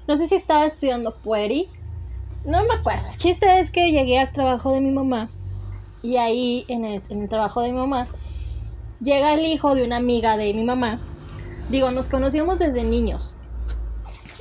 no 0.07 0.17
sé 0.17 0.29
si 0.29 0.35
estaba 0.35 0.67
estudiando 0.67 1.17
Pueri 1.23 1.69
no 2.45 2.65
me 2.65 2.75
acuerdo. 2.75 3.07
El 3.11 3.17
chiste 3.19 3.61
es 3.61 3.71
que 3.71 3.91
llegué 3.91 4.19
al 4.19 4.33
trabajo 4.33 4.73
de 4.73 4.81
mi 4.81 4.91
mamá. 4.91 5.31
Y 6.03 6.17
ahí, 6.17 6.65
en 6.69 6.85
el, 6.85 7.03
en 7.09 7.23
el 7.23 7.29
trabajo 7.29 7.61
de 7.61 7.71
mi 7.71 7.79
mamá, 7.79 8.09
llega 9.01 9.35
el 9.35 9.45
hijo 9.45 9.75
de 9.75 9.85
una 9.85 9.97
amiga 9.97 10.37
de 10.37 10.53
mi 10.53 10.65
mamá. 10.65 11.01
Digo, 11.69 11.91
nos 11.91 12.09
conocíamos 12.09 12.59
desde 12.59 12.83
niños. 12.83 13.37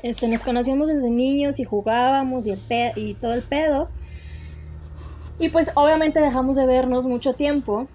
Este, 0.03 0.27
nos 0.27 0.43
conocíamos 0.43 0.87
desde 0.87 1.09
niños 1.09 1.59
y 1.59 1.63
jugábamos 1.63 2.47
y, 2.47 2.51
el 2.51 2.59
y 2.95 3.13
todo 3.13 3.33
el 3.33 3.43
pedo. 3.43 3.89
Y 5.37 5.49
pues 5.49 5.71
obviamente 5.75 6.19
dejamos 6.19 6.55
de 6.55 6.65
vernos 6.65 7.05
mucho 7.05 7.33
tiempo. 7.33 7.87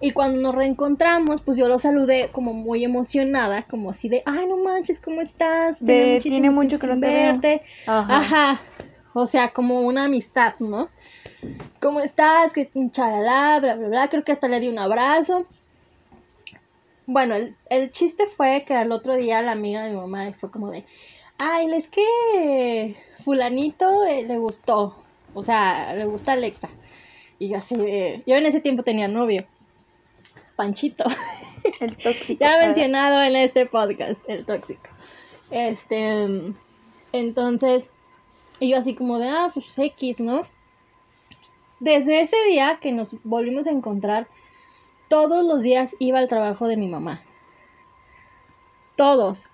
Y 0.00 0.12
cuando 0.12 0.40
nos 0.40 0.54
reencontramos, 0.54 1.40
pues 1.40 1.58
yo 1.58 1.66
lo 1.66 1.80
saludé 1.80 2.28
como 2.30 2.52
muy 2.52 2.84
emocionada, 2.84 3.62
como 3.62 3.90
así 3.90 4.08
de, 4.08 4.22
ay, 4.26 4.46
no 4.46 4.56
manches, 4.58 5.00
¿cómo 5.00 5.20
estás? 5.20 5.76
De, 5.80 6.20
tiene 6.22 6.50
mucho 6.50 6.78
que 6.78 6.86
no 6.86 7.00
te 7.00 7.12
verte. 7.12 7.62
Ajá. 7.86 8.16
Ajá. 8.18 8.60
O 9.20 9.26
sea, 9.26 9.52
como 9.52 9.80
una 9.80 10.04
amistad, 10.04 10.54
¿no? 10.60 10.90
¿Cómo 11.80 12.00
estás? 12.00 12.52
Que 12.52 12.70
chalala, 12.92 13.58
bla, 13.60 13.74
bla, 13.74 13.88
bla. 13.88 14.08
Creo 14.08 14.22
que 14.22 14.30
hasta 14.30 14.46
le 14.46 14.60
di 14.60 14.68
un 14.68 14.78
abrazo. 14.78 15.46
Bueno, 17.06 17.34
el, 17.34 17.56
el 17.68 17.90
chiste 17.90 18.26
fue 18.26 18.64
que 18.64 18.74
al 18.74 18.92
otro 18.92 19.16
día 19.16 19.42
la 19.42 19.52
amiga 19.52 19.82
de 19.82 19.90
mi 19.90 19.96
mamá 19.96 20.32
fue 20.38 20.52
como 20.52 20.70
de, 20.70 20.84
ay, 21.38 21.66
es 21.72 21.88
que 21.88 22.96
fulanito 23.24 24.04
eh, 24.04 24.24
le 24.24 24.38
gustó. 24.38 24.94
O 25.34 25.42
sea, 25.42 25.94
le 25.94 26.04
gusta 26.04 26.32
Alexa. 26.32 26.68
Y 27.40 27.48
yo 27.48 27.58
así 27.58 27.74
de... 27.74 28.22
Yo 28.24 28.36
en 28.36 28.46
ese 28.46 28.60
tiempo 28.60 28.84
tenía 28.84 29.08
novio. 29.08 29.44
Panchito. 30.54 31.04
El 31.80 31.96
tóxico. 31.96 32.38
ya 32.40 32.58
mencionado 32.58 33.20
en 33.22 33.34
este 33.34 33.66
podcast, 33.66 34.22
el 34.28 34.46
tóxico. 34.46 34.88
Este... 35.50 36.54
Entonces, 37.12 37.90
y 38.60 38.70
yo 38.70 38.78
así 38.78 38.94
como 38.94 39.18
de, 39.18 39.28
ah, 39.28 39.50
pues 39.52 39.78
X, 39.78 40.20
¿no? 40.20 40.42
Desde 41.80 42.20
ese 42.20 42.36
día 42.48 42.78
que 42.80 42.92
nos 42.92 43.16
volvimos 43.24 43.66
a 43.66 43.70
encontrar, 43.70 44.28
todos 45.08 45.44
los 45.46 45.62
días 45.62 45.94
iba 45.98 46.18
al 46.18 46.28
trabajo 46.28 46.68
de 46.68 46.76
mi 46.76 46.88
mamá. 46.88 47.22
Todos 48.96 49.48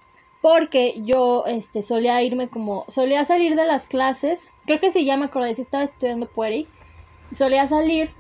porque 0.44 1.00
yo 1.02 1.44
este, 1.46 1.80
solía 1.80 2.20
irme 2.22 2.48
como, 2.48 2.84
solía 2.88 3.24
salir 3.24 3.56
de 3.56 3.64
las 3.64 3.86
clases, 3.86 4.50
creo 4.66 4.78
que 4.78 4.90
se 4.90 5.06
llama, 5.06 5.24
acordé, 5.24 5.54
si 5.54 5.62
estaba 5.62 5.84
estudiando 5.84 6.28
Pueri, 6.28 6.68
solía 7.32 7.66
salir 7.66 8.10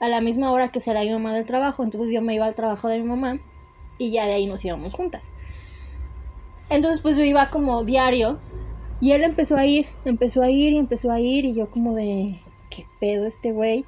a 0.00 0.08
la 0.08 0.22
misma 0.22 0.50
hora 0.50 0.72
que 0.72 0.80
será 0.80 1.02
mi 1.02 1.10
mamá 1.10 1.34
del 1.34 1.44
trabajo, 1.44 1.84
entonces 1.84 2.10
yo 2.10 2.22
me 2.22 2.34
iba 2.34 2.46
al 2.46 2.54
trabajo 2.54 2.88
de 2.88 3.00
mi 3.00 3.04
mamá 3.04 3.38
y 3.98 4.12
ya 4.12 4.24
de 4.24 4.32
ahí 4.32 4.46
nos 4.46 4.64
íbamos 4.64 4.94
juntas. 4.94 5.32
Entonces 6.70 7.02
pues 7.02 7.18
yo 7.18 7.24
iba 7.24 7.50
como 7.50 7.84
diario 7.84 8.38
y 9.00 9.12
él 9.12 9.22
empezó 9.22 9.56
a 9.56 9.66
ir, 9.66 9.86
empezó 10.04 10.42
a 10.42 10.50
ir 10.50 10.72
y 10.72 10.78
empezó 10.78 11.10
a 11.10 11.20
ir 11.20 11.44
y 11.44 11.54
yo 11.54 11.70
como 11.70 11.94
de, 11.94 12.40
¿qué 12.70 12.86
pedo 13.00 13.26
este 13.26 13.52
güey? 13.52 13.84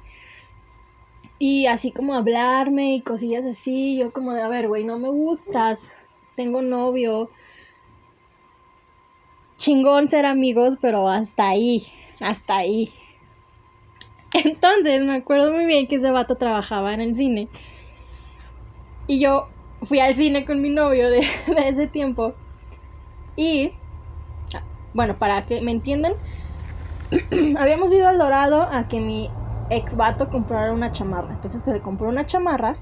Y 1.39 1.67
así 1.67 1.91
como 1.91 2.15
hablarme 2.15 2.95
y 2.95 3.01
cosillas 3.01 3.45
así, 3.45 3.97
yo 3.97 4.11
como 4.11 4.33
de, 4.33 4.41
a 4.41 4.47
ver, 4.47 4.67
güey, 4.67 4.83
no 4.83 4.97
me 4.97 5.09
gustas, 5.09 5.87
tengo 6.35 6.61
novio, 6.61 7.29
chingón 9.57 10.09
ser 10.09 10.25
amigos, 10.25 10.77
pero 10.81 11.07
hasta 11.09 11.49
ahí, 11.49 11.87
hasta 12.19 12.57
ahí. 12.57 12.91
Entonces 14.33 15.03
me 15.03 15.15
acuerdo 15.15 15.51
muy 15.51 15.65
bien 15.65 15.87
que 15.87 15.95
ese 15.95 16.11
vato 16.11 16.35
trabajaba 16.35 16.93
en 16.93 17.01
el 17.01 17.15
cine. 17.15 17.49
Y 19.07 19.19
yo 19.19 19.47
fui 19.81 19.99
al 19.99 20.15
cine 20.15 20.45
con 20.45 20.61
mi 20.61 20.69
novio 20.69 21.09
de, 21.09 21.19
ese 21.65 21.87
tiempo. 21.87 22.33
Y, 23.35 23.73
bueno, 24.97 25.15
para 25.19 25.43
que 25.43 25.61
me 25.61 25.69
entiendan, 25.69 26.13
habíamos 27.59 27.93
ido 27.93 28.07
al 28.07 28.17
Dorado 28.17 28.63
a 28.63 28.87
que 28.87 28.99
mi 28.99 29.29
ex 29.69 29.95
vato 29.95 30.31
comprara 30.31 30.73
una 30.73 30.91
chamarra. 30.91 31.35
Entonces 31.35 31.61
pues, 31.63 31.75
se 31.75 31.81
compró 31.83 32.09
una 32.09 32.25
chamarra. 32.25 32.77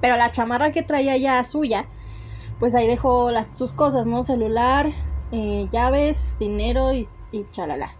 Pero 0.00 0.16
la 0.16 0.30
chamarra 0.30 0.70
que 0.70 0.84
traía 0.84 1.16
ya 1.16 1.42
suya, 1.42 1.86
pues 2.60 2.76
ahí 2.76 2.86
dejó 2.86 3.32
las, 3.32 3.58
sus 3.58 3.72
cosas, 3.72 4.06
¿no? 4.06 4.22
Celular, 4.22 4.92
eh, 5.32 5.66
llaves, 5.72 6.36
dinero 6.38 6.92
y, 6.92 7.08
chalala. 7.50 7.90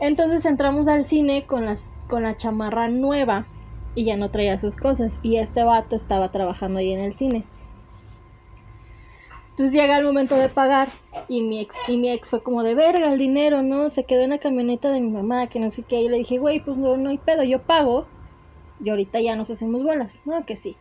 Entonces 0.00 0.44
entramos 0.46 0.88
al 0.88 1.06
cine 1.06 1.46
con, 1.46 1.64
las, 1.64 1.94
con 2.08 2.24
la 2.24 2.36
chamarra 2.36 2.88
nueva 2.88 3.46
y 3.94 4.04
ya 4.04 4.16
no 4.16 4.32
traía 4.32 4.58
sus 4.58 4.74
cosas. 4.74 5.20
Y 5.22 5.36
este 5.36 5.62
vato 5.62 5.94
estaba 5.94 6.32
trabajando 6.32 6.80
ahí 6.80 6.92
en 6.92 7.00
el 7.00 7.16
cine. 7.16 7.44
Entonces 9.58 9.80
llega 9.80 9.98
el 9.98 10.04
momento 10.04 10.36
de 10.36 10.48
pagar 10.48 10.88
y 11.26 11.42
mi 11.42 11.58
ex, 11.58 11.74
y 11.88 11.96
mi 11.96 12.12
ex 12.12 12.30
fue 12.30 12.44
como 12.44 12.62
de 12.62 12.76
verga 12.76 13.12
el 13.12 13.18
dinero, 13.18 13.60
¿no? 13.60 13.90
Se 13.90 14.04
quedó 14.04 14.22
en 14.22 14.30
la 14.30 14.38
camioneta 14.38 14.92
de 14.92 15.00
mi 15.00 15.10
mamá, 15.10 15.48
que 15.48 15.58
no 15.58 15.68
sé 15.68 15.82
qué. 15.82 16.00
Y 16.00 16.08
le 16.08 16.18
dije, 16.18 16.38
güey, 16.38 16.60
pues 16.60 16.76
no, 16.76 16.96
no 16.96 17.10
hay 17.10 17.18
pedo, 17.18 17.42
yo 17.42 17.60
pago. 17.60 18.06
Y 18.80 18.88
ahorita 18.88 19.20
ya 19.20 19.34
nos 19.34 19.50
hacemos 19.50 19.82
bolas. 19.82 20.22
No, 20.26 20.46
que 20.46 20.54
sí. 20.54 20.76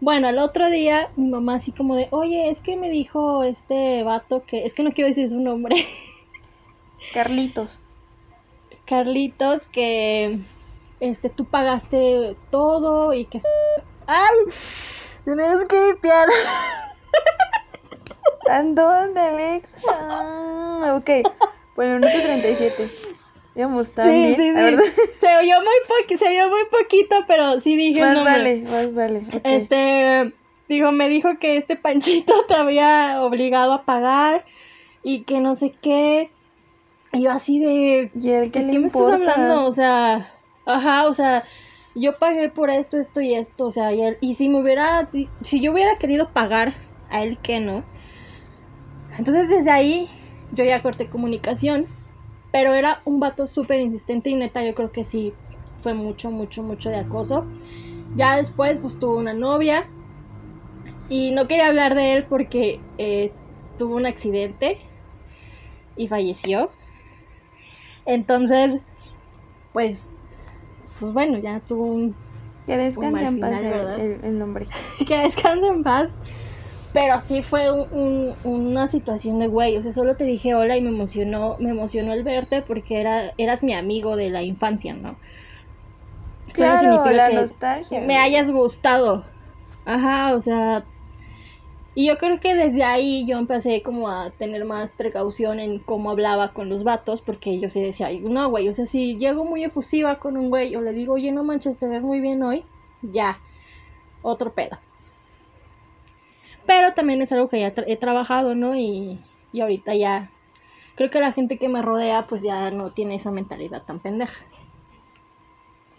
Bueno, 0.00 0.26
al 0.26 0.38
otro 0.38 0.70
día 0.70 1.10
mi 1.16 1.28
mamá 1.28 1.56
así 1.56 1.70
como 1.70 1.96
de, 1.96 2.08
oye, 2.10 2.48
es 2.48 2.62
que 2.62 2.76
me 2.76 2.88
dijo 2.88 3.44
este 3.44 4.02
vato 4.04 4.42
que, 4.46 4.64
es 4.64 4.72
que 4.72 4.84
no 4.84 4.92
quiero 4.92 5.08
decir 5.08 5.28
su 5.28 5.38
nombre. 5.38 5.76
Carlitos. 7.12 7.78
Carlitos, 8.86 9.66
que 9.66 10.38
este, 11.00 11.28
tú 11.28 11.44
pagaste 11.44 12.38
todo 12.50 13.12
y 13.12 13.26
que... 13.26 13.42
¡Ay! 14.06 14.50
Tenemos 15.26 15.66
que 15.66 15.78
limpiar. 15.78 16.26
¿En 18.48 18.74
dónde, 18.74 19.20
Alex? 19.20 19.70
Ah, 19.88 20.94
ok, 20.96 21.10
por 21.74 21.84
el 21.84 22.00
minuto 22.00 22.20
37. 22.22 22.88
Íbamos 23.54 23.90
tan 23.92 24.10
sí, 24.10 24.34
Sí, 24.36 24.52
sí. 24.52 25.02
Se 25.20 25.36
oyó 25.36 25.56
muy 25.60 26.16
se 26.16 26.28
oyó 26.28 26.48
muy 26.48 26.64
poquito, 26.70 27.16
pero 27.26 27.58
sí 27.58 27.76
dije. 27.76 28.00
Más 28.00 28.22
vale, 28.22 28.62
más 28.62 28.94
vale. 28.94 29.22
Este, 29.42 30.32
dijo, 30.68 30.92
me 30.92 31.08
dijo 31.08 31.38
que 31.40 31.56
este 31.56 31.76
Panchito 31.76 32.44
te 32.48 32.54
había 32.54 33.20
obligado 33.20 33.72
a 33.72 33.84
pagar 33.84 34.44
y 35.02 35.22
que 35.24 35.40
no 35.40 35.56
sé 35.56 35.72
qué. 35.82 36.30
Y 37.12 37.22
yo 37.22 37.32
así 37.32 37.58
de. 37.58 38.10
¿Y 38.14 38.30
el 38.30 38.50
que 38.52 38.60
le 38.60 38.72
qué 38.72 38.78
me 38.78 38.86
estás 38.86 39.12
hablando? 39.12 39.64
O 39.64 39.72
sea, 39.72 40.32
ajá, 40.64 41.08
o 41.08 41.14
sea, 41.14 41.42
yo 41.96 42.16
pagué 42.16 42.48
por 42.48 42.70
esto, 42.70 42.96
esto 42.96 43.20
y 43.20 43.34
esto, 43.34 43.66
o 43.66 43.72
sea, 43.72 43.92
y, 43.92 44.16
y 44.20 44.34
si 44.34 44.48
me 44.48 44.60
hubiera, 44.60 45.08
si 45.40 45.60
yo 45.60 45.72
hubiera 45.72 45.98
querido 45.98 46.30
pagar 46.32 46.74
a 47.10 47.24
él, 47.24 47.38
que 47.42 47.58
no. 47.58 47.82
Entonces 49.18 49.48
desde 49.48 49.70
ahí 49.70 50.08
yo 50.52 50.64
ya 50.64 50.82
corté 50.82 51.08
comunicación 51.08 51.86
pero 52.50 52.74
era 52.74 53.02
un 53.04 53.20
vato 53.20 53.46
súper 53.46 53.80
insistente 53.80 54.30
y 54.30 54.34
neta 54.34 54.64
yo 54.64 54.74
creo 54.74 54.90
que 54.90 55.04
sí 55.04 55.32
fue 55.80 55.94
mucho, 55.94 56.30
mucho, 56.30 56.62
mucho 56.62 56.90
de 56.90 56.96
acoso. 56.96 57.46
Ya 58.16 58.36
después 58.36 58.78
pues 58.78 58.98
tuvo 58.98 59.16
una 59.16 59.34
novia 59.34 59.88
y 61.08 61.30
no 61.32 61.46
quería 61.46 61.68
hablar 61.68 61.94
de 61.94 62.14
él 62.14 62.24
porque 62.24 62.80
eh, 62.96 63.32
tuvo 63.76 63.96
un 63.96 64.06
accidente 64.06 64.78
y 65.96 66.08
falleció. 66.08 66.70
Entonces, 68.06 68.78
pues, 69.72 70.08
pues 70.98 71.12
bueno, 71.12 71.38
ya 71.38 71.60
tuvo 71.60 71.84
un... 71.84 72.14
Que 72.66 72.76
descanse 72.76 73.24
en 73.24 73.40
paz 73.40 73.60
el, 73.60 74.20
el, 74.24 74.38
nombre. 74.38 74.66
que 75.06 75.18
descanse 75.18 75.66
en 75.66 75.82
paz. 75.82 76.12
Pero 76.92 77.20
sí 77.20 77.42
fue 77.42 77.70
una 77.70 78.88
situación 78.88 79.38
de 79.38 79.46
güey, 79.46 79.76
o 79.76 79.82
sea, 79.82 79.92
solo 79.92 80.16
te 80.16 80.24
dije 80.24 80.54
hola 80.54 80.76
y 80.76 80.80
me 80.80 80.88
emocionó, 80.88 81.56
me 81.58 81.70
emocionó 81.70 82.12
el 82.14 82.22
verte 82.22 82.62
porque 82.62 83.00
era, 83.00 83.34
eras 83.36 83.62
mi 83.62 83.74
amigo 83.74 84.16
de 84.16 84.30
la 84.30 84.42
infancia, 84.42 84.94
¿no? 84.94 85.16
Claro, 86.54 87.04
la 87.10 87.28
nostalgia. 87.30 88.00
Me 88.00 88.16
hayas 88.16 88.50
gustado. 88.50 89.24
Ajá, 89.84 90.34
o 90.34 90.40
sea, 90.40 90.84
y 91.98 92.06
yo 92.06 92.16
creo 92.16 92.38
que 92.38 92.54
desde 92.54 92.84
ahí 92.84 93.26
yo 93.26 93.38
empecé 93.38 93.82
como 93.82 94.08
a 94.08 94.30
tener 94.30 94.64
más 94.64 94.94
precaución 94.94 95.58
en 95.58 95.80
cómo 95.80 96.10
hablaba 96.10 96.52
con 96.52 96.68
los 96.68 96.84
vatos, 96.84 97.22
porque 97.22 97.58
yo 97.58 97.68
sí 97.68 97.80
decía, 97.80 98.08
no, 98.22 98.48
güey, 98.50 98.68
o 98.68 98.72
sea, 98.72 98.86
si 98.86 99.16
llego 99.16 99.44
muy 99.44 99.64
efusiva 99.64 100.20
con 100.20 100.36
un 100.36 100.48
güey 100.48 100.76
o 100.76 100.80
le 100.80 100.92
digo, 100.92 101.14
oye, 101.14 101.32
no 101.32 101.42
manches, 101.42 101.76
te 101.76 101.88
ves 101.88 102.04
muy 102.04 102.20
bien 102.20 102.40
hoy, 102.44 102.64
ya, 103.02 103.40
otro 104.22 104.52
pedo. 104.52 104.78
Pero 106.68 106.92
también 106.92 107.22
es 107.22 107.32
algo 107.32 107.48
que 107.48 107.60
ya 107.60 107.72
he 107.86 107.96
trabajado, 107.96 108.54
¿no? 108.54 108.76
Y, 108.76 109.18
y 109.54 109.62
ahorita 109.62 109.94
ya 109.94 110.28
creo 110.96 111.08
que 111.08 111.18
la 111.18 111.32
gente 111.32 111.56
que 111.56 111.66
me 111.66 111.80
rodea 111.80 112.26
pues 112.26 112.42
ya 112.42 112.70
no 112.70 112.92
tiene 112.92 113.14
esa 113.14 113.30
mentalidad 113.30 113.84
tan 113.84 114.00
pendeja. 114.00 114.44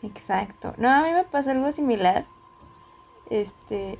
Exacto. 0.03 0.76
No, 0.78 0.91
a 0.91 1.01
mí 1.01 1.11
me 1.11 1.24
pasa 1.24 1.53
algo 1.53 1.72
similar. 1.72 2.28
Este. 3.32 3.97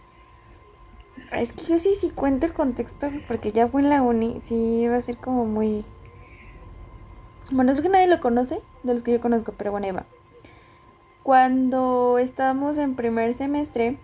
Es 1.32 1.54
que 1.54 1.66
yo 1.66 1.80
sí, 1.80 1.96
sí 1.96 2.12
cuento 2.12 2.46
el 2.46 2.54
contexto, 2.54 3.10
porque 3.28 3.52
ya 3.52 3.68
fue 3.68 3.82
en 3.82 3.90
la 3.90 4.04
uni, 4.04 4.40
sí 4.44 4.88
va 4.88 4.98
a 4.98 5.02
ser 5.02 5.18
como 5.18 5.48
muy. 5.48 5.84
Bueno, 7.50 7.72
creo 7.72 7.82
que 7.82 7.90
nadie 7.90 8.08
lo 8.08 8.20
conoce, 8.20 8.62
de 8.84 8.94
los 8.94 9.02
que 9.02 9.12
yo 9.12 9.20
conozco, 9.22 9.56
pero 9.58 9.72
bueno, 9.72 9.88
Eva. 9.88 10.06
Cuando 11.24 12.20
estábamos 12.20 12.78
en 12.78 12.96
primer 12.96 13.34
semestre 13.34 13.98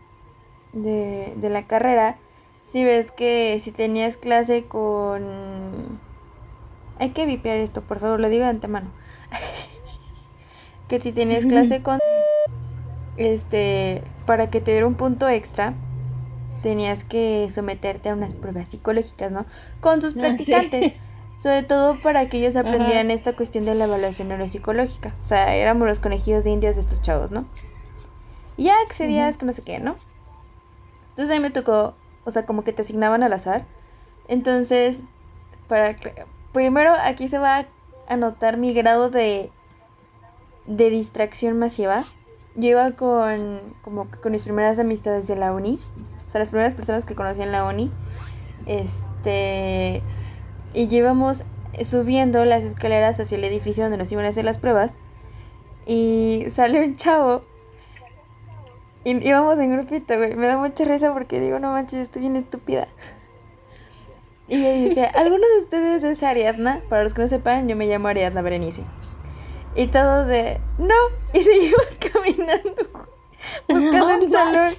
de, 0.74 1.36
de 1.38 1.49
la 1.51 1.68
carrera, 1.68 2.18
si 2.66 2.84
ves 2.84 3.11
que 3.11 3.59
si 3.61 3.72
tenías 3.72 4.18
clase 4.18 4.66
con... 4.66 5.24
Hay 6.99 7.09
que 7.11 7.26
vipear 7.26 7.57
esto, 7.57 7.82
por 7.82 7.99
favor, 7.99 8.20
lo 8.20 8.30
digo 8.30 8.43
de 8.43 8.49
antemano. 8.49 8.91
que 10.89 10.99
si 10.99 11.11
tenías 11.11 11.45
clase 11.45 11.82
con... 11.82 11.99
Este, 13.18 14.03
para 14.26 14.49
que 14.49 14.59
te 14.59 14.72
diera 14.72 14.88
un 14.88 14.95
punto 14.95 15.30
extra, 15.30 15.74
tenías 16.61 17.03
que 17.03 17.47
someterte 17.51 18.09
a 18.09 18.13
unas 18.13 18.34
pruebas 18.34 18.70
psicológicas, 18.70 19.32
¿no? 19.32 19.45
Con 19.80 20.01
sus 20.01 20.18
ah, 20.18 20.20
practicantes. 20.20 20.93
Sobre 21.38 21.63
todo 21.63 21.99
para 22.01 22.28
que 22.28 22.38
ellos 22.38 22.55
aprendieran 22.55 23.11
esta 23.11 23.36
cuestión 23.36 23.66
de 23.66 23.76
la 23.76 23.86
evaluación 23.86 24.30
neuropsicológica. 24.30 25.13
O 25.22 25.26
sea, 25.26 25.55
éramos 25.55 25.88
los 25.88 25.99
conejillos 25.99 26.43
de 26.43 26.51
indias 26.51 26.76
de 26.76 26.82
estos 26.82 27.01
chavos, 27.01 27.32
¿no? 27.32 27.45
Y 28.57 28.66
ya 28.66 28.74
accedías 28.86 29.38
que 29.38 29.45
no 29.45 29.53
sé 29.53 29.61
qué, 29.61 29.80
¿no? 29.80 29.95
Entonces 31.09 31.32
a 31.32 31.38
mí 31.38 31.41
me 31.41 31.51
tocó, 31.51 31.93
o 32.26 32.32
sea, 32.32 32.45
como 32.45 32.63
que 32.63 32.73
te 32.73 32.82
asignaban 32.82 33.23
al 33.23 33.34
azar. 33.34 33.65
Entonces, 34.28 34.99
para 35.67 35.95
primero 36.51 36.93
aquí 37.03 37.28
se 37.28 37.38
va 37.38 37.59
a 37.59 37.65
anotar 38.07 38.57
mi 38.57 38.73
grado 38.73 39.09
de 39.09 39.51
de 40.65 40.89
distracción 40.89 41.57
masiva. 41.59 42.03
Yo 42.55 42.69
iba 42.69 42.91
con 42.91 43.59
como 43.84 44.07
con 44.21 44.32
mis 44.32 44.43
primeras 44.43 44.80
amistades 44.80 45.28
de 45.28 45.36
la 45.36 45.53
uni, 45.53 45.80
o 46.28 46.30
sea, 46.30 46.39
las 46.39 46.49
primeras 46.49 46.73
personas 46.73 47.05
que 47.05 47.15
conocí 47.15 47.41
en 47.41 47.51
la 47.51 47.65
uni. 47.65 47.91
Este 48.65 50.01
y 50.73 50.88
llevamos 50.88 51.43
subiendo 51.82 52.45
las 52.45 52.63
escaleras 52.63 53.19
hacia 53.19 53.38
el 53.38 53.43
edificio 53.43 53.84
donde 53.84 53.97
nos 53.97 54.11
iban 54.11 54.26
a 54.26 54.30
hacer 54.30 54.45
las 54.45 54.57
pruebas 54.57 54.93
y 55.86 56.45
sale 56.49 56.84
un 56.84 56.95
chavo 56.95 57.41
y 59.06 59.26
íbamos 59.26 59.60
en 59.60 59.72
grupito, 59.72 60.18
güey. 60.18 60.36
Me 60.36 60.47
da 60.47 60.58
mucha 60.58 60.84
risa 60.84 61.14
porque 61.14 61.39
digo, 61.39 61.60
no 61.60 61.72
manches, 61.72 61.99
estoy 61.99 62.22
bien 62.22 62.36
estúpida. 62.36 62.88
Y 64.47 64.56
ella 64.56 64.84
dice, 64.84 65.06
¿alguno 65.14 65.45
de 65.56 65.64
ustedes 65.64 66.03
es 66.03 66.24
Ariadna? 66.24 66.82
Para 66.89 67.03
los 67.03 67.14
que 67.14 67.22
no 67.22 67.28
sepan, 67.28 67.70
yo 67.70 67.76
me 67.76 67.86
llamo 67.86 68.08
Ariadna 68.08 68.41
Berenice. 68.41 68.84
Y 69.76 69.88
todos 69.88 70.28
de, 70.28 70.60
no. 70.80 70.95
Y 71.34 71.39
seguimos 71.41 71.99
caminando, 72.12 72.89
buscando 73.70 74.16
el 74.16 74.30
salón. 74.30 74.70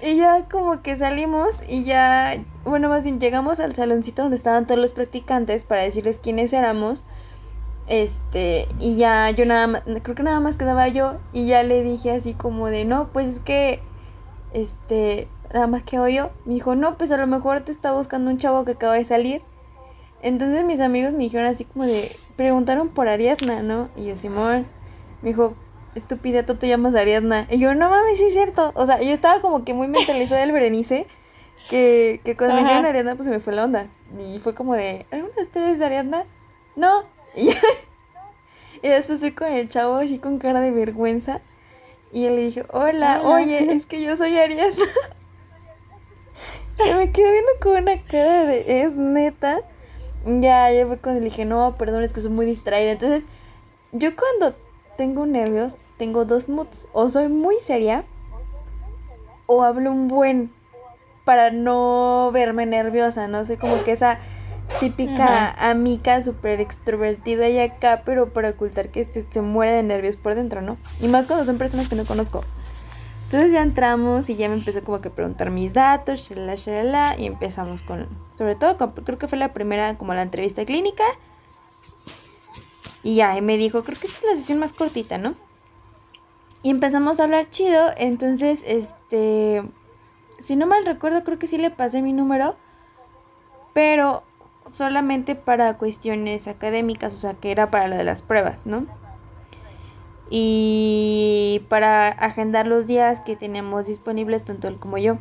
Y 0.00 0.16
ya 0.16 0.46
como 0.50 0.82
que 0.82 0.96
salimos 0.96 1.50
y 1.68 1.84
ya, 1.84 2.36
bueno, 2.64 2.88
más 2.88 3.04
bien 3.04 3.20
llegamos 3.20 3.60
al 3.60 3.76
saloncito 3.76 4.22
donde 4.22 4.36
estaban 4.36 4.66
todos 4.66 4.80
los 4.80 4.92
practicantes 4.92 5.62
para 5.62 5.84
decirles 5.84 6.18
quiénes 6.18 6.52
éramos. 6.52 7.04
Este, 7.88 8.68
y 8.78 8.96
ya 8.96 9.30
yo 9.30 9.44
nada 9.44 9.66
más, 9.66 9.82
creo 10.02 10.14
que 10.14 10.22
nada 10.22 10.40
más 10.40 10.56
quedaba 10.56 10.88
yo 10.88 11.18
y 11.32 11.46
ya 11.46 11.62
le 11.62 11.82
dije 11.82 12.12
así 12.12 12.34
como 12.34 12.68
de, 12.68 12.84
no, 12.84 13.08
pues 13.12 13.28
es 13.28 13.40
que, 13.40 13.80
este, 14.52 15.28
nada 15.52 15.66
más 15.66 15.82
que 15.82 15.96
yo. 15.96 16.30
Me 16.44 16.54
dijo, 16.54 16.74
no, 16.74 16.96
pues 16.96 17.10
a 17.12 17.16
lo 17.16 17.26
mejor 17.26 17.60
te 17.60 17.72
está 17.72 17.92
buscando 17.92 18.30
un 18.30 18.38
chavo 18.38 18.64
que 18.64 18.72
acaba 18.72 18.94
de 18.94 19.04
salir. 19.04 19.42
Entonces 20.22 20.64
mis 20.64 20.80
amigos 20.80 21.12
me 21.12 21.24
dijeron 21.24 21.46
así 21.46 21.64
como 21.64 21.84
de, 21.84 22.14
preguntaron 22.36 22.88
por 22.88 23.08
Ariadna, 23.08 23.62
¿no? 23.62 23.88
Y 23.96 24.06
yo, 24.06 24.16
Simón, 24.16 24.66
me 25.20 25.30
dijo, 25.30 25.54
estúpida, 25.94 26.46
tú 26.46 26.54
te 26.54 26.68
llamas 26.68 26.94
Ariadna. 26.94 27.46
Y 27.50 27.58
yo, 27.58 27.74
no 27.74 27.90
mames, 27.90 28.18
sí 28.18 28.24
es 28.24 28.32
cierto. 28.32 28.72
O 28.74 28.86
sea, 28.86 29.02
yo 29.02 29.10
estaba 29.10 29.40
como 29.40 29.64
que 29.64 29.74
muy 29.74 29.88
mentalizada 29.88 30.40
del 30.40 30.52
Berenice, 30.52 31.06
que, 31.68 32.20
que 32.24 32.36
cuando 32.36 32.54
me 32.54 32.62
dijeron 32.62 32.86
Ariadna, 32.86 33.16
pues 33.16 33.26
se 33.26 33.32
me 33.32 33.40
fue 33.40 33.52
la 33.52 33.64
onda. 33.64 33.88
Y 34.18 34.38
fue 34.38 34.54
como 34.54 34.74
de, 34.74 35.06
¿alguno 35.10 35.32
de 35.34 35.42
ustedes 35.42 35.76
es 35.76 35.82
Ariadna? 35.82 36.24
No. 36.76 37.04
Y, 37.34 37.50
y 38.82 38.88
después 38.88 39.20
fui 39.20 39.32
con 39.32 39.52
el 39.52 39.68
chavo 39.68 39.96
así 39.96 40.18
con 40.18 40.38
cara 40.38 40.60
de 40.60 40.70
vergüenza. 40.70 41.40
Y 42.12 42.26
él 42.26 42.36
le 42.36 42.42
dije, 42.42 42.64
hola, 42.70 43.22
oye, 43.24 43.72
es 43.72 43.86
que 43.86 44.02
yo 44.02 44.16
soy 44.16 44.36
Ariadna. 44.36 44.84
se 46.76 46.94
me 46.94 47.10
quedó 47.10 47.32
viendo 47.32 47.52
con 47.60 47.76
una 47.76 48.02
cara 48.02 48.44
de, 48.44 48.82
es 48.82 48.94
neta. 48.94 49.60
Ya, 50.24 50.70
ya 50.70 50.86
fue 50.86 50.98
cuando 50.98 51.20
le 51.20 51.30
dije, 51.30 51.44
no, 51.44 51.76
perdón, 51.78 52.02
es 52.02 52.12
que 52.12 52.20
soy 52.20 52.30
muy 52.30 52.46
distraída. 52.46 52.92
Entonces, 52.92 53.28
yo 53.92 54.10
cuando 54.14 54.56
tengo 54.96 55.26
nervios, 55.26 55.76
tengo 55.96 56.24
dos 56.24 56.48
moods. 56.48 56.86
O 56.92 57.08
soy 57.08 57.28
muy 57.28 57.56
seria, 57.56 58.04
o 59.46 59.62
hablo 59.62 59.90
un 59.90 60.08
buen 60.08 60.50
para 61.24 61.50
no 61.50 62.30
verme 62.32 62.66
nerviosa, 62.66 63.28
¿no? 63.28 63.44
Soy 63.44 63.56
como 63.56 63.82
que 63.84 63.92
esa 63.92 64.18
típica 64.80 65.50
amiga 65.70 66.20
súper 66.22 66.60
extrovertida 66.60 67.48
y 67.48 67.58
acá, 67.58 68.02
pero 68.04 68.32
para 68.32 68.50
ocultar 68.50 68.90
que 68.90 69.00
este, 69.00 69.26
se 69.30 69.40
muere 69.40 69.72
de 69.72 69.82
nervios 69.82 70.16
por 70.16 70.34
dentro, 70.34 70.62
¿no? 70.62 70.78
Y 71.00 71.08
más 71.08 71.26
cuando 71.26 71.44
son 71.44 71.58
personas 71.58 71.88
que 71.88 71.96
no 71.96 72.04
conozco. 72.04 72.44
Entonces 73.24 73.52
ya 73.52 73.62
entramos 73.62 74.28
y 74.28 74.36
ya 74.36 74.48
me 74.48 74.56
empezó 74.56 74.84
como 74.84 75.00
que 75.00 75.08
a 75.08 75.12
preguntar 75.12 75.50
mis 75.50 75.72
datos, 75.72 76.28
shalala, 76.28 76.54
shalala, 76.56 77.16
y 77.18 77.26
empezamos 77.26 77.80
con, 77.80 78.06
sobre 78.36 78.56
todo, 78.56 78.76
creo 78.76 79.18
que 79.18 79.26
fue 79.26 79.38
la 79.38 79.54
primera 79.54 79.96
como 79.96 80.12
la 80.12 80.22
entrevista 80.22 80.64
clínica. 80.66 81.04
Y 83.02 83.14
ya, 83.14 83.36
y 83.36 83.40
me 83.40 83.56
dijo, 83.56 83.84
creo 83.84 83.98
que 83.98 84.06
esta 84.06 84.18
es 84.18 84.24
la 84.24 84.36
sesión 84.36 84.58
más 84.58 84.74
cortita, 84.74 85.16
¿no? 85.16 85.34
Y 86.62 86.70
empezamos 86.70 87.18
a 87.18 87.24
hablar 87.24 87.48
chido, 87.50 87.90
entonces, 87.96 88.62
este, 88.66 89.62
si 90.40 90.54
no 90.54 90.66
mal 90.66 90.84
recuerdo, 90.84 91.24
creo 91.24 91.38
que 91.38 91.46
sí 91.46 91.56
le 91.56 91.70
pasé 91.70 92.02
mi 92.02 92.12
número, 92.12 92.56
pero 93.72 94.24
solamente 94.70 95.34
para 95.34 95.78
cuestiones 95.78 96.48
académicas, 96.48 97.14
o 97.14 97.18
sea, 97.18 97.34
que 97.34 97.50
era 97.50 97.70
para 97.70 97.88
lo 97.88 97.96
de 97.96 98.04
las 98.04 98.22
pruebas, 98.22 98.62
¿no? 98.64 98.86
y 100.34 101.60
para 101.68 102.08
agendar 102.08 102.66
los 102.66 102.86
días 102.86 103.20
que 103.20 103.36
teníamos 103.36 103.84
disponibles 103.84 104.44
tanto 104.44 104.66
él 104.66 104.78
como 104.78 104.96
yo. 104.96 105.18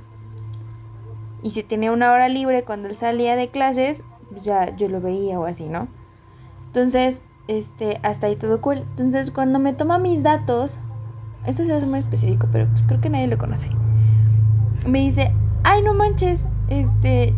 Y 1.43 1.51
si 1.51 1.63
tenía 1.63 1.91
una 1.91 2.13
hora 2.13 2.29
libre 2.29 2.63
cuando 2.63 2.87
él 2.87 2.95
salía 2.95 3.35
de 3.35 3.49
clases, 3.49 4.03
pues 4.29 4.45
ya 4.45 4.73
yo 4.77 4.87
lo 4.87 5.01
veía 5.01 5.37
o 5.37 5.43
así, 5.43 5.67
¿no? 5.67 5.89
Entonces, 6.67 7.23
este, 7.49 7.99
hasta 8.03 8.27
ahí 8.27 8.37
todo 8.37 8.61
cool. 8.61 8.85
Entonces, 8.91 9.31
cuando 9.31 9.59
me 9.59 9.73
toma 9.73 9.97
mis 9.97 10.23
datos, 10.23 10.79
esto 11.45 11.65
se 11.65 11.77
ser 11.77 11.89
muy 11.89 11.99
específico, 11.99 12.47
pero 12.49 12.69
pues 12.69 12.83
creo 12.83 13.01
que 13.01 13.09
nadie 13.09 13.27
lo 13.27 13.37
conoce. 13.37 13.69
Me 14.87 14.99
dice, 14.99 15.33
ay, 15.65 15.81
no 15.81 15.93
manches, 15.93 16.45
este, 16.69 17.35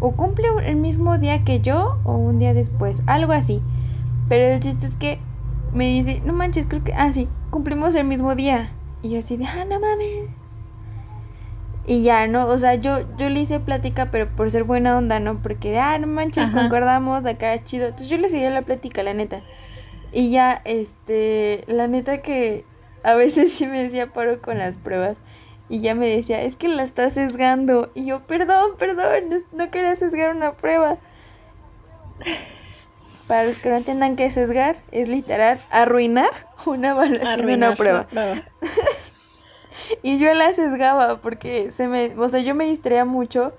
o 0.00 0.12
cumple 0.12 0.48
el 0.64 0.76
mismo 0.76 1.18
día 1.18 1.44
que 1.44 1.60
yo 1.60 1.98
o 2.04 2.12
un 2.16 2.38
día 2.38 2.54
después, 2.54 3.02
algo 3.06 3.32
así. 3.32 3.62
Pero 4.28 4.44
el 4.54 4.60
chiste 4.60 4.86
es 4.86 4.96
que 4.96 5.18
me 5.72 5.86
dice, 5.86 6.22
no 6.24 6.32
manches, 6.32 6.66
creo 6.66 6.82
que, 6.82 6.92
ah, 6.94 7.12
sí, 7.12 7.28
cumplimos 7.50 7.94
el 7.94 8.06
mismo 8.06 8.34
día. 8.34 8.72
Y 9.02 9.10
yo 9.10 9.18
así 9.18 9.36
de, 9.36 9.46
ah, 9.46 9.64
no 9.64 9.78
mames. 9.80 10.30
Y 11.86 12.02
ya, 12.02 12.26
¿no? 12.26 12.46
O 12.46 12.58
sea, 12.58 12.74
yo, 12.74 13.00
yo 13.16 13.28
le 13.28 13.40
hice 13.40 13.58
plática, 13.58 14.10
pero 14.10 14.28
por 14.28 14.50
ser 14.50 14.64
buena 14.64 14.96
onda, 14.96 15.18
¿no? 15.18 15.42
Porque, 15.42 15.78
ah, 15.78 15.98
no 15.98 16.06
manches, 16.06 16.50
concordamos, 16.50 17.26
acá 17.26 17.62
chido. 17.64 17.86
Entonces 17.86 18.08
yo 18.08 18.16
le 18.16 18.30
seguía 18.30 18.50
la 18.50 18.62
plática, 18.62 19.02
la 19.02 19.14
neta. 19.14 19.40
Y 20.12 20.30
ya, 20.30 20.60
este, 20.64 21.64
la 21.66 21.88
neta 21.88 22.18
que 22.18 22.64
a 23.02 23.14
veces 23.14 23.52
sí 23.56 23.66
me 23.66 23.82
decía 23.82 24.12
paro 24.12 24.40
con 24.40 24.58
las 24.58 24.78
pruebas. 24.78 25.16
Y 25.70 25.80
ya 25.80 25.94
me 25.94 26.08
decía, 26.08 26.42
es 26.42 26.56
que 26.56 26.66
la 26.66 26.82
estás 26.82 27.14
sesgando. 27.14 27.92
Y 27.94 28.04
yo, 28.04 28.26
perdón, 28.26 28.72
perdón, 28.76 29.44
no, 29.52 29.70
quería 29.70 29.94
sesgar 29.94 30.34
una 30.34 30.54
prueba. 30.54 30.98
Para 33.28 33.44
los 33.44 33.58
que 33.58 33.70
no 33.70 33.76
entiendan 33.76 34.16
qué 34.16 34.26
es 34.26 34.34
sesgar, 34.34 34.76
es 34.90 35.08
literal 35.08 35.60
arruinar 35.70 36.30
una 36.66 36.90
evaluación 36.90 37.46
de 37.46 37.54
una 37.54 37.76
prueba. 37.76 38.08
y 40.02 40.18
yo 40.18 40.34
la 40.34 40.52
sesgaba 40.52 41.20
porque 41.20 41.70
se 41.70 41.86
me, 41.86 42.14
o 42.18 42.28
sea, 42.28 42.40
yo 42.40 42.56
me 42.56 42.64
distraía 42.64 43.04
mucho 43.04 43.52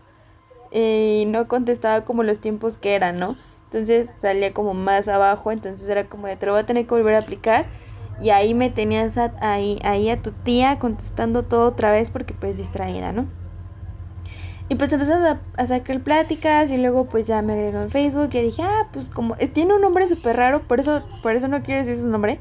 eh, 0.71 1.21
y 1.21 1.25
no 1.25 1.47
contestaba 1.47 2.03
como 2.03 2.23
los 2.23 2.41
tiempos 2.41 2.77
que 2.77 2.95
eran, 2.95 3.19
¿no? 3.19 3.37
Entonces 3.65 4.11
salía 4.19 4.51
como 4.51 4.73
más 4.73 5.07
abajo, 5.07 5.53
entonces 5.53 5.87
era 5.87 6.09
como 6.09 6.27
de 6.27 6.35
te 6.35 6.45
lo 6.45 6.51
voy 6.51 6.61
a 6.61 6.65
tener 6.65 6.85
que 6.85 6.93
volver 6.93 7.15
a 7.15 7.19
aplicar. 7.19 7.67
Y 8.21 8.29
ahí 8.29 8.53
me 8.53 8.69
tenías 8.69 9.17
ahí, 9.17 9.79
ahí 9.83 10.09
a 10.09 10.21
tu 10.21 10.31
tía 10.31 10.79
contestando 10.79 11.43
todo 11.43 11.67
otra 11.67 11.91
vez 11.91 12.11
porque 12.11 12.33
pues 12.33 12.57
distraída, 12.57 13.11
¿no? 13.11 13.27
Y 14.71 14.75
pues 14.75 14.93
empezamos 14.93 15.37
a, 15.57 15.67
sacar 15.67 15.99
pláticas 15.99 16.71
y 16.71 16.77
luego 16.77 17.03
pues 17.03 17.27
ya 17.27 17.41
me 17.41 17.51
agregó 17.51 17.81
en 17.81 17.89
Facebook 17.89 18.29
y 18.31 18.41
dije, 18.41 18.63
ah, 18.63 18.87
pues 18.93 19.09
como 19.09 19.35
eh, 19.37 19.49
tiene 19.49 19.73
un 19.75 19.81
nombre 19.81 20.07
súper 20.07 20.37
raro, 20.37 20.61
por 20.65 20.79
eso, 20.79 21.05
por 21.21 21.35
eso 21.35 21.49
no 21.49 21.61
quiero 21.61 21.81
decir 21.83 21.97
su 21.97 22.07
nombre. 22.07 22.39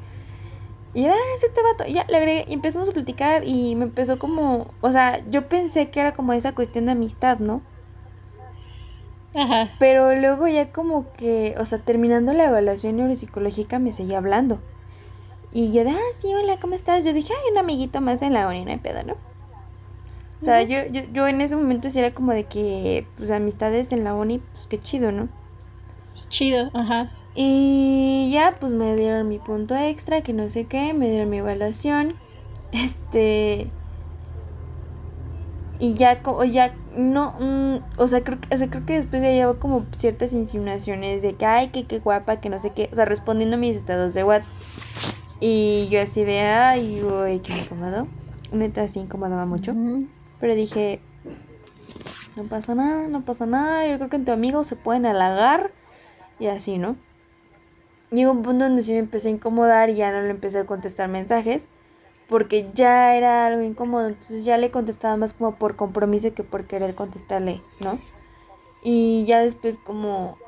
Y 0.95 1.07
ah, 1.07 1.15
es 1.37 1.43
este 1.43 1.61
vato. 1.61 1.91
Ya 1.91 2.07
le 2.09 2.17
agregué 2.17 2.45
y 2.49 2.53
empezamos 2.53 2.89
a 2.89 2.93
platicar 2.93 3.43
y 3.45 3.75
me 3.75 3.85
empezó 3.85 4.21
como, 4.21 4.69
o 4.81 4.93
sea, 4.93 5.25
yo 5.29 5.49
pensé 5.49 5.91
que 5.91 5.99
era 5.99 6.13
como 6.13 6.33
esa 6.33 6.55
cuestión 6.55 6.87
de 6.87 6.93
amistad, 6.93 7.41
¿no? 7.41 7.63
Ajá. 9.35 9.71
Pero 9.81 10.15
luego 10.15 10.47
ya 10.47 10.71
como 10.71 11.13
que, 11.15 11.57
o 11.59 11.65
sea, 11.65 11.79
terminando 11.79 12.33
la 12.33 12.45
evaluación 12.45 12.97
neuropsicológica 12.97 13.81
me 13.81 13.93
seguía 13.93 14.19
hablando. 14.19 14.61
Y 15.53 15.73
yo 15.73 15.85
de, 15.85 15.91
ah, 15.91 16.15
sí, 16.17 16.29
hola, 16.33 16.61
¿cómo 16.61 16.75
estás? 16.75 17.05
Yo 17.05 17.13
dije, 17.13 17.33
ay, 17.33 17.53
un 17.53 17.59
amiguito 17.59 18.01
más 18.01 18.23
en 18.23 18.35
la 18.35 18.47
uni, 18.47 18.65
no 18.65 18.71
hay 18.71 18.79
pedo, 18.79 19.03
¿no? 19.03 19.15
O 20.41 20.45
sea, 20.45 20.63
yo, 20.63 20.87
yo, 20.91 21.03
yo 21.13 21.27
en 21.27 21.41
ese 21.41 21.57
momento 21.57 21.91
sí 21.91 21.99
era 21.99 22.13
como 22.13 22.33
de 22.33 22.45
que, 22.45 23.07
pues, 23.17 23.31
amistades 23.31 23.93
en 23.93 24.05
la 24.05 24.15
uni, 24.15 24.39
pues, 24.39 24.67
qué 24.69 24.81
chido, 24.81 25.13
¿no? 25.13 25.29
Pues 26.13 26.29
chido, 26.29 26.71
ajá. 26.73 27.13
Y 27.35 28.31
ya, 28.33 28.57
pues, 28.61 28.73
me 28.73 28.95
dieron 28.95 29.29
mi 29.29 29.39
punto 29.39 29.77
extra, 29.77 30.23
que 30.23 30.33
no 30.33 30.49
sé 30.49 30.67
qué, 30.67 30.95
me 30.95 31.11
dieron 31.11 31.31
mi 31.31 31.39
evaluación. 31.39 32.15
Este... 32.73 33.69
Y 35.81 35.95
ya, 35.95 36.23
como, 36.23 36.45
ya, 36.45 36.75
no, 36.95 37.35
mm, 37.41 37.79
o, 37.97 38.07
sea, 38.07 38.23
creo 38.23 38.39
que, 38.39 38.55
o 38.55 38.59
sea, 38.59 38.69
creo 38.69 38.85
que 38.85 38.93
después 38.93 39.23
ya 39.23 39.31
llevo 39.31 39.59
como 39.59 39.87
ciertas 39.93 40.35
insinuaciones 40.35 41.23
de 41.23 41.35
que, 41.35 41.47
ay, 41.47 41.69
que 41.69 41.87
qué 41.87 41.99
guapa, 41.99 42.41
que 42.41 42.51
no 42.51 42.59
sé 42.59 42.71
qué, 42.71 42.91
o 42.93 42.95
sea, 42.95 43.07
respondiendo 43.07 43.57
a 43.57 43.59
mis 43.59 43.77
estados 43.77 44.13
de 44.13 44.23
WhatsApp. 44.23 44.57
Y 45.41 45.89
yo 45.91 46.03
así 46.03 46.25
de, 46.25 46.41
ay, 46.41 47.03
uy, 47.03 47.41
qué 47.41 47.53
incómodo. 47.59 48.07
Neta, 48.53 48.87
sí 48.89 49.01
incomodaba 49.01 49.47
mucho. 49.47 49.75
Pero 50.39 50.55
dije, 50.55 51.01
no 52.37 52.45
pasa 52.45 52.75
nada, 52.75 53.09
no 53.09 53.25
pasa 53.25 53.47
nada, 53.47 53.87
yo 53.87 53.97
creo 53.97 54.11
que 54.11 54.17
en 54.17 54.25
tu 54.25 54.33
amigo 54.33 54.65
se 54.65 54.77
pueden 54.77 55.07
halagar 55.07 55.73
y 56.39 56.47
así, 56.47 56.79
¿no? 56.79 56.97
Llegó 58.11 58.33
un 58.33 58.43
punto 58.43 58.65
donde 58.65 58.83
sí 58.83 58.93
me 58.93 58.99
empecé 58.99 59.29
a 59.29 59.33
incomodar 59.33 59.91
y 59.91 59.95
ya 59.95 60.11
no 60.13 60.23
le 60.23 60.31
empecé 60.31 60.59
a 60.59 60.67
contestar 60.67 61.09
mensajes 61.09 61.69
porque 62.29 62.71
ya 62.75 63.17
era 63.17 63.47
algo 63.47 63.63
incómodo, 63.63 64.09
entonces 64.09 64.45
ya 64.45 64.57
le 64.57 64.71
contestaba 64.71 65.17
más 65.17 65.35
como 65.35 65.57
por 65.57 65.75
compromiso 65.75 66.33
que 66.33 66.45
por 66.45 66.65
querer 66.65 66.95
contestarle, 66.95 67.61
¿no? 67.85 67.99
Y 68.83 69.25
ya 69.27 69.41
después 69.41 69.79
como 69.79 70.39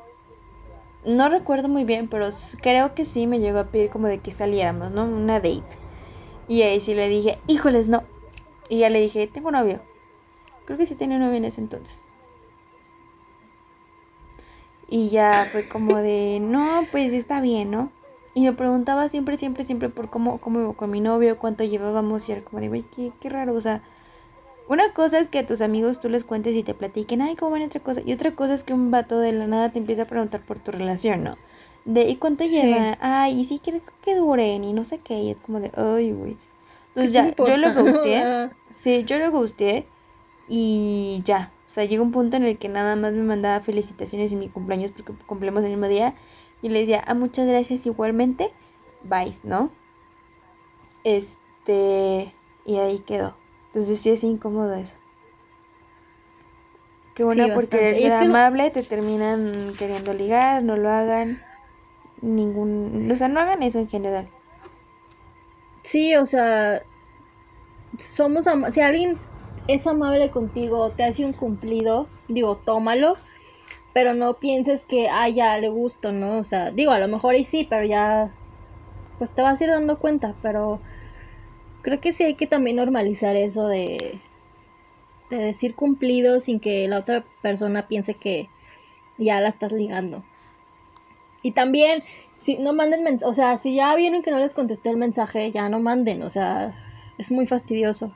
no 1.05 1.29
recuerdo 1.29 1.67
muy 1.67 1.83
bien, 1.83 2.07
pero 2.07 2.29
creo 2.61 2.95
que 2.95 3.05
sí 3.05 3.27
me 3.27 3.39
llegó 3.39 3.59
a 3.59 3.67
pedir 3.67 3.89
como 3.89 4.07
de 4.07 4.19
que 4.19 4.31
saliéramos, 4.31 4.91
¿no? 4.91 5.05
Una 5.05 5.35
date. 5.35 5.77
Y 6.47 6.61
ahí 6.61 6.79
sí 6.79 6.93
le 6.93 7.07
dije, 7.09 7.39
híjoles, 7.47 7.87
no. 7.87 8.03
Y 8.69 8.79
ya 8.79 8.89
le 8.89 9.01
dije, 9.01 9.27
tengo 9.27 9.51
novio. 9.51 9.81
Creo 10.65 10.77
que 10.77 10.85
sí 10.85 10.95
tenía 10.95 11.19
novio 11.19 11.35
en 11.35 11.45
ese 11.45 11.61
entonces. 11.61 12.01
Y 14.87 15.09
ya 15.09 15.47
fue 15.51 15.67
como 15.67 15.97
de, 15.97 16.39
no, 16.41 16.85
pues 16.91 17.13
está 17.13 17.41
bien, 17.41 17.71
¿no? 17.71 17.91
Y 18.33 18.41
me 18.41 18.53
preguntaba 18.53 19.09
siempre, 19.09 19.37
siempre, 19.37 19.63
siempre 19.63 19.89
por 19.89 20.09
cómo, 20.09 20.39
cómo 20.39 20.59
iba 20.59 20.73
con 20.73 20.89
mi 20.89 21.01
novio, 21.01 21.37
cuánto 21.37 21.63
llevábamos. 21.63 22.27
Y 22.29 22.31
era 22.31 22.41
como 22.43 22.61
de, 22.61 22.69
güey, 22.69 22.83
qué, 22.83 23.11
qué 23.19 23.29
raro, 23.29 23.53
o 23.53 23.61
sea 23.61 23.83
una 24.69 24.93
cosa 24.93 25.19
es 25.19 25.27
que 25.27 25.39
a 25.39 25.45
tus 25.45 25.61
amigos 25.61 25.99
tú 25.99 26.09
les 26.09 26.23
cuentes 26.23 26.55
y 26.55 26.63
te 26.63 26.73
platiquen, 26.73 27.21
ay, 27.21 27.35
cómo 27.35 27.51
van 27.51 27.63
otra 27.63 27.81
cosa. 27.81 28.01
Y 28.05 28.13
otra 28.13 28.35
cosa 28.35 28.53
es 28.53 28.63
que 28.63 28.73
un 28.73 28.91
vato 28.91 29.19
de 29.19 29.33
la 29.33 29.47
nada 29.47 29.71
te 29.71 29.79
empieza 29.79 30.03
a 30.03 30.05
preguntar 30.05 30.41
por 30.41 30.59
tu 30.59 30.71
relación, 30.71 31.23
¿no? 31.23 31.37
De, 31.85 32.03
¿y 32.07 32.15
cuánto 32.15 32.45
lleva? 32.45 32.97
Ay, 33.01 33.41
¿y 33.41 33.45
si 33.45 33.59
quieres 33.59 33.91
que 34.01 34.15
duren? 34.15 34.63
Y 34.63 34.71
no 34.71 34.85
sé 34.85 34.99
qué. 34.99 35.19
Y 35.19 35.31
es 35.31 35.41
como 35.41 35.59
de, 35.59 35.71
ay, 35.75 36.13
güey. 36.13 36.37
Entonces 36.89 37.11
ya, 37.11 37.35
yo 37.35 37.57
lo 37.57 37.73
gusteé. 37.83 38.51
sí, 38.69 39.03
yo 39.03 39.17
lo 39.17 39.31
gusteé. 39.31 39.85
Y 40.47 41.21
ya. 41.25 41.51
O 41.67 41.69
sea, 41.69 41.83
llegó 41.85 42.03
un 42.03 42.11
punto 42.11 42.37
en 42.37 42.43
el 42.43 42.57
que 42.57 42.69
nada 42.69 42.95
más 42.95 43.13
me 43.13 43.23
mandaba 43.23 43.59
felicitaciones 43.59 44.31
en 44.31 44.39
mi 44.39 44.47
cumpleaños 44.47 44.91
porque 44.91 45.13
cumplimos 45.25 45.63
el 45.63 45.71
mismo 45.71 45.87
día. 45.87 46.15
Y 46.61 46.69
le 46.69 46.79
decía, 46.79 47.03
ah, 47.05 47.15
muchas 47.15 47.47
gracias 47.47 47.85
igualmente. 47.85 48.53
Bye, 49.03 49.33
¿no? 49.43 49.71
Este. 51.03 52.33
Y 52.65 52.77
ahí 52.77 52.99
quedó. 52.99 53.42
Entonces 53.73 53.99
sí 53.99 54.11
es 54.11 54.23
incómodo 54.23 54.75
eso. 54.75 54.95
Qué 57.15 57.23
bueno 57.23 57.51
por 57.55 57.67
querer 57.67 57.97
ser 57.97 58.11
amable, 58.13 58.69
te 58.69 58.83
terminan 58.83 59.73
queriendo 59.79 60.13
ligar, 60.13 60.61
no 60.61 60.77
lo 60.77 60.91
hagan. 60.91 61.41
Ningún. 62.21 63.11
O 63.11 63.17
sea, 63.17 63.29
no 63.29 63.39
hagan 63.39 63.63
eso 63.63 63.79
en 63.79 63.89
general. 63.89 64.27
Sí, 65.81 66.15
o 66.15 66.25
sea. 66.27 66.83
Somos 67.97 68.47
Si 68.69 68.81
alguien 68.81 69.17
es 69.67 69.87
amable 69.87 70.29
contigo, 70.29 70.91
te 70.91 71.03
hace 71.03 71.25
un 71.25 71.33
cumplido, 71.33 72.07
digo, 72.27 72.57
tómalo. 72.57 73.17
Pero 73.91 74.13
no 74.13 74.35
pienses 74.35 74.83
que, 74.83 75.09
ah, 75.09 75.29
ya 75.29 75.57
le 75.57 75.69
gusto, 75.69 76.11
¿no? 76.11 76.37
O 76.37 76.43
sea, 76.43 76.69
digo, 76.69 76.91
a 76.91 76.99
lo 76.99 77.07
mejor 77.07 77.35
y 77.35 77.43
sí, 77.43 77.65
pero 77.67 77.85
ya. 77.85 78.31
Pues 79.17 79.31
te 79.31 79.41
vas 79.41 79.59
a 79.59 79.63
ir 79.63 79.71
dando 79.71 79.97
cuenta, 79.97 80.35
pero 80.43 80.79
creo 81.83 82.01
que 82.01 82.11
sí 82.11 82.23
hay 82.23 82.33
que 82.33 82.47
también 82.47 82.77
normalizar 82.77 83.35
eso 83.35 83.67
de, 83.67 84.19
de 85.29 85.37
decir 85.37 85.75
cumplido 85.75 86.39
sin 86.39 86.59
que 86.59 86.87
la 86.87 86.97
otra 86.97 87.23
persona 87.43 87.87
piense 87.87 88.15
que 88.15 88.49
ya 89.19 89.39
la 89.41 89.49
estás 89.49 89.71
ligando. 89.71 90.23
Y 91.43 91.51
también, 91.51 92.03
si 92.37 92.57
no 92.57 92.73
manden, 92.73 93.19
o 93.23 93.33
sea, 93.33 93.57
si 93.57 93.75
ya 93.75 93.93
vieron 93.95 94.23
que 94.23 94.31
no 94.31 94.39
les 94.39 94.53
contestó 94.53 94.89
el 94.89 94.97
mensaje, 94.97 95.51
ya 95.51 95.67
no 95.67 95.79
manden, 95.81 96.23
o 96.23 96.29
sea, 96.29 96.73
es 97.17 97.31
muy 97.31 97.45
fastidioso. 97.45 98.13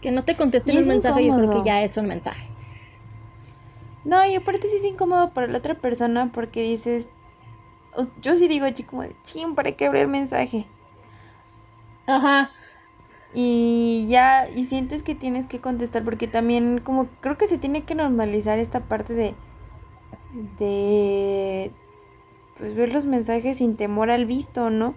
Que 0.00 0.12
no 0.12 0.24
te 0.24 0.36
contesten 0.36 0.78
el 0.78 0.86
mensaje, 0.86 1.26
yo 1.26 1.36
creo 1.36 1.50
que 1.50 1.68
ya 1.68 1.82
es 1.82 1.96
un 1.96 2.06
mensaje. 2.06 2.46
No, 4.04 4.24
y 4.24 4.36
aparte 4.36 4.68
sí 4.68 4.76
es 4.76 4.84
incómodo 4.84 5.34
para 5.34 5.48
la 5.48 5.58
otra 5.58 5.74
persona 5.74 6.30
porque 6.32 6.62
dices, 6.62 7.08
yo 8.20 8.36
sí 8.36 8.48
digo, 8.48 8.68
chico, 8.70 8.90
como 8.90 9.02
de 9.02 9.16
ching, 9.22 9.54
¿para 9.54 9.72
qué 9.72 9.86
abrir 9.86 10.02
el 10.02 10.08
mensaje? 10.08 10.66
Ajá. 12.06 12.50
Y 13.34 14.06
ya, 14.10 14.48
y 14.54 14.64
sientes 14.66 15.02
que 15.02 15.14
tienes 15.14 15.46
que 15.46 15.60
contestar 15.60 16.04
porque 16.04 16.28
también 16.28 16.80
como 16.80 17.08
creo 17.20 17.38
que 17.38 17.46
se 17.48 17.58
tiene 17.58 17.84
que 17.84 17.94
normalizar 17.94 18.58
esta 18.58 18.88
parte 18.88 19.14
de 19.14 19.36
de 20.32 21.72
pues 22.56 22.74
ver 22.74 22.92
los 22.92 23.06
mensajes 23.06 23.58
sin 23.58 23.76
temor 23.76 24.10
al 24.10 24.26
visto, 24.26 24.70
¿no? 24.70 24.96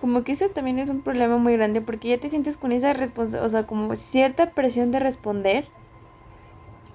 Como 0.00 0.22
que 0.24 0.32
eso 0.32 0.48
también 0.50 0.78
es 0.78 0.90
un 0.90 1.02
problema 1.02 1.38
muy 1.38 1.54
grande 1.56 1.80
porque 1.80 2.08
ya 2.08 2.18
te 2.20 2.30
sientes 2.30 2.56
con 2.56 2.70
esa 2.72 2.92
responsabilidad, 2.92 3.46
o 3.46 3.48
sea, 3.48 3.66
como 3.66 3.96
cierta 3.96 4.52
presión 4.54 4.90
de 4.92 5.00
responder, 5.00 5.72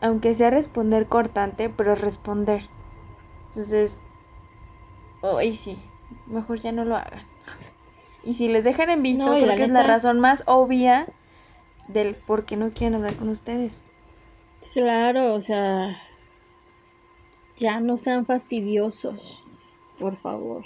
aunque 0.02 0.36
sea 0.36 0.50
responder 0.50 1.08
cortante, 1.08 1.70
pero 1.70 1.96
responder. 1.96 2.70
Entonces, 3.50 4.00
hoy 5.22 5.56
sí, 5.56 5.78
mejor 6.28 6.60
ya 6.60 6.72
no 6.72 6.86
lo 6.86 6.96
hagan. 6.96 7.26
Y 8.24 8.36
si 8.36 8.50
les 8.50 8.64
dejan 8.64 8.92
en 8.92 9.02
visto, 9.02 9.26
creo 9.26 9.56
que 9.56 9.64
es 9.64 9.72
la 9.72 9.82
razón 9.82 10.20
más 10.20 10.44
obvia 10.46 11.08
del 11.88 12.14
por 12.14 12.46
qué 12.46 12.56
no 12.56 12.70
quieren 12.70 12.94
hablar 12.94 13.16
con 13.16 13.30
ustedes. 13.30 13.84
Claro, 14.74 15.34
o 15.34 15.42
sea, 15.42 15.98
ya 17.58 17.80
no 17.80 17.98
sean 17.98 18.26
fastidiosos, 18.26 19.44
por 20.00 20.18
favor. 20.18 20.66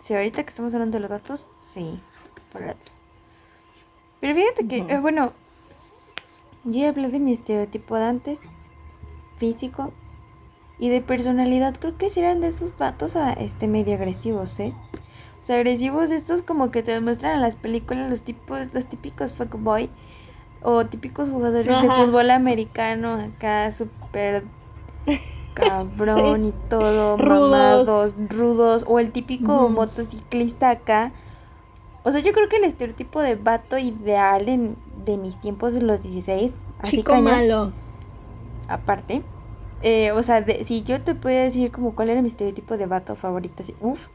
Sí, 0.00 0.14
ahorita 0.14 0.42
que 0.42 0.50
estamos 0.50 0.72
hablando 0.72 0.96
de 0.96 1.00
los 1.00 1.10
gatos, 1.10 1.46
sí, 1.58 2.00
por 2.52 2.62
Pero 4.20 4.34
fíjate 4.34 4.66
que, 4.66 4.78
eh, 4.78 4.98
bueno, 5.00 5.32
yo 6.64 6.80
ya 6.80 6.88
hablé 6.88 7.08
de 7.08 7.18
mi 7.18 7.34
estereotipo 7.34 7.96
de 7.96 8.04
antes, 8.04 8.38
físico, 9.36 9.92
y 10.78 10.88
de 10.88 11.00
personalidad, 11.00 11.76
creo 11.78 11.96
que 11.96 12.08
sí 12.08 12.20
eran 12.20 12.40
de 12.40 12.48
esos 12.48 12.76
vatos 12.76 13.16
a 13.16 13.32
este 13.32 13.66
medio 13.66 13.94
agresivos, 13.94 14.58
¿eh? 14.60 14.72
O 15.40 15.44
sea, 15.44 15.56
agresivos 15.56 16.10
estos 16.10 16.42
como 16.42 16.70
que 16.70 16.82
te 16.82 16.92
demuestran 16.92 17.34
en 17.34 17.40
las 17.40 17.56
películas 17.56 18.10
los 18.10 18.22
tipos, 18.22 18.72
los 18.72 18.86
típicos 18.86 19.32
fuckboy 19.32 19.90
o 20.62 20.86
típicos 20.86 21.30
jugadores 21.30 21.82
de 21.82 21.88
fútbol 21.88 22.30
americano 22.30 23.14
acá 23.14 23.72
súper 23.72 24.44
cabrón 25.54 26.46
y 26.46 26.54
todo, 26.68 27.16
mamados, 27.16 28.14
rudos, 28.28 28.84
o 28.86 28.98
el 28.98 29.10
típico 29.10 29.68
motociclista 29.68 30.70
acá. 30.70 31.12
O 32.04 32.12
sea, 32.12 32.20
yo 32.20 32.32
creo 32.32 32.48
que 32.48 32.56
el 32.56 32.64
estereotipo 32.64 33.20
de 33.20 33.36
vato 33.36 33.76
ideal 33.76 34.48
en, 34.48 34.76
de 35.04 35.16
mis 35.16 35.38
tiempos 35.40 35.74
de 35.74 35.82
los 35.82 36.02
16, 36.02 36.52
así 36.80 36.98
Chico 36.98 37.16
malo. 37.16 37.72
Aparte, 38.68 39.22
eh, 39.82 40.12
o 40.12 40.22
sea, 40.22 40.44
si 40.64 40.82
yo 40.82 41.00
te 41.02 41.14
puedo 41.14 41.40
decir 41.42 41.70
como 41.70 41.94
cuál 41.94 42.10
era 42.10 42.20
mi 42.20 42.28
estereotipo 42.28 42.76
de 42.76 42.86
vato 42.86 43.16
favorito, 43.16 43.62
así, 43.62 43.74
uff. 43.80 44.08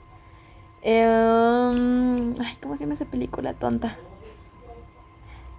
Em, 0.82 2.36
ay, 2.42 2.58
¿cómo 2.62 2.76
se 2.76 2.84
llama 2.84 2.94
esa 2.94 3.06
película 3.06 3.54
tonta? 3.54 3.98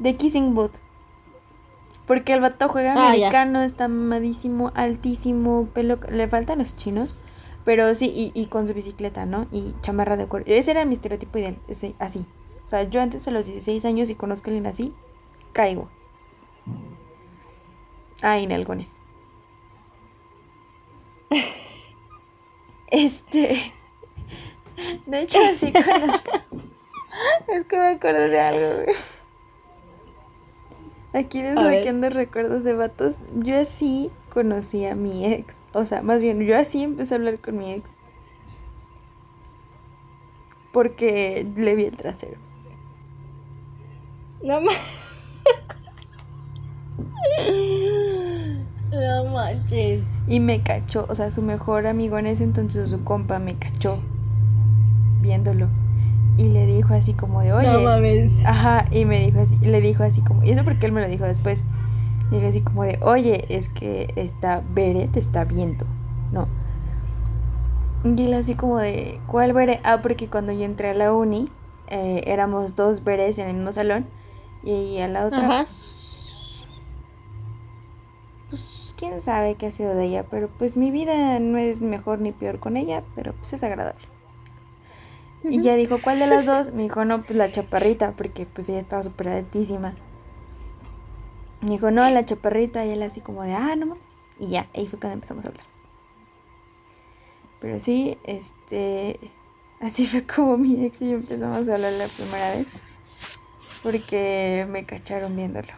The 0.03 0.17
Kissing 0.17 0.55
Booth. 0.55 0.77
Porque 2.07 2.35
el 2.35 2.41
vato 2.41 2.69
juega 2.69 2.93
ah, 2.95 3.09
americano, 3.09 3.63
está 3.63 3.89
mamadísimo, 3.89 4.71
altísimo, 4.75 5.69
pelo, 5.73 5.99
le 6.11 6.29
faltan 6.29 6.59
los 6.59 6.77
chinos. 6.77 7.17
Pero 7.65 7.95
sí, 7.95 8.13
y, 8.15 8.39
y, 8.39 8.47
con 8.47 8.69
su 8.69 8.75
bicicleta, 8.75 9.25
¿no? 9.25 9.47
Y 9.51 9.75
chamarra 9.81 10.19
de 10.19 10.27
cuero. 10.27 10.45
Ese 10.47 10.73
era 10.73 10.85
mi 10.85 10.95
estereotipo 10.95 11.39
ideal, 11.39 11.57
ese, 11.67 11.95
así. 11.99 12.27
O 12.63 12.69
sea, 12.69 12.83
yo 12.83 13.01
antes 13.01 13.25
de 13.25 13.31
los 13.31 13.47
16 13.47 13.87
años 13.87 14.11
y 14.11 14.15
conozco 14.15 14.49
a 14.49 14.51
alguien 14.51 14.67
así, 14.67 14.93
caigo. 15.55 15.89
Ay, 18.23 18.45
en 18.45 18.53
algones. 18.53 18.97
Este. 22.89 23.75
De 25.07 25.23
hecho, 25.23 25.39
así 25.51 25.73
Es 27.49 27.65
que 27.65 27.79
me 27.79 27.89
acuerdo 27.89 28.29
de 28.29 28.41
algo, 28.41 28.83
güey. 28.85 28.97
Aquí 31.13 31.43
desbloqueando 31.43 32.11
recuerdos 32.11 32.65
de 32.65 32.73
vatos. 32.73 33.21
Yo 33.37 33.59
así 33.59 34.11
conocí 34.31 34.85
a 34.85 34.97
mi 34.97 35.25
ex. 35.27 35.57
O 35.73 35.87
sea, 35.87 36.03
más 36.03 36.21
bien, 36.21 36.41
yo 36.41 36.59
así 36.59 36.83
empecé 36.83 37.15
a 37.15 37.19
hablar 37.19 37.39
con 37.39 37.57
mi 37.57 37.73
ex. 37.73 37.97
Porque 40.73 41.47
le 41.57 41.77
vi 41.77 41.85
el 41.85 41.97
trasero. 41.97 42.39
No 44.43 44.61
más. 44.61 44.77
No 48.95 49.31
manches. 49.33 50.03
Y 50.29 50.41
me 50.41 50.63
cachó, 50.63 51.07
o 51.09 51.15
sea, 51.15 51.31
su 51.31 51.43
mejor 51.43 51.87
amigo 51.87 52.19
en 52.19 52.27
ese 52.27 52.45
entonces, 52.45 52.91
su 52.91 53.05
compa, 53.05 53.39
me 53.39 53.55
cachó 53.55 54.01
viéndolo. 55.21 55.69
Y 56.37 56.49
le 56.49 56.67
dijo 56.67 56.95
así 56.95 57.15
como 57.15 57.41
de, 57.41 57.53
oye. 57.53 57.73
No 57.73 57.81
mames. 57.81 58.45
Ajá, 58.45 58.87
y 58.91 59.05
me 59.05 59.25
dijo 59.25 59.41
así, 59.41 59.57
le 59.59 59.81
dijo 59.81 60.03
así 60.03 60.21
como, 60.21 60.43
y 60.45 60.51
eso 60.51 60.65
porque 60.65 60.87
él 60.87 60.93
me 60.93 61.01
lo 61.01 61.09
dijo 61.09 61.25
después. 61.25 61.65
Le 62.31 62.39
dijo 62.39 62.49
así 62.49 62.61
como 62.61 62.85
de, 62.85 62.99
oye, 63.03 63.45
es 63.49 63.69
que 63.69 64.13
esta 64.17 64.63
Bere 64.75 65.09
te 65.09 65.21
está 65.21 65.45
viendo, 65.45 65.87
¿no? 66.33 66.49
Y 68.05 68.23
él 68.23 68.35
así 68.35 68.55
como 68.55 68.79
de, 68.79 69.21
¿cuál 69.27 69.53
Bere? 69.53 69.81
Ah, 69.85 70.01
porque 70.03 70.29
cuando 70.29 70.53
yo 70.53 70.65
entré 70.65 70.91
a 70.91 70.95
la 70.95 71.13
uni, 71.13 71.49
eh, 71.89 72.23
éramos 72.27 72.77
dos 72.77 73.05
Beres 73.05 73.39
en 73.39 73.49
el 73.49 73.57
mismo 73.57 73.73
salón. 73.73 74.07
Y 74.63 74.99
a 74.99 75.09
la 75.09 75.27
otra, 75.27 75.67
pues 78.95 79.11
quién 79.11 79.23
sabe 79.23 79.57
qué 79.57 79.67
ha 79.67 79.73
sido 79.73 79.95
de 79.95 80.07
ella, 80.07 80.25
pero 80.31 80.49
pues 80.49 80.77
mi 80.77 80.91
vida 80.91 81.39
no 81.41 81.59
es 81.59 81.81
mejor 81.81 82.21
ni 82.21 82.33
peor 82.33 82.59
con 82.59 82.77
ella, 82.77 83.03
pero 83.15 83.33
pues 83.33 83.53
es 83.53 83.63
agradable. 83.63 84.07
Y 85.43 85.63
ya 85.63 85.77
dijo, 85.77 85.99
¿cuál 86.03 86.19
de 86.19 86.27
las 86.27 86.47
dos? 86.47 86.73
Me 86.73 86.85
dijo, 86.85 87.05
no, 87.05 87.23
pues 87.23 87.37
la 87.37 87.51
chaparrita, 87.51 88.13
porque 88.13 88.47
pues 88.47 88.69
ella 88.71 88.81
estaba 88.81 89.03
súper 89.03 89.29
altísima. 89.29 89.95
Me 91.61 91.71
dijo, 91.71 91.91
no, 91.91 92.09
la 92.09 92.25
chaparrita, 92.25 92.85
y 92.87 92.91
él 92.91 93.03
así 93.03 93.21
como 93.21 93.43
de, 93.43 93.53
ah, 93.53 93.77
no 93.77 93.87
mames. 93.87 94.05
Y 94.39 94.49
ya, 94.49 94.69
ahí 94.75 94.87
fue 94.87 94.99
cuando 94.99 95.15
empezamos 95.15 95.45
a 95.45 95.49
hablar. 95.49 95.65
Pero 97.61 97.79
sí, 97.79 98.17
este, 98.25 99.19
así 99.81 100.07
fue 100.07 100.25
como 100.27 100.57
mi 100.57 100.85
ex 100.85 101.03
y 101.03 101.11
yo 101.11 101.17
empezamos 101.17 101.69
a 101.69 101.75
hablar 101.75 101.93
la 101.93 102.07
primera 102.07 102.55
vez. 102.55 102.69
Porque 103.83 104.67
me 104.71 104.87
cacharon 104.87 105.37
viéndolo. 105.37 105.75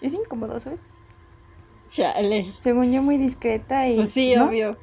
Es 0.00 0.14
incómodo, 0.14 0.60
¿sabes? 0.60 0.80
Chale. 1.90 2.54
Según 2.58 2.92
yo 2.92 3.02
muy 3.02 3.18
discreta 3.18 3.88
y... 3.88 3.96
Pues 3.96 4.10
sí, 4.10 4.34
¿no? 4.34 4.46
obvio. 4.46 4.78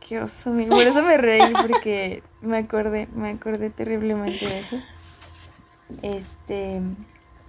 Qué 0.00 0.20
oso, 0.20 0.50
amigo. 0.50 0.76
Por 0.76 0.86
eso 0.86 1.02
me 1.02 1.16
reí, 1.16 1.52
porque 1.52 2.22
me 2.40 2.58
acordé, 2.58 3.08
me 3.14 3.30
acordé 3.30 3.70
terriblemente 3.70 4.46
de 4.46 4.60
eso. 4.60 4.76
Este, 6.02 6.80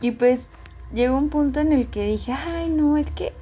y 0.01 0.11
pues 0.11 0.49
llegó 0.93 1.17
un 1.17 1.29
punto 1.29 1.59
en 1.59 1.73
el 1.73 1.87
que 1.87 2.05
dije, 2.05 2.33
ay, 2.33 2.69
no, 2.69 2.97
es 2.97 3.11
que 3.11 3.33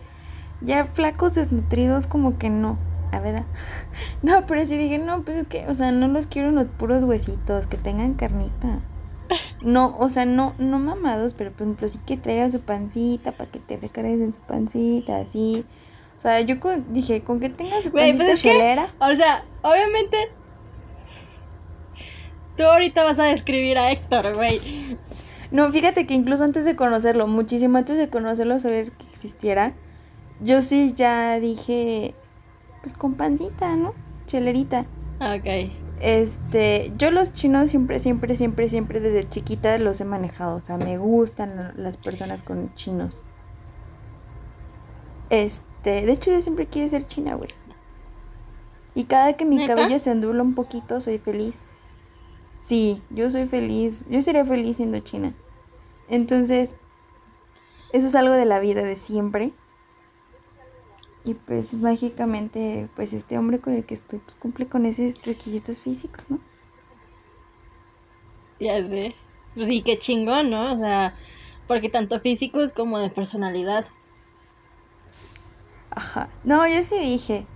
ya 0.61 0.85
flacos 0.85 1.35
desnutridos 1.35 2.07
como 2.07 2.37
que 2.37 2.49
no, 2.49 2.77
la 3.11 3.19
verdad. 3.19 3.45
No, 4.21 4.45
pero 4.45 4.65
sí 4.65 4.75
dije, 4.77 4.97
no, 4.97 5.23
pues 5.23 5.37
es 5.37 5.47
que, 5.47 5.67
o 5.67 5.73
sea, 5.73 5.91
no 5.91 6.07
los 6.07 6.27
quiero 6.27 6.49
unos 6.49 6.65
puros 6.65 7.03
huesitos, 7.03 7.67
que 7.67 7.77
tengan 7.77 8.15
carnita. 8.15 8.79
No, 9.61 9.95
o 9.99 10.09
sea, 10.09 10.25
no, 10.25 10.53
no 10.59 10.79
mamados, 10.79 11.33
pero 11.33 11.51
por 11.51 11.63
ejemplo 11.63 11.87
sí 11.87 11.99
que 12.05 12.17
traiga 12.17 12.49
su 12.51 12.61
pancita 12.61 13.31
para 13.31 13.49
que 13.49 13.59
te 13.59 13.77
recargues 13.77 14.19
en 14.21 14.33
su 14.33 14.41
pancita, 14.41 15.17
así. 15.17 15.65
O 16.17 16.19
sea, 16.19 16.39
yo 16.41 16.59
con- 16.59 16.91
dije, 16.93 17.21
con 17.23 17.39
que 17.39 17.49
tenga 17.49 17.81
su 17.81 17.91
Güey, 17.91 18.11
pancita 18.11 18.25
pues 18.25 18.41
que, 18.43 18.49
chelera. 18.51 18.87
o 18.99 19.13
sea, 19.15 19.43
obviamente. 19.63 20.17
Tú 22.57 22.63
ahorita 22.63 23.03
vas 23.03 23.19
a 23.19 23.25
describir 23.25 23.77
a 23.77 23.91
Héctor, 23.91 24.33
güey. 24.35 24.97
No, 25.51 25.69
fíjate 25.71 26.07
que 26.07 26.13
incluso 26.13 26.43
antes 26.43 26.63
de 26.65 26.75
conocerlo, 26.75 27.27
muchísimo 27.27 27.77
antes 27.77 27.97
de 27.97 28.09
conocerlo, 28.09 28.59
saber 28.59 28.91
que 28.91 29.05
existiera, 29.07 29.73
yo 30.41 30.61
sí 30.61 30.93
ya 30.95 31.39
dije, 31.39 32.15
pues 32.81 32.93
con 32.93 33.15
pancita, 33.15 33.75
¿no? 33.75 33.93
Chelerita. 34.25 34.85
Ok. 35.19 35.71
Este, 36.01 36.91
yo 36.97 37.09
los 37.11 37.33
chinos 37.33 37.69
siempre, 37.69 37.99
siempre, 37.99 38.35
siempre, 38.35 38.69
siempre 38.69 38.99
desde 38.99 39.27
chiquita 39.27 39.77
los 39.77 40.01
he 40.01 40.05
manejado. 40.05 40.57
O 40.57 40.59
sea, 40.59 40.77
me 40.77 40.97
gustan 40.97 41.73
las 41.77 41.97
personas 41.97 42.43
con 42.43 42.73
chinos. 42.75 43.23
Este, 45.29 46.05
de 46.05 46.11
hecho 46.11 46.31
yo 46.31 46.41
siempre 46.41 46.67
quise 46.67 46.89
ser 46.89 47.07
china, 47.07 47.35
güey. 47.35 47.49
Y 48.93 49.05
cada 49.05 49.33
que 49.33 49.45
mi 49.45 49.57
¿Neta? 49.57 49.75
cabello 49.75 49.99
se 49.99 50.11
ondula 50.11 50.41
un 50.41 50.55
poquito, 50.55 51.01
soy 51.01 51.17
feliz. 51.17 51.67
Sí, 52.59 53.01
yo 53.09 53.29
soy 53.29 53.45
feliz. 53.45 54.05
Yo 54.09 54.21
sería 54.21 54.45
feliz 54.45 54.77
siendo 54.77 54.99
china. 54.99 55.33
Entonces, 56.07 56.75
eso 57.91 58.07
es 58.07 58.15
algo 58.15 58.33
de 58.33 58.45
la 58.45 58.59
vida 58.59 58.83
de 58.83 58.95
siempre. 58.95 59.53
Y 61.25 61.33
pues 61.33 61.73
mágicamente, 61.73 62.87
pues 62.95 63.11
este 63.11 63.37
hombre 63.37 63.59
con 63.59 63.73
el 63.73 63.83
que 63.83 63.95
estoy, 63.95 64.19
pues 64.19 64.35
cumple 64.35 64.67
con 64.67 64.85
esos 64.85 65.23
requisitos 65.23 65.79
físicos, 65.79 66.29
¿no? 66.29 66.39
Ya 68.59 68.87
sé. 68.87 69.15
Pues 69.55 69.67
sí, 69.67 69.81
qué 69.81 69.97
chingón, 69.97 70.51
¿no? 70.51 70.73
O 70.73 70.77
sea, 70.77 71.15
porque 71.67 71.89
tanto 71.89 72.19
físicos 72.19 72.71
como 72.73 72.99
de 72.99 73.09
personalidad. 73.09 73.85
Ajá. 75.89 76.29
No, 76.43 76.67
yo 76.67 76.83
sí 76.83 76.99
dije. 76.99 77.47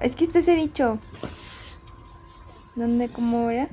Es 0.00 0.16
que 0.16 0.24
este 0.24 0.42
se 0.42 0.56
dicho. 0.56 0.98
¿Dónde, 2.74 3.08
cómo 3.08 3.48
era? 3.50 3.68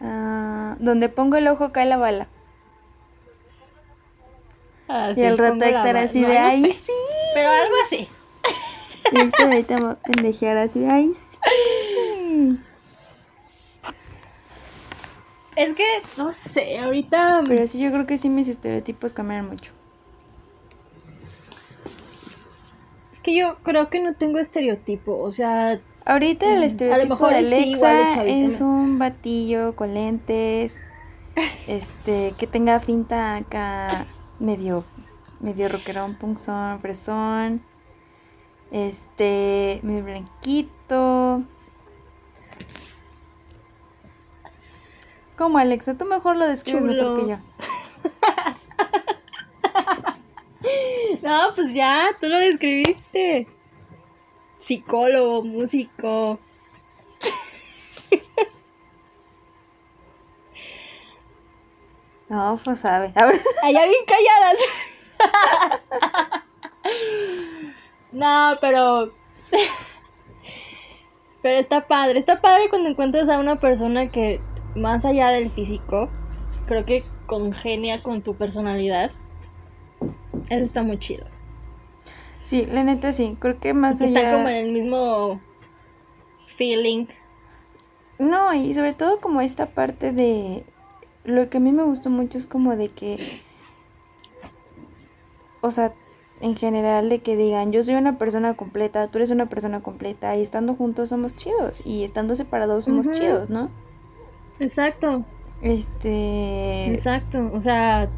Ah, 0.00 0.76
donde 0.78 1.08
pongo 1.08 1.36
el 1.36 1.48
ojo 1.48 1.72
cae 1.72 1.86
la 1.86 1.96
bala. 1.96 2.28
Y 5.16 5.22
al 5.22 5.38
rato 5.38 5.64
Héctor 5.64 5.96
así 5.96 6.20
no, 6.20 6.28
de, 6.28 6.38
no 6.38 6.46
ay, 6.46 6.62
sé, 6.62 6.72
sí. 6.72 6.92
Pero 7.34 7.48
algo 7.48 7.74
así. 7.86 8.08
Y 9.12 9.20
Héctor 9.20 9.46
ahorita 9.46 9.76
me 9.78 9.84
va 9.84 9.90
a 9.92 9.96
pendejear 9.96 10.56
así 10.58 10.80
de, 10.80 10.90
ay, 10.90 11.12
sí. 11.14 12.58
Es 15.56 15.74
que, 15.74 15.84
no 16.16 16.30
sé, 16.30 16.78
ahorita. 16.78 17.42
Pero 17.46 17.66
sí, 17.66 17.78
yo 17.78 17.90
creo 17.90 18.06
que 18.06 18.18
sí 18.18 18.28
mis 18.28 18.48
estereotipos 18.48 19.12
cambiaron 19.12 19.48
mucho. 19.48 19.72
Es 23.12 23.20
que 23.20 23.34
yo 23.34 23.56
creo 23.62 23.90
que 23.90 24.00
no 24.00 24.14
tengo 24.14 24.38
estereotipo. 24.38 25.18
O 25.18 25.30
sea, 25.30 25.80
Ahorita 26.04 26.46
el 26.46 26.52
Mm, 26.52 26.56
a 26.56 26.60
lo 26.60 26.66
estereotipo 26.66 27.14
mejor 27.14 27.30
de 27.30 27.38
Alexa 27.38 28.22
de 28.22 28.44
es 28.44 28.60
¿no? 28.60 28.66
un 28.66 28.98
batillo 28.98 29.76
con 29.76 29.94
lentes, 29.94 30.76
este, 31.68 32.34
que 32.38 32.46
tenga 32.46 32.80
finta 32.80 33.36
acá 33.36 34.06
medio, 34.42 34.84
medio 35.40 35.68
rockerón, 35.68 36.16
punzón, 36.16 36.80
fresón, 36.80 37.62
este, 38.70 39.80
medio 39.82 40.04
blanquito. 40.04 41.42
¿Cómo, 45.36 45.58
Alexa? 45.58 45.96
Tú 45.96 46.04
mejor 46.04 46.36
lo 46.36 46.46
describes 46.46 46.82
mejor 46.82 47.20
que 47.20 47.28
yo. 47.30 47.38
no, 51.22 51.54
pues 51.54 51.72
ya, 51.72 52.08
tú 52.20 52.26
lo 52.28 52.38
describiste. 52.38 53.46
Psicólogo, 54.58 55.42
músico. 55.42 56.38
No, 62.32 62.58
pues 62.64 62.78
sabe. 62.78 63.12
A 63.14 63.26
ver, 63.26 63.38
Allá 63.62 63.84
bien 63.84 64.04
calladas. 64.06 64.58
no, 68.12 68.56
pero. 68.58 69.12
Pero 71.42 71.58
está 71.58 71.86
padre. 71.86 72.18
Está 72.18 72.40
padre 72.40 72.70
cuando 72.70 72.88
encuentras 72.88 73.28
a 73.28 73.38
una 73.38 73.56
persona 73.60 74.08
que, 74.08 74.40
más 74.74 75.04
allá 75.04 75.28
del 75.28 75.50
físico, 75.50 76.08
creo 76.66 76.86
que 76.86 77.04
congenia 77.26 78.02
con 78.02 78.22
tu 78.22 78.34
personalidad. 78.34 79.10
Eso 80.48 80.64
está 80.64 80.82
muy 80.82 80.98
chido. 80.98 81.26
sí, 82.40 82.64
la 82.64 82.82
neta 82.82 83.12
sí, 83.12 83.36
creo 83.40 83.60
que 83.60 83.74
más 83.74 83.98
Que 83.98 84.06
allá... 84.06 84.32
como 84.32 84.48
en 84.48 84.56
el 84.56 84.72
mismo 84.72 85.38
feeling. 86.46 87.08
No, 88.18 88.54
y 88.54 88.72
sobre 88.72 88.94
todo 88.94 89.20
como 89.20 89.42
esta 89.42 89.66
parte 89.74 90.12
de... 90.12 90.64
Lo 91.24 91.48
que 91.48 91.58
a 91.58 91.60
mí 91.60 91.72
me 91.72 91.84
gustó 91.84 92.10
mucho 92.10 92.38
es 92.38 92.46
como 92.46 92.76
de 92.76 92.88
que... 92.88 93.16
O 95.60 95.70
sea, 95.70 95.92
en 96.40 96.56
general 96.56 97.08
de 97.08 97.20
que 97.20 97.36
digan, 97.36 97.70
yo 97.70 97.82
soy 97.84 97.94
una 97.94 98.18
persona 98.18 98.54
completa, 98.54 99.06
tú 99.08 99.18
eres 99.18 99.30
una 99.30 99.46
persona 99.46 99.80
completa, 99.80 100.36
y 100.36 100.42
estando 100.42 100.74
juntos 100.74 101.10
somos 101.10 101.36
chidos, 101.36 101.82
y 101.86 102.02
estando 102.02 102.34
separados 102.34 102.84
somos 102.84 103.06
chidos, 103.12 103.48
¿no? 103.48 103.70
Exacto, 104.58 105.24
Este... 105.62 106.92
exacto. 106.92 107.48
O 107.52 107.60
sea, 107.60 108.08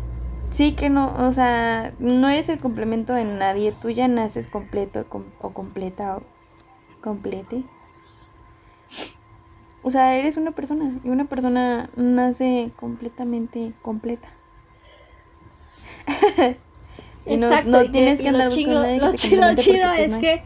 Sí 0.54 0.76
que 0.76 0.88
no, 0.88 1.12
o 1.16 1.32
sea, 1.32 1.94
no 1.98 2.28
eres 2.28 2.48
el 2.48 2.60
complemento 2.60 3.12
de 3.12 3.24
nadie, 3.24 3.72
tú 3.72 3.90
ya 3.90 4.06
naces 4.06 4.46
completo 4.46 5.04
com- 5.08 5.24
o 5.40 5.50
completa 5.50 6.18
o 6.18 6.22
complete. 7.02 7.64
O 9.84 9.90
sea, 9.90 10.16
eres 10.16 10.38
una 10.38 10.52
persona 10.52 10.98
y 11.04 11.10
una 11.10 11.26
persona 11.26 11.90
nace 11.94 12.72
completamente 12.74 13.74
completa. 13.82 14.30
y 17.26 17.36
no, 17.36 17.46
exacto. 17.46 17.70
no 17.70 17.82
y 17.82 17.90
tienes 17.90 18.20
que 18.22 18.28
andar 18.28 18.48
buscando 18.48 18.82
nadie 18.82 18.98
Lo 18.98 19.12
chido, 19.12 19.42
pues, 19.42 19.66
es 19.98 20.08
no 20.08 20.20
que 20.20 20.42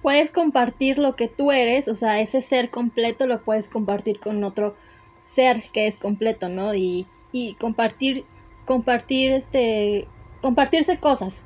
puedes 0.00 0.30
compartir 0.30 0.98
lo 0.98 1.16
que 1.16 1.26
tú 1.28 1.50
eres, 1.50 1.88
o 1.88 1.96
sea, 1.96 2.20
ese 2.20 2.40
ser 2.40 2.70
completo 2.70 3.26
lo 3.26 3.42
puedes 3.42 3.68
compartir 3.68 4.20
con 4.20 4.44
otro 4.44 4.76
ser 5.22 5.64
que 5.72 5.88
es 5.88 5.98
completo, 5.98 6.48
¿no? 6.48 6.74
Y, 6.74 7.06
y 7.32 7.54
compartir, 7.54 8.24
compartir 8.64 9.32
este, 9.32 10.06
compartirse 10.40 10.98
cosas. 10.98 11.44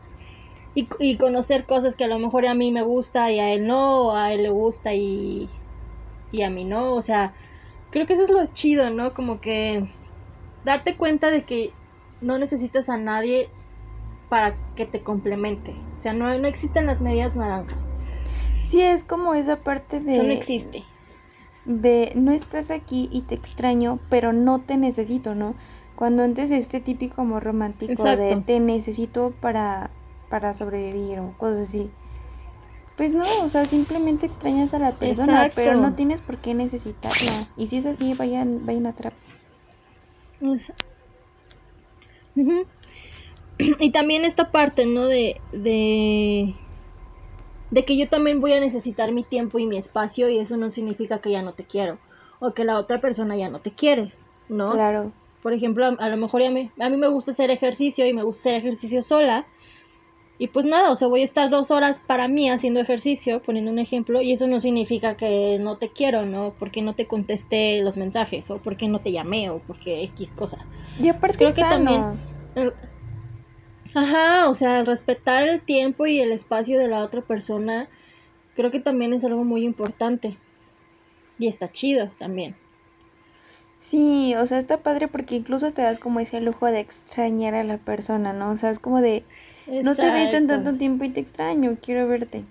Y, 0.79 0.89
y 1.01 1.16
conocer 1.16 1.64
cosas 1.64 1.97
que 1.97 2.05
a 2.05 2.09
lo 2.09 2.18
mejor 2.18 2.47
a 2.47 2.55
mí 2.55 2.70
me 2.70 2.83
gusta 2.83 3.33
y 3.33 3.41
a 3.41 3.53
él 3.53 3.66
no, 3.66 4.03
o 4.03 4.12
a 4.12 4.33
él 4.33 4.45
le 4.45 4.51
gusta 4.51 4.95
y, 4.95 5.49
y 6.31 6.43
a 6.43 6.51
mí 6.51 6.64
no, 6.64 6.95
o 6.95 7.03
sea, 7.03 7.35
creo 7.91 8.07
que 8.07 8.12
eso 8.12 8.22
es 8.22 8.31
lo 8.31 8.47
chido, 8.55 8.91
¿no? 8.91 9.12
Como 9.12 9.41
que 9.41 9.89
darte 10.64 10.97
cuenta 10.97 11.31
de 11.31 11.45
que 11.45 11.72
no 12.20 12.39
necesitas 12.39 12.89
a 12.89 12.97
nadie 12.97 13.49
para 14.29 14.57
que 14.76 14.87
te 14.87 15.01
complemente. 15.03 15.74
O 15.97 15.99
sea, 15.99 16.12
no, 16.12 16.39
no 16.39 16.47
existen 16.47 16.87
las 16.87 17.01
medias 17.01 17.35
naranjas. 17.35 17.91
Sí, 18.66 18.81
es 18.81 19.03
como 19.03 19.35
esa 19.35 19.59
parte 19.59 19.99
de... 19.99 20.12
Eso 20.12 20.22
no 20.22 20.31
existe. 20.31 20.85
de 21.64 22.12
no 22.14 22.33
estás 22.33 22.70
aquí 22.70 23.09
y 23.11 23.22
te 23.22 23.35
extraño, 23.35 23.99
pero 24.11 24.33
no 24.33 24.61
te 24.61 24.76
necesito, 24.76 25.35
¿no? 25.35 25.55
Cuando 25.97 26.22
antes 26.22 26.51
este 26.51 26.81
típico 26.81 27.22
amor 27.22 27.43
romántico 27.43 28.05
de 28.05 28.37
te 28.47 28.61
necesito 28.61 29.33
para, 29.41 29.91
para 30.29 30.55
sobrevivir 30.55 31.20
o 31.20 31.35
cosas 31.39 31.68
así. 31.68 31.91
Pues 32.97 33.14
no, 33.14 33.24
o 33.43 33.49
sea, 33.49 33.64
simplemente 33.64 34.26
extrañas 34.26 34.74
a 34.74 34.81
la 34.81 34.91
persona, 34.91 35.51
pero 35.55 35.76
no 35.76 35.95
tienes 35.95 36.20
por 36.20 36.39
qué 36.39 36.55
necesitarla. 36.55 37.31
Y 37.57 37.68
si 37.68 37.76
es 37.76 37.87
así, 37.87 38.14
vayan, 38.14 38.66
vayan 38.66 38.87
a 38.87 38.93
trap. 38.93 39.14
Y 43.81 43.91
también 43.91 44.24
esta 44.24 44.53
parte, 44.53 44.87
¿no? 44.87 45.07
De, 45.07 45.41
de, 45.51 46.55
de 47.72 47.85
que 47.85 47.97
yo 47.97 48.09
también 48.09 48.41
voy 48.41 48.53
a 48.53 48.61
necesitar 48.61 49.11
mi 49.11 49.24
tiempo 49.24 49.59
y 49.59 49.66
mi 49.66 49.76
espacio 49.76 50.29
y 50.29 50.39
eso 50.39 50.57
no 50.57 50.70
significa 50.70 51.18
que 51.18 51.33
ya 51.33 51.43
no 51.43 51.55
te 51.55 51.64
quiero 51.64 51.99
o 52.41 52.53
que 52.53 52.64
la 52.64 52.79
otra 52.79 53.01
persona 53.01 53.37
ya 53.37 53.49
no 53.49 53.61
te 53.61 53.72
quiere, 53.72 54.12
¿no? 54.49 54.72
Claro. 54.72 55.12
Por 55.43 55.53
ejemplo, 55.53 55.87
a, 55.99 56.09
lo 56.09 56.16
mejor 56.16 56.43
a 56.43 56.51
mí, 56.51 56.70
a 56.79 56.89
mí 56.89 56.97
me 56.97 57.09
gusta 57.09 57.33
hacer 57.33 57.51
ejercicio 57.51 58.07
y 58.07 58.12
me 58.12 58.22
gusta 58.22 58.43
hacer 58.43 58.55
ejercicio 58.55 59.03
sola. 59.03 59.47
Y 60.41 60.49
pues 60.49 60.64
nada, 60.64 60.93
o 60.93 60.97
sea, 60.97 61.09
voy 61.09 61.22
a 61.22 61.24
estar 61.24 61.51
dos 61.51 61.72
horas 61.72 62.01
para 62.07 62.28
mí 62.28 62.49
haciendo 62.49 62.78
ejercicio, 62.78 63.43
poniendo 63.43 63.72
un 63.72 63.80
ejemplo, 63.80 64.22
y 64.22 64.32
eso 64.32 64.47
no 64.47 64.61
significa 64.61 65.16
que 65.16 65.59
no 65.61 65.78
te 65.78 65.89
quiero, 65.91 66.24
¿no? 66.24 66.55
Porque 66.59 66.80
no 66.80 66.95
te 66.95 67.07
contesté 67.07 67.82
los 67.82 67.97
mensajes, 67.97 68.49
o 68.51 68.59
porque 68.59 68.86
no 68.86 69.01
te 69.01 69.11
llamé, 69.11 69.51
o 69.51 69.59
porque 69.59 70.05
X 70.05 70.30
cosa. 70.32 70.64
Y 71.01 71.09
aparte 71.09 71.39
creo 71.39 71.55
que 71.55 71.62
también... 71.62 72.05
Ajá, 73.95 74.49
o 74.49 74.55
sea, 74.55 74.84
respetar 74.84 75.49
el 75.49 75.62
tiempo 75.62 76.07
y 76.07 76.20
el 76.20 76.30
espacio 76.30 76.78
de 76.78 76.89
la 76.89 77.03
otra 77.03 77.22
persona, 77.22 77.89
creo 78.55 78.70
que 78.70 78.80
también 78.80 79.14
es 79.14 79.24
algo 79.24 79.45
muy 79.45 79.64
importante. 79.64 80.36
Y 81.39 81.49
está 81.49 81.68
chido 81.68 82.11
también. 82.18 82.55
Sí, 83.78 84.34
o 84.34 84.45
sea, 84.47 84.59
está 84.59 84.82
padre 84.82 85.09
porque 85.09 85.36
incluso 85.36 85.72
te 85.72 85.82
das 85.82 85.99
como 85.99 86.20
ese 86.20 86.41
lujo 86.41 86.66
de 86.66 86.80
extrañar 86.80 87.55
a 87.55 87.64
la 87.64 87.78
persona, 87.78 88.32
¿no? 88.32 88.51
O 88.51 88.57
sea, 88.57 88.70
es 88.70 88.78
como 88.78 89.01
de, 89.01 89.24
no 89.83 89.95
te 89.95 90.07
he 90.07 90.14
visto 90.14 90.37
en 90.37 90.47
tanto 90.47 90.75
tiempo 90.75 91.05
y 91.05 91.11
te 91.11 91.21
extraño, 91.21 91.77
quiero 91.81 92.09
verte. 92.09 92.45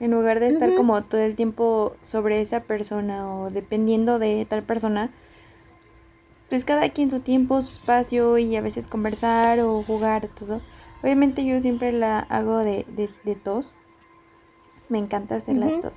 En 0.00 0.10
lugar 0.10 0.40
de 0.40 0.48
estar 0.48 0.74
como 0.74 1.00
todo 1.04 1.20
el 1.20 1.36
tiempo 1.36 1.94
sobre 2.02 2.40
esa 2.40 2.64
persona 2.64 3.32
o 3.32 3.50
dependiendo 3.50 4.18
de 4.18 4.44
tal 4.48 4.62
persona, 4.64 5.12
pues 6.48 6.64
cada 6.64 6.88
quien 6.90 7.10
su 7.10 7.20
tiempo, 7.20 7.62
su 7.62 7.72
espacio 7.72 8.36
y 8.36 8.56
a 8.56 8.60
veces 8.60 8.88
conversar 8.88 9.60
o 9.60 9.82
jugar, 9.82 10.28
todo. 10.28 10.60
Obviamente 11.02 11.44
yo 11.44 11.60
siempre 11.60 11.92
la 11.92 12.18
hago 12.18 12.58
de, 12.58 12.84
de, 13.24 13.34
tos. 13.36 13.72
Me 14.88 14.98
encanta 14.98 15.36
hacer 15.36 15.56
la 15.56 15.80
tos. 15.80 15.94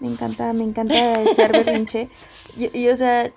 Me 0.00 0.08
encanta, 0.08 0.52
me 0.52 0.64
encanta 0.64 1.22
echar 1.22 1.52
berrinche. 1.52 2.08
Y, 2.56 2.88
o 2.88 2.96
sea, 2.96 3.30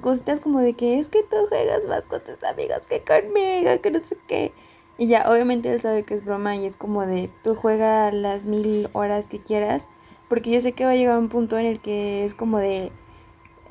cositas 0.00 0.40
como 0.40 0.60
de 0.60 0.74
que 0.74 0.98
es 0.98 1.08
que 1.08 1.22
tú 1.22 1.36
juegas 1.48 1.86
más 1.88 2.02
con 2.02 2.22
tus 2.22 2.42
amigos 2.44 2.86
que 2.88 3.02
conmigo, 3.02 3.70
que 3.82 3.90
no 3.90 4.00
sé 4.00 4.16
qué. 4.26 4.52
Y 4.96 5.08
ya, 5.08 5.28
obviamente 5.28 5.72
él 5.72 5.80
sabe 5.80 6.04
que 6.04 6.14
es 6.14 6.24
broma 6.24 6.56
y 6.56 6.66
es 6.66 6.76
como 6.76 7.04
de 7.06 7.30
tú 7.42 7.54
juega 7.54 8.12
las 8.12 8.46
mil 8.46 8.88
horas 8.92 9.28
que 9.28 9.40
quieras. 9.40 9.88
Porque 10.28 10.50
yo 10.50 10.60
sé 10.60 10.72
que 10.72 10.84
va 10.84 10.92
a 10.92 10.96
llegar 10.96 11.18
un 11.18 11.28
punto 11.28 11.58
en 11.58 11.66
el 11.66 11.80
que 11.80 12.24
es 12.24 12.34
como 12.34 12.58
de 12.58 12.92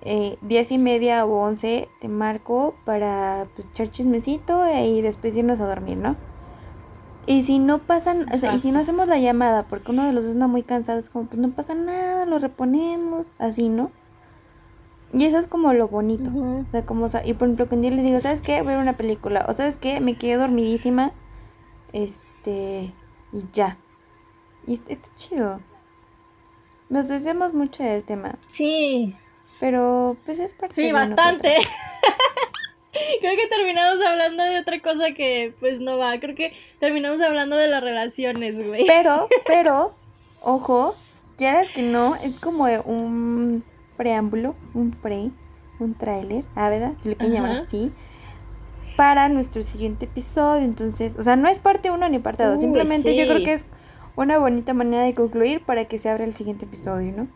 eh, 0.01 0.37
diez 0.41 0.71
y 0.71 0.77
media 0.77 1.25
o 1.25 1.33
once 1.33 1.87
te 1.99 2.09
marco 2.09 2.75
para 2.83 3.47
pues, 3.55 3.67
echar 3.67 3.89
chismecito 3.89 4.61
y 4.69 5.01
después 5.01 5.35
irnos 5.35 5.61
a 5.61 5.67
dormir, 5.67 5.97
¿no? 5.97 6.17
Y 7.25 7.43
si 7.43 7.57
no 7.57 7.79
pasan, 7.79 8.27
o 8.33 8.37
sea, 8.37 8.53
y 8.53 8.59
si 8.59 8.71
no 8.71 8.79
hacemos 8.79 9.07
la 9.07 9.17
llamada 9.17 9.63
porque 9.63 9.91
uno 9.91 10.05
de 10.05 10.11
los 10.11 10.25
dos 10.25 10.33
anda 10.33 10.47
muy 10.47 10.61
cansado, 10.61 10.99
es 10.99 11.09
como, 11.09 11.27
pues 11.27 11.39
no 11.39 11.51
pasa 11.51 11.73
nada, 11.73 12.25
lo 12.25 12.37
reponemos, 12.37 13.33
así, 13.39 13.69
¿no? 13.69 13.91
Y 15.13 15.25
eso 15.25 15.37
es 15.37 15.47
como 15.47 15.73
lo 15.73 15.87
bonito. 15.87 16.31
O 16.33 16.65
sea, 16.71 16.85
como, 16.85 17.05
y 17.23 17.33
por 17.33 17.47
ejemplo, 17.47 17.67
cuando 17.67 17.87
yo 17.87 17.95
le 17.95 18.01
digo, 18.01 18.19
¿sabes 18.19 18.41
qué? 18.41 18.61
Voy 18.63 18.73
a 18.73 18.77
ver 18.77 18.83
una 18.83 18.97
película. 18.97 19.45
O 19.47 19.53
¿sabes 19.53 19.77
qué? 19.77 19.99
Me 19.99 20.17
quedé 20.17 20.35
dormidísima. 20.35 21.11
Este, 21.91 22.91
y 23.31 23.43
ya. 23.53 23.77
Y 24.65 24.73
está, 24.73 25.09
chido. 25.15 25.61
Nos 26.89 27.09
desviamos 27.09 27.53
mucho 27.53 27.83
del 27.83 28.03
tema. 28.03 28.39
Sí. 28.47 29.15
Pero, 29.59 30.17
pues 30.25 30.39
es 30.39 30.55
parte 30.55 30.73
Sí, 30.75 30.91
bastante. 30.91 31.57
Creo 33.19 33.35
que 33.35 33.47
terminamos 33.47 34.03
hablando 34.03 34.43
de 34.43 34.59
otra 34.59 34.81
cosa 34.81 35.11
que 35.11 35.53
pues 35.59 35.79
no 35.79 35.97
va. 35.97 36.19
Creo 36.19 36.35
que 36.35 36.53
terminamos 36.79 37.21
hablando 37.21 37.55
de 37.55 37.67
las 37.67 37.83
relaciones, 37.83 38.55
güey. 38.55 38.85
Pero, 38.87 39.27
pero, 39.45 39.93
ojo, 40.41 40.95
quieras 41.37 41.69
que 41.69 41.83
no, 41.83 42.15
es 42.15 42.39
como 42.39 42.65
un 42.85 43.63
preámbulo, 43.97 44.55
un 44.73 44.91
pre, 44.91 45.31
un 45.79 45.93
tráiler, 45.95 46.43
ah, 46.55 46.69
¿verdad? 46.69 46.93
Si 46.97 47.09
lo 47.09 47.15
quieren 47.15 47.35
llamar 47.35 47.65
así. 47.65 47.91
Para 48.95 49.27
nuestro 49.29 49.63
siguiente 49.63 50.05
episodio. 50.05 50.63
Entonces, 50.63 51.17
o 51.17 51.21
sea, 51.21 51.35
no 51.35 51.47
es 51.47 51.59
parte 51.59 51.91
uno 51.91 52.07
ni 52.09 52.19
parte 52.19 52.43
dos. 52.43 52.59
Simplemente 52.59 53.15
yo 53.15 53.25
creo 53.25 53.43
que 53.43 53.53
es 53.53 53.65
una 54.15 54.37
bonita 54.37 54.73
manera 54.73 55.03
de 55.03 55.13
concluir 55.13 55.63
para 55.65 55.85
que 55.85 55.97
se 55.97 56.09
abra 56.09 56.25
el 56.25 56.35
siguiente 56.35 56.65
episodio, 56.65 57.11
¿no? 57.11 57.27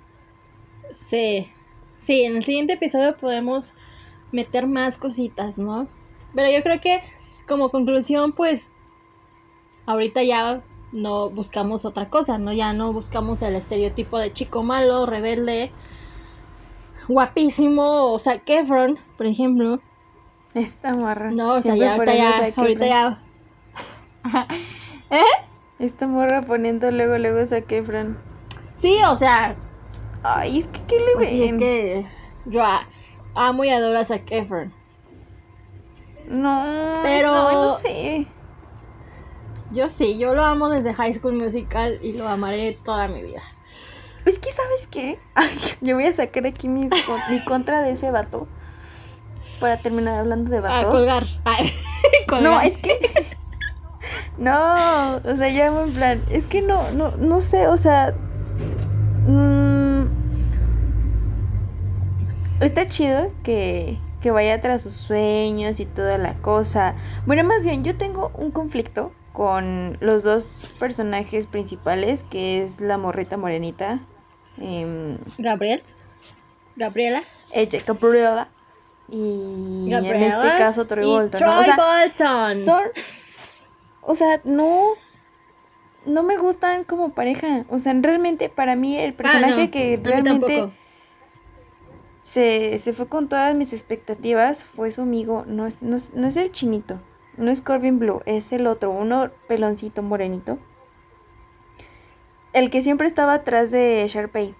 Sí. 0.93 1.47
Sí, 1.95 2.23
en 2.23 2.37
el 2.37 2.43
siguiente 2.43 2.73
episodio 2.73 3.17
podemos 3.17 3.75
meter 4.31 4.67
más 4.67 4.97
cositas, 4.97 5.57
¿no? 5.57 5.87
Pero 6.35 6.51
yo 6.51 6.61
creo 6.61 6.79
que 6.79 7.01
como 7.47 7.69
conclusión, 7.69 8.33
pues, 8.33 8.67
ahorita 9.87 10.21
ya 10.23 10.61
no 10.91 11.29
buscamos 11.29 11.85
otra 11.85 12.09
cosa, 12.09 12.37
¿no? 12.37 12.53
Ya 12.53 12.73
no 12.73 12.93
buscamos 12.93 13.41
el 13.41 13.55
estereotipo 13.55 14.19
de 14.19 14.31
chico 14.31 14.63
malo, 14.63 15.05
rebelde, 15.05 15.71
guapísimo, 17.07 18.13
o 18.13 18.19
sea, 18.19 18.39
Kefron, 18.39 18.99
por 19.17 19.25
ejemplo. 19.25 19.79
Esta 20.53 20.93
morra. 20.93 21.31
No, 21.31 21.55
o 21.55 21.61
sea, 21.61 21.75
ya, 21.75 21.93
ahorita 21.93 22.15
ya, 22.15 22.53
ahorita 22.55 22.85
ya. 22.87 23.19
¿Eh? 25.09 25.21
Esta 25.79 26.07
morra 26.07 26.41
poniendo 26.41 26.89
luego, 26.91 27.17
luego 27.17 27.39
a 27.39 27.61
Kefron. 27.61 28.17
Sí, 28.73 28.97
o 29.09 29.15
sea. 29.15 29.55
Ay, 30.23 30.59
es 30.59 30.67
que, 30.67 30.81
¿qué 30.87 30.99
le 30.99 31.13
pues 31.15 31.29
es 31.31 31.57
que 31.57 32.05
yo, 32.45 32.61
amo 33.35 33.63
y 33.63 33.69
adoro 33.69 33.99
a 33.99 34.03
Zac 34.03 34.31
Efron. 34.31 34.73
No, 36.27 36.99
pero 37.03 37.31
no, 37.31 37.69
sé. 37.69 38.27
Yo 39.71 39.89
sí, 39.89 40.17
yo 40.17 40.33
lo 40.33 40.43
amo 40.43 40.69
desde 40.69 40.93
High 40.93 41.13
School 41.13 41.33
Musical 41.33 41.99
y 42.01 42.13
lo 42.13 42.27
amaré 42.27 42.77
toda 42.83 43.07
mi 43.07 43.21
vida. 43.21 43.41
Es 44.27 44.39
que, 44.39 44.51
¿sabes 44.51 44.87
qué? 44.91 45.19
yo 45.85 45.95
voy 45.95 46.05
a 46.05 46.13
sacar 46.13 46.45
aquí 46.45 46.67
mi 46.67 46.89
contra 47.45 47.81
de 47.81 47.91
ese 47.91 48.11
vato. 48.11 48.47
Para 49.61 49.77
terminar 49.77 50.19
hablando 50.19 50.51
de 50.51 50.59
vatos. 50.59 50.85
Ah, 50.85 50.91
colgar. 50.91 51.23
colgar. 52.27 52.43
No, 52.43 52.61
es 52.61 52.77
que. 52.77 52.99
no, 54.37 55.15
o 55.15 55.35
sea, 55.35 55.49
ya 55.49 55.67
en 55.67 55.93
plan. 55.93 56.21
Es 56.29 56.45
que 56.45 56.61
no, 56.61 56.91
no, 56.91 57.11
no 57.17 57.41
sé, 57.41 57.67
o 57.67 57.77
sea. 57.77 58.13
Mmm, 59.25 60.07
está 62.59 62.87
chido 62.87 63.31
que, 63.43 63.97
que 64.21 64.31
vaya 64.31 64.59
tras 64.61 64.81
sus 64.81 64.93
sueños 64.93 65.79
y 65.79 65.85
toda 65.85 66.17
la 66.17 66.33
cosa. 66.35 66.95
Bueno, 67.25 67.45
más 67.45 67.65
bien, 67.65 67.83
yo 67.83 67.97
tengo 67.97 68.31
un 68.35 68.51
conflicto 68.51 69.11
con 69.31 69.97
los 70.01 70.23
dos 70.23 70.67
personajes 70.79 71.47
principales, 71.47 72.23
que 72.23 72.61
es 72.61 72.81
la 72.81 72.97
morrita 72.97 73.37
morenita. 73.37 74.01
Em, 74.59 75.17
Gabriel. 75.37 75.83
Gabriela. 76.75 77.23
Ella, 77.51 77.79
Gabriela. 77.85 78.49
Y 79.09 79.93
en 79.93 80.05
este 80.05 80.47
caso 80.57 80.85
Troy 80.85 81.05
Bolton. 81.05 81.39
Troy 81.39 81.65
Bolton. 81.75 82.63
Son, 82.63 82.83
o 84.01 84.15
sea, 84.15 84.41
no. 84.43 84.93
No 86.05 86.23
me 86.23 86.37
gustan 86.37 86.85
como 86.85 87.13
pareja. 87.13 87.65
O 87.69 87.79
sea, 87.79 87.93
realmente 88.01 88.47
para 88.47 88.75
mí 88.75 88.97
el 88.97 89.11
ah, 89.11 89.17
personaje 89.17 89.69
que 89.69 89.99
realmente 90.01 90.69
se, 92.27 92.93
fue 92.93 93.07
con 93.07 93.29
todas 93.29 93.55
mis 93.57 93.73
expectativas, 93.73 94.65
fue 94.65 94.91
su 94.91 95.01
amigo, 95.01 95.45
no 95.47 95.65
es, 95.65 95.81
no, 95.81 95.95
es 95.95 96.37
el 96.37 96.51
chinito, 96.51 96.99
no 97.37 97.49
es 97.49 97.61
Corbin 97.61 97.99
Blue, 97.99 98.21
es 98.25 98.51
el 98.51 98.67
otro, 98.67 98.91
uno 98.91 99.31
peloncito 99.47 100.03
morenito. 100.03 100.59
El 102.53 102.69
que 102.69 102.81
siempre 102.81 103.07
estaba 103.07 103.33
atrás 103.33 103.71
de 103.71 104.05
Sharpay. 104.07 104.55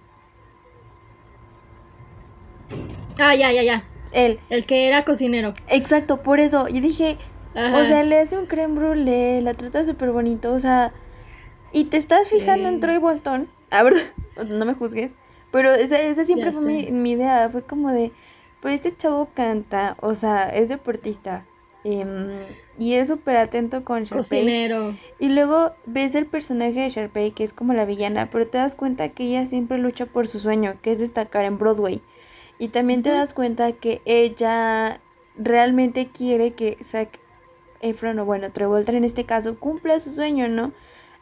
Ah, 3.18 3.34
ya, 3.34 3.50
ya, 3.52 3.62
ya. 3.62 3.84
Él. 4.12 4.38
El 4.50 4.66
que 4.66 4.86
era 4.86 5.04
cocinero. 5.04 5.54
Exacto, 5.68 6.22
por 6.22 6.40
eso. 6.40 6.68
Yo 6.68 6.80
dije, 6.80 7.18
o 7.54 7.84
sea, 7.84 8.02
le 8.04 8.18
hace 8.18 8.38
un 8.38 8.46
creme 8.46 8.74
brulee, 8.74 9.40
la 9.42 9.54
trata 9.54 9.84
súper 9.84 10.12
bonito, 10.12 10.52
o 10.52 10.60
sea, 10.60 10.92
y 11.72 11.84
te 11.84 11.96
estás 11.96 12.28
fijando 12.28 12.68
en 12.68 12.80
Troy 12.80 12.98
Bolton. 12.98 13.48
A 13.70 13.82
ver, 13.82 13.94
no 14.48 14.64
me 14.64 14.74
juzgues. 14.74 15.14
Pero 15.50 15.74
esa, 15.74 16.00
esa 16.00 16.24
siempre 16.24 16.52
fue 16.52 16.90
mi, 16.90 17.10
idea, 17.10 17.48
fue 17.50 17.62
como 17.62 17.90
de, 17.90 18.12
pues 18.60 18.74
este 18.74 18.94
chavo 18.94 19.30
canta, 19.34 19.96
o 20.00 20.14
sea, 20.14 20.48
es 20.50 20.68
deportista. 20.68 21.46
Em, 21.84 22.44
y 22.78 22.94
es 22.94 23.08
súper 23.08 23.36
atento 23.36 23.84
con 23.84 24.04
Sharpay. 24.04 24.18
Cocinero. 24.18 24.98
Y 25.18 25.28
luego 25.28 25.72
ves 25.86 26.14
el 26.14 26.26
personaje 26.26 26.80
de 26.80 26.90
Sharpay, 26.90 27.30
que 27.32 27.44
es 27.44 27.52
como 27.52 27.72
la 27.72 27.84
villana, 27.84 28.30
pero 28.30 28.46
te 28.46 28.58
das 28.58 28.74
cuenta 28.74 29.10
que 29.10 29.24
ella 29.24 29.46
siempre 29.46 29.78
lucha 29.78 30.06
por 30.06 30.26
su 30.26 30.38
sueño, 30.38 30.76
que 30.82 30.92
es 30.92 30.98
destacar 30.98 31.44
en 31.44 31.58
Broadway. 31.58 32.02
Y 32.58 32.68
también 32.68 33.02
te 33.02 33.10
das 33.10 33.32
cuenta 33.32 33.72
que 33.72 34.02
ella 34.04 35.00
realmente 35.36 36.08
quiere 36.08 36.52
que 36.54 36.76
Zac 36.82 37.20
Efron, 37.80 38.18
o 38.18 38.24
bueno, 38.24 38.50
Travolta 38.50 38.92
en 38.92 39.04
este 39.04 39.24
caso, 39.24 39.58
cumpla 39.58 40.00
su 40.00 40.10
sueño, 40.10 40.48
¿no? 40.48 40.72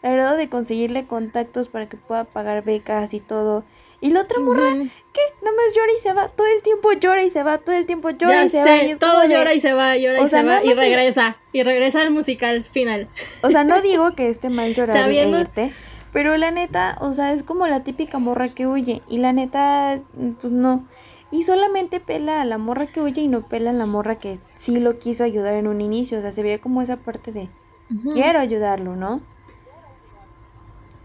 El 0.02 0.14
grado 0.14 0.36
de 0.36 0.48
conseguirle 0.48 1.06
contactos 1.06 1.68
para 1.68 1.88
que 1.88 1.96
pueda 1.96 2.24
pagar 2.24 2.64
becas 2.64 3.12
y 3.12 3.20
todo. 3.20 3.64
Y 4.00 4.10
la 4.10 4.20
otra 4.20 4.38
morra, 4.40 4.72
¿qué? 4.72 5.20
Nomás 5.42 5.74
llora 5.74 5.92
y 5.96 6.00
se 6.00 6.12
va. 6.12 6.28
Todo 6.28 6.46
el 6.54 6.62
tiempo 6.62 6.92
llora 6.92 7.22
y 7.24 7.30
se 7.30 7.42
va. 7.42 7.58
Todo 7.58 7.74
el 7.74 7.86
tiempo 7.86 8.10
llora 8.10 8.44
y 8.44 8.48
se 8.50 8.62
va. 8.62 8.82
Y 8.82 8.94
todo 8.96 9.24
llora 9.24 9.54
y 9.54 9.60
se 9.60 9.72
va, 9.72 9.96
llora 9.96 10.20
y 10.20 10.28
se 10.28 10.42
va. 10.42 10.62
Y 10.62 10.74
regresa. 10.74 11.36
Y 11.52 11.62
regresa 11.62 12.02
al 12.02 12.10
musical 12.10 12.64
final. 12.64 13.08
O 13.42 13.50
sea, 13.50 13.64
no 13.64 13.80
digo 13.82 14.14
que 14.14 14.28
esté 14.28 14.50
mal 14.50 14.74
llorar 14.74 15.10
e 15.10 15.28
irte. 15.28 15.72
Pero 16.12 16.36
la 16.36 16.50
neta, 16.50 16.96
o 17.00 17.12
sea, 17.12 17.32
es 17.32 17.42
como 17.42 17.66
la 17.66 17.84
típica 17.84 18.18
morra 18.18 18.48
que 18.48 18.66
huye. 18.66 19.02
Y 19.08 19.18
la 19.18 19.32
neta, 19.32 20.00
pues 20.40 20.52
no. 20.52 20.86
Y 21.30 21.42
solamente 21.42 22.00
pela 22.00 22.40
a 22.40 22.44
la 22.44 22.58
morra 22.58 22.86
que 22.86 23.00
huye 23.00 23.22
y 23.22 23.28
no 23.28 23.42
pela 23.42 23.70
a 23.70 23.74
la 23.74 23.86
morra 23.86 24.18
que 24.18 24.38
sí 24.54 24.78
lo 24.78 24.98
quiso 24.98 25.24
ayudar 25.24 25.54
en 25.54 25.66
un 25.66 25.80
inicio. 25.80 26.18
O 26.18 26.22
sea, 26.22 26.32
se 26.32 26.42
ve 26.42 26.60
como 26.60 26.82
esa 26.82 26.98
parte 26.98 27.32
de 27.32 27.48
quiero 28.12 28.38
ayudarlo, 28.38 28.96
¿no? 28.96 29.20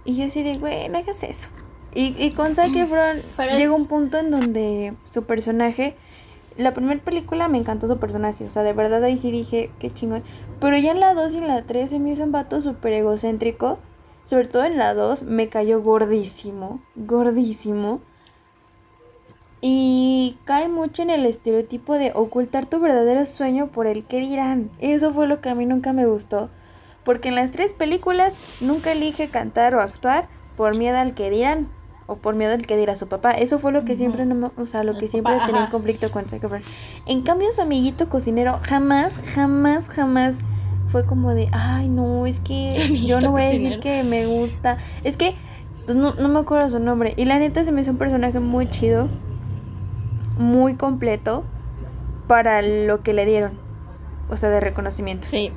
Y 0.04 0.18
yo 0.18 0.26
así 0.26 0.44
de, 0.44 0.58
güey, 0.58 0.89
no 0.89 0.98
hagas 0.98 1.24
eso. 1.24 1.50
Y, 1.94 2.16
y 2.18 2.32
con 2.32 2.56
Zac 2.56 2.74
Efron 2.74 3.22
llega 3.58 3.74
un 3.74 3.86
punto 3.86 4.18
en 4.18 4.32
donde 4.32 4.94
su 5.10 5.24
personaje, 5.24 5.96
la 6.58 6.74
primera 6.74 7.02
película 7.02 7.50
me 7.50 7.58
encantó 7.58 7.88
su 7.88 7.98
personaje, 7.98 8.46
o 8.46 8.50
sea, 8.50 8.64
de 8.64 8.74
verdad 8.74 9.04
ahí 9.04 9.18
sí 9.18 9.32
dije, 9.32 9.72
qué 9.78 9.89
chingón. 9.89 10.24
Pero 10.60 10.78
ya 10.78 10.92
en 10.92 11.02
la 11.02 11.14
2 11.14 11.34
y 11.34 11.38
en 11.39 11.48
la 11.48 11.64
3 11.64 11.89
se 11.89 12.00
me 12.00 12.12
hizo 12.12 12.24
un 12.24 12.32
vato 12.32 12.62
súper 12.62 12.94
egocéntrico, 12.94 13.80
sobre 14.24 14.48
todo 14.48 14.64
en 14.64 14.78
la 14.78 14.94
2 14.94 15.24
me 15.24 15.50
cayó 15.50 15.82
gordísimo, 15.82 16.80
gordísimo. 16.96 18.00
Y 19.64 20.38
cae 20.46 20.70
mucho 20.70 21.04
en 21.04 21.12
el 21.12 21.26
estereotipo 21.26 21.96
de 21.96 22.14
ocultar 22.16 22.66
tu 22.66 22.80
verdadero 22.80 23.26
sueño 23.28 23.68
por 23.68 23.86
el 23.86 24.06
que 24.06 24.20
dirán. 24.20 24.72
Eso 24.80 25.12
fue 25.12 25.28
lo 25.28 25.39
que 25.39 25.50
a 25.50 25.56
mí 25.56 25.68
nunca 25.68 25.94
me 25.94 26.08
gustó. 26.08 26.50
Porque 27.04 27.30
en 27.30 27.36
las 27.36 27.52
tres 27.52 27.74
películas 27.74 28.36
nunca 28.60 28.92
elige 28.92 29.30
cantar 29.30 29.76
o 29.76 29.82
actuar 29.82 30.28
por 30.56 30.76
miedo 30.76 30.98
al 30.98 31.14
que 31.14 31.30
dirán 31.30 31.70
o 32.12 32.18
por 32.18 32.36
miedo 32.36 32.53
al 32.53 32.68
que 32.68 32.76
dirá 32.76 32.97
su 32.97 33.07
papá. 33.07 33.32
Eso 33.32 33.57
fue 33.57 33.72
lo 33.72 33.86
que 33.86 33.95
siempre 33.95 34.26
no, 34.26 34.51
o 34.57 34.66
sea, 34.66 34.84
lo 34.84 34.97
que 34.97 35.07
siempre 35.07 35.34
tenía 35.45 35.70
conflicto 35.70 36.12
con 36.12 36.26
Zac 36.26 36.43
En 37.05 37.22
cambio 37.22 37.47
su 37.53 37.62
amiguito 37.62 38.09
cocinero 38.09 38.59
jamás, 38.64 39.14
jamás, 39.34 39.88
jamás 39.88 40.39
fue 40.88 41.05
como 41.05 41.34
de, 41.34 41.47
ay, 41.53 41.88
no, 41.88 42.26
es 42.26 42.41
que 42.41 43.01
yo 43.05 43.22
no 43.22 43.32
voy 43.32 43.43
a 43.43 43.49
decir 43.49 43.80
que 43.80 44.03
me 44.03 44.26
gusta. 44.26 44.78
Es 45.05 45.16
que 45.16 45.36
pues 45.86 45.95
no, 45.95 46.14
no 46.16 46.28
me 46.28 46.39
acuerdo 46.39 46.70
su 46.70 46.80
nombre 46.80 47.14
y 47.16 47.26
la 47.26 47.39
neta 47.39 47.64
se 47.64 47.72
me 47.72 47.82
hizo 47.82 47.91
un 47.91 47.97
personaje 47.97 48.39
muy 48.39 48.70
chido, 48.70 49.07
muy 50.38 50.76
completo 50.76 51.45
para 52.28 52.62
lo 52.62 53.01
que 53.03 53.14
le 53.14 53.26
dieron. 53.26 53.53
O 54.30 54.38
sea, 54.38 54.49
de 54.49 54.59
reconocimiento. 54.59 55.28
Sí. 55.30 55.51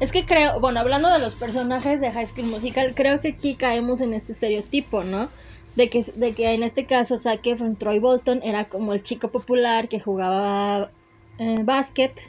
Es 0.00 0.12
que 0.12 0.24
creo, 0.24 0.60
bueno, 0.60 0.80
hablando 0.80 1.10
de 1.10 1.18
los 1.18 1.34
personajes 1.34 2.00
de 2.00 2.12
High 2.12 2.26
School 2.26 2.46
Musical, 2.46 2.94
creo 2.94 3.20
que 3.20 3.28
aquí 3.28 3.56
caemos 3.56 4.00
en 4.00 4.14
este 4.14 4.32
estereotipo, 4.32 5.02
¿no? 5.02 5.28
De 5.74 5.90
que, 5.90 6.04
de 6.14 6.32
que 6.32 6.52
en 6.52 6.62
este 6.62 6.86
caso 6.86 7.18
Zac 7.18 7.44
Efron 7.46 7.76
Troy 7.76 7.98
Bolton 7.98 8.40
era 8.42 8.64
como 8.68 8.92
el 8.92 9.02
chico 9.02 9.28
popular 9.28 9.88
que 9.88 10.00
jugaba 10.00 10.90
eh, 11.38 11.62
básquet. 11.64 12.20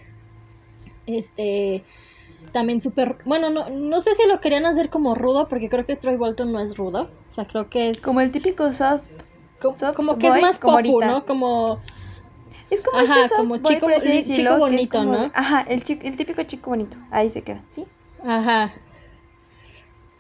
Este, 1.06 1.84
también 2.52 2.82
súper, 2.82 3.18
bueno, 3.26 3.50
no, 3.52 3.70
no 3.70 4.02
sé 4.02 4.16
si 4.16 4.28
lo 4.28 4.40
querían 4.42 4.66
hacer 4.66 4.90
como 4.90 5.14
rudo, 5.14 5.48
porque 5.48 5.70
creo 5.70 5.86
que 5.86 5.96
Troy 5.96 6.16
Bolton 6.16 6.52
no 6.52 6.60
es 6.60 6.76
rudo. 6.76 7.10
O 7.30 7.34
sea, 7.34 7.46
creo 7.46 7.70
que 7.70 7.92
es... 7.92 8.02
Como 8.02 8.22
el 8.22 8.32
típico 8.32 8.74
soft. 8.74 9.04
Como, 9.60 10.18
que 10.18 10.28
es 10.28 10.42
más 10.42 10.58
popu, 10.58 11.02
¿no? 11.02 11.26
Como 11.26 11.82
es 12.70 12.82
como 12.82 13.00
Ajá, 13.00 13.24
este 13.24 13.36
como 13.36 13.58
chico, 13.58 13.88
chico 14.24 14.58
bonito, 14.58 15.04
¿no? 15.04 15.32
Ajá, 15.34 15.66
el, 15.68 15.84
el 16.04 16.18
típico 16.18 16.44
chico 16.44 16.70
bonito. 16.70 16.98
Ahí 17.12 17.30
se 17.30 17.42
queda, 17.42 17.64
¿sí? 17.70 17.86
Ajá. 18.24 18.74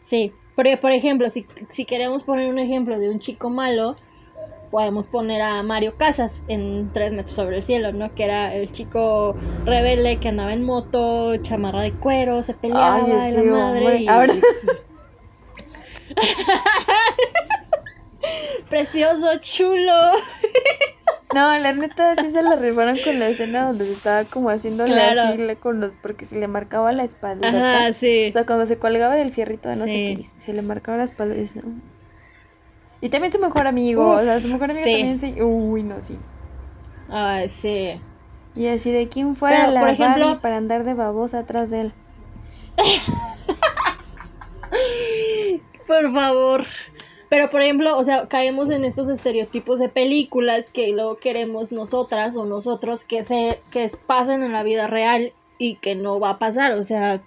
Sí. 0.01 0.33
Porque, 0.55 0.77
por 0.77 0.91
ejemplo, 0.91 1.29
si, 1.29 1.45
si 1.69 1.85
queremos 1.85 2.23
poner 2.23 2.49
un 2.49 2.59
ejemplo 2.59 2.99
de 2.99 3.09
un 3.09 3.19
chico 3.19 3.49
malo, 3.49 3.95
podemos 4.71 5.07
poner 5.07 5.41
a 5.41 5.63
Mario 5.63 5.95
Casas 5.97 6.43
en 6.47 6.91
Tres 6.93 7.11
metros 7.11 7.35
sobre 7.35 7.57
el 7.57 7.63
cielo, 7.63 7.91
¿no? 7.93 8.13
Que 8.13 8.25
era 8.25 8.53
el 8.55 8.71
chico 8.71 9.35
rebelde 9.65 10.17
que 10.17 10.29
andaba 10.29 10.53
en 10.53 10.63
moto, 10.63 11.37
chamarra 11.37 11.83
de 11.83 11.93
cuero, 11.93 12.43
se 12.43 12.53
peleaba 12.53 12.95
Ay, 12.95 13.33
la 13.33 13.43
madre. 13.43 14.05
Ahora... 14.09 14.33
Precioso, 18.69 19.37
chulo. 19.39 20.11
No, 21.33 21.57
la 21.59 21.73
neta 21.73 22.15
sí 22.15 22.31
se 22.31 22.41
la 22.41 22.55
rifaron 22.55 22.97
con 23.03 23.19
la 23.19 23.27
escena 23.27 23.67
donde 23.67 23.85
se 23.85 23.91
estaba 23.91 24.23
como 24.23 24.49
haciendo 24.49 24.87
la 24.87 25.55
con 25.61 25.79
los, 25.79 25.91
porque 26.01 26.25
se 26.25 26.39
le 26.39 26.47
marcaba 26.47 26.91
la 26.91 27.03
espalda. 27.03 27.49
Ajá, 27.49 27.93
sí. 27.93 28.29
O 28.29 28.31
sea, 28.31 28.45
cuando 28.45 28.65
se 28.65 28.79
colgaba 28.79 29.13
del 29.13 29.31
fierrito 29.31 29.69
de 29.69 29.75
no 29.75 29.85
sé 29.85 29.91
qué, 29.91 30.25
se 30.37 30.53
le 30.53 30.63
marcaba 30.63 30.97
la 30.97 31.03
espalda. 31.03 31.35
Y 33.01 33.09
también 33.09 33.31
su 33.31 33.39
mejor 33.39 33.67
amigo, 33.67 34.09
o 34.09 34.21
sea, 34.21 34.41
su 34.41 34.47
mejor 34.47 34.71
amigo 34.71 34.85
también 34.85 35.19
se... 35.19 35.43
Uy, 35.43 35.83
no, 35.83 36.01
sí. 36.01 36.17
Ay, 37.09 37.47
sí. 37.47 38.01
Y 38.55 38.67
así 38.67 38.91
de 38.91 39.07
quién 39.07 39.35
fuera 39.35 39.67
la 39.67 39.81
por 39.81 39.89
ejemplo... 39.89 40.41
para 40.41 40.57
andar 40.57 40.83
de 40.83 40.95
babosa 40.95 41.39
atrás 41.39 41.69
de 41.69 41.81
él. 41.81 41.93
por 45.87 46.13
favor. 46.13 46.65
Pero, 47.29 47.51
por 47.51 47.61
ejemplo, 47.61 47.95
o 47.97 48.03
sea, 48.03 48.27
caemos 48.27 48.71
en 48.71 48.83
estos 48.83 49.07
estereotipos 49.07 49.79
de 49.79 49.87
películas 49.87 50.71
que 50.71 50.87
luego 50.87 51.17
queremos 51.17 51.71
nosotras 51.71 52.35
o 52.35 52.45
nosotros 52.45 53.03
que 53.03 53.23
se 53.23 53.61
que 53.71 53.89
pasen 54.07 54.41
en 54.41 54.51
la 54.51 54.63
vida 54.63 54.87
real 54.87 55.31
y 55.59 55.75
que 55.75 55.93
no 55.93 56.19
va 56.19 56.31
a 56.31 56.39
pasar. 56.39 56.73
O 56.73 56.83
sea, 56.83 57.21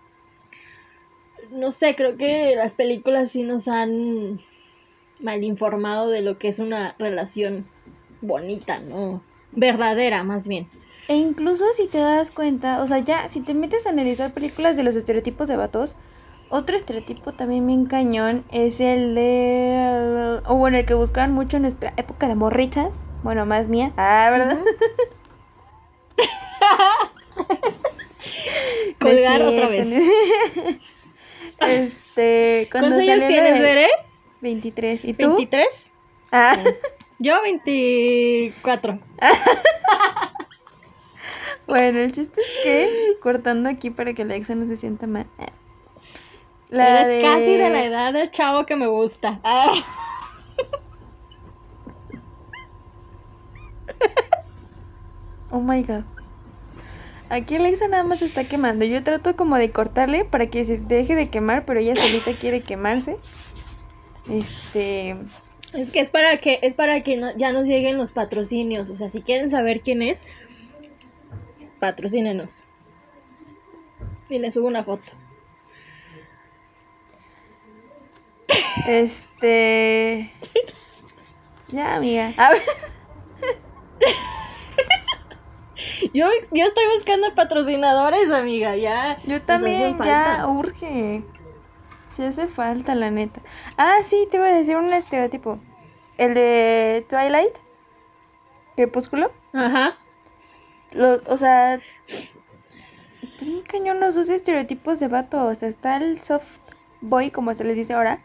no 1.53 1.71
sé, 1.71 1.95
creo 1.95 2.17
que 2.17 2.57
las 2.57 2.75
películas 2.75 3.31
sí 3.31 3.45
nos 3.45 3.69
han 3.69 4.41
mal 5.21 5.45
informado 5.45 6.11
de 6.11 6.23
lo 6.23 6.37
que 6.37 6.49
es 6.49 6.59
una 6.59 6.97
relación 6.99 7.67
bonita, 8.21 8.81
¿no? 8.81 9.23
Verdadera, 9.53 10.25
más 10.25 10.49
bien. 10.49 10.69
E 11.09 11.17
incluso 11.17 11.65
si 11.73 11.87
te 11.87 11.99
das 11.99 12.31
cuenta, 12.31 12.83
o 12.83 12.87
sea, 12.87 12.99
ya, 12.99 13.29
si 13.29 13.41
te 13.41 13.55
metes 13.55 13.87
a 13.87 13.91
analizar 13.91 14.33
películas 14.33 14.77
de 14.77 14.83
los 14.83 14.97
estereotipos 14.97 15.47
de 15.49 15.57
vatos, 15.57 15.95
otro 16.53 16.77
estereotipo 16.77 17.33
también 17.33 17.67
bien 17.67 17.87
cañón 17.87 18.45
es 18.53 18.79
el 18.81 19.15
de. 19.15 20.43
O 20.45 20.57
bueno, 20.57 20.77
el 20.77 20.85
que 20.85 20.93
buscaban 20.93 21.33
mucho 21.33 21.57
en 21.57 21.63
nuestra 21.63 21.95
época 21.97 22.29
de 22.29 22.35
morritas. 22.35 23.07
Bueno, 23.23 23.47
más 23.47 23.69
mía. 23.69 23.95
Ah, 23.97 24.29
¿verdad? 24.31 24.59
Colgar 29.01 29.41
otra 29.41 29.69
vez. 29.69 29.89
este. 31.61 32.69
¿Cuántos 32.71 32.99
años 32.99 33.27
tienes, 33.27 33.59
Veré? 33.59 33.89
23. 34.43 35.07
¿Y 35.07 35.15
tú? 35.15 35.39
¿23? 35.39 35.65
Ah. 36.33 36.63
Yo 37.19 37.41
24. 37.41 38.99
bueno, 41.67 41.99
el 41.99 42.13
chiste 42.13 42.43
es 42.43 42.53
que, 42.63 43.17
cortando 43.23 43.71
aquí 43.71 43.89
para 43.89 44.13
que 44.13 44.27
la 44.27 44.35
exa 44.35 44.55
no 44.55 44.67
se 44.67 44.77
sienta 44.77 45.07
mal. 45.07 45.27
La 46.73 47.03
Eres 47.03 47.23
casi 47.23 47.55
de 47.55 47.68
la 47.68 47.85
edad 47.85 48.12
del 48.14 48.31
chavo 48.31 48.64
que 48.64 48.77
me 48.77 48.87
gusta. 48.87 49.41
Oh 55.55 55.61
my 55.61 55.83
god. 55.83 56.05
Aquí 57.29 57.57
Alexa 57.57 57.87
nada 57.87 58.05
más 58.05 58.23
está 58.23 58.49
quemando. 58.49 58.87
Yo 58.87 59.05
trato 59.05 59.37
como 59.37 59.59
de 59.59 59.70
cortarle 59.70 60.25
para 60.25 60.47
que 60.47 60.64
se 60.64 60.79
deje 60.79 61.14
de 61.14 61.29
quemar, 61.29 61.66
pero 61.66 61.79
ella 61.79 61.95
solita 61.95 62.33
quiere 62.41 62.62
quemarse. 62.62 63.18
Este. 64.31 65.18
Es 65.75 65.91
que 65.91 66.01
es 66.01 66.09
para 66.09 66.39
que 66.39 66.59
es 66.62 66.73
para 66.73 67.03
que 67.03 67.20
ya 67.37 67.53
nos 67.53 67.66
lleguen 67.66 67.99
los 67.99 68.12
patrocinios. 68.12 68.89
O 68.89 68.97
sea, 68.97 69.11
si 69.11 69.20
quieren 69.20 69.51
saber 69.51 69.83
quién 69.83 70.01
es, 70.01 70.25
patrocínenos. 71.81 72.62
Y 74.31 74.39
le 74.39 74.51
subo 74.51 74.68
una 74.68 74.85
foto. 74.85 75.12
Este. 78.87 80.33
Ya, 81.69 81.95
amiga. 81.97 82.35
Yo, 86.13 86.27
yo 86.51 86.65
estoy 86.65 86.85
buscando 86.95 87.35
patrocinadores, 87.35 88.31
amiga, 88.31 88.77
ya. 88.77 89.19
Yo 89.25 89.41
también, 89.41 89.99
ya 90.03 90.47
urge. 90.47 91.25
Si 92.15 92.23
hace 92.23 92.47
falta, 92.47 92.95
la 92.95 93.11
neta. 93.11 93.41
Ah, 93.79 93.97
sí, 94.05 94.29
te 94.31 94.39
voy 94.39 94.49
a 94.49 94.55
decir 94.55 94.77
un 94.77 94.93
estereotipo. 94.93 95.59
El 96.19 96.35
de 96.35 97.07
Twilight. 97.09 97.55
Crepúsculo. 98.77 99.33
Ajá. 99.55 99.97
o 101.27 101.37
sea, 101.39 101.81
bien 103.41 103.63
cañón 103.63 103.99
los 103.99 104.15
dos 104.15 104.29
estereotipos 104.29 105.01
de 105.01 105.09
vato. 105.09 105.47
O 105.47 105.55
sea, 105.55 105.69
está 105.69 105.97
el 105.97 106.21
soft 106.21 106.61
boy, 107.01 107.31
como 107.31 107.55
se 107.55 107.65
les 107.65 107.77
dice 107.77 107.95
ahora 107.95 108.23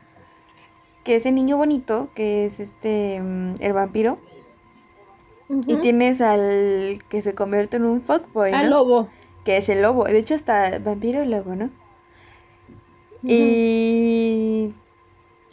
que 1.08 1.16
ese 1.16 1.32
niño 1.32 1.56
bonito, 1.56 2.10
que 2.16 2.46
es 2.46 2.60
este, 2.60 3.22
mm, 3.22 3.62
el 3.62 3.72
vampiro, 3.72 4.20
Y 5.50 5.78
tienes 5.78 6.20
al 6.20 7.02
que 7.08 7.22
se 7.22 7.34
convierte 7.34 7.78
en 7.78 7.86
un 7.86 8.02
fuckboy, 8.02 8.52
¿no? 8.52 8.58
Al 8.58 8.70
lobo. 8.70 9.08
Que 9.46 9.56
es 9.56 9.70
el 9.70 9.82
lobo. 9.82 10.04
De 10.04 10.18
hecho, 10.18 10.36
hasta 10.36 10.80
vampiro 10.80 11.24
y 11.24 11.28
lobo, 11.28 11.56
¿no? 11.56 11.70
Y... 13.24 14.74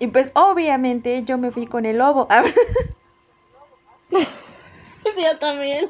Y 0.01 0.07
pues 0.09 0.33
obviamente 0.35 1.23
yo 1.23 1.39
me 1.39 1.53
fui 1.53 1.69
con 1.69 1.87
el 1.87 1.99
lobo. 1.99 2.27
sí, 4.11 4.19
yo 5.23 5.39
también. 5.39 5.89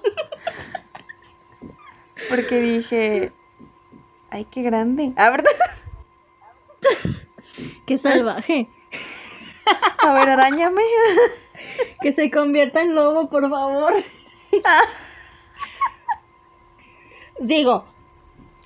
Porque 2.28 2.60
dije, 2.60 3.32
ay, 4.28 4.44
qué 4.50 4.60
grande. 4.60 5.14
¿Ah, 5.16 5.30
verdad? 5.30 5.50
qué 7.86 7.96
salvaje. 7.96 8.68
A 10.02 10.12
ver, 10.14 10.28
arañame. 10.28 10.82
Que 12.02 12.12
se 12.12 12.30
convierta 12.32 12.82
en 12.82 12.94
lobo, 12.96 13.30
por 13.30 13.48
favor. 13.48 13.94
Digo, 17.40 17.84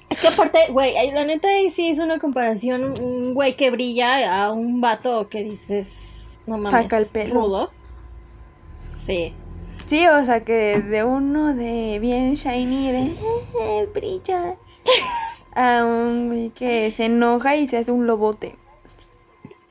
es 0.09 0.21
que 0.21 0.29
aparte, 0.29 0.59
güey, 0.71 0.95
la 1.13 1.25
neta 1.25 1.49
ahí 1.49 1.71
sí 1.71 1.91
es 1.91 1.99
una 1.99 2.19
comparación, 2.19 2.95
un 3.01 3.35
güey 3.35 3.57
que 3.57 3.71
brilla 3.71 4.43
a 4.45 4.53
un 4.53 4.81
vato 4.81 5.29
que 5.29 5.43
dices, 5.43 6.41
no 6.47 6.57
mames, 6.57 6.71
Saca 6.71 6.99
el 6.99 7.07
pelo. 7.07 7.35
rudo. 7.35 7.71
Sí. 8.95 9.35
Sí, 9.87 10.07
o 10.07 10.25
sea 10.25 10.45
que 10.45 10.81
de 10.81 11.05
uno 11.05 11.55
de 11.55 11.99
bien 11.99 12.35
shiny 12.35 12.93
de 12.93 13.17
eh, 13.61 13.89
brilla 13.95 14.57
a 15.55 15.85
un 15.85 16.29
güey 16.29 16.51
que 16.51 16.91
se 16.91 17.07
enoja 17.07 17.57
y 17.57 17.69
se 17.69 17.79
hace 17.79 17.93
un 17.93 18.07
lobote. 18.07 18.57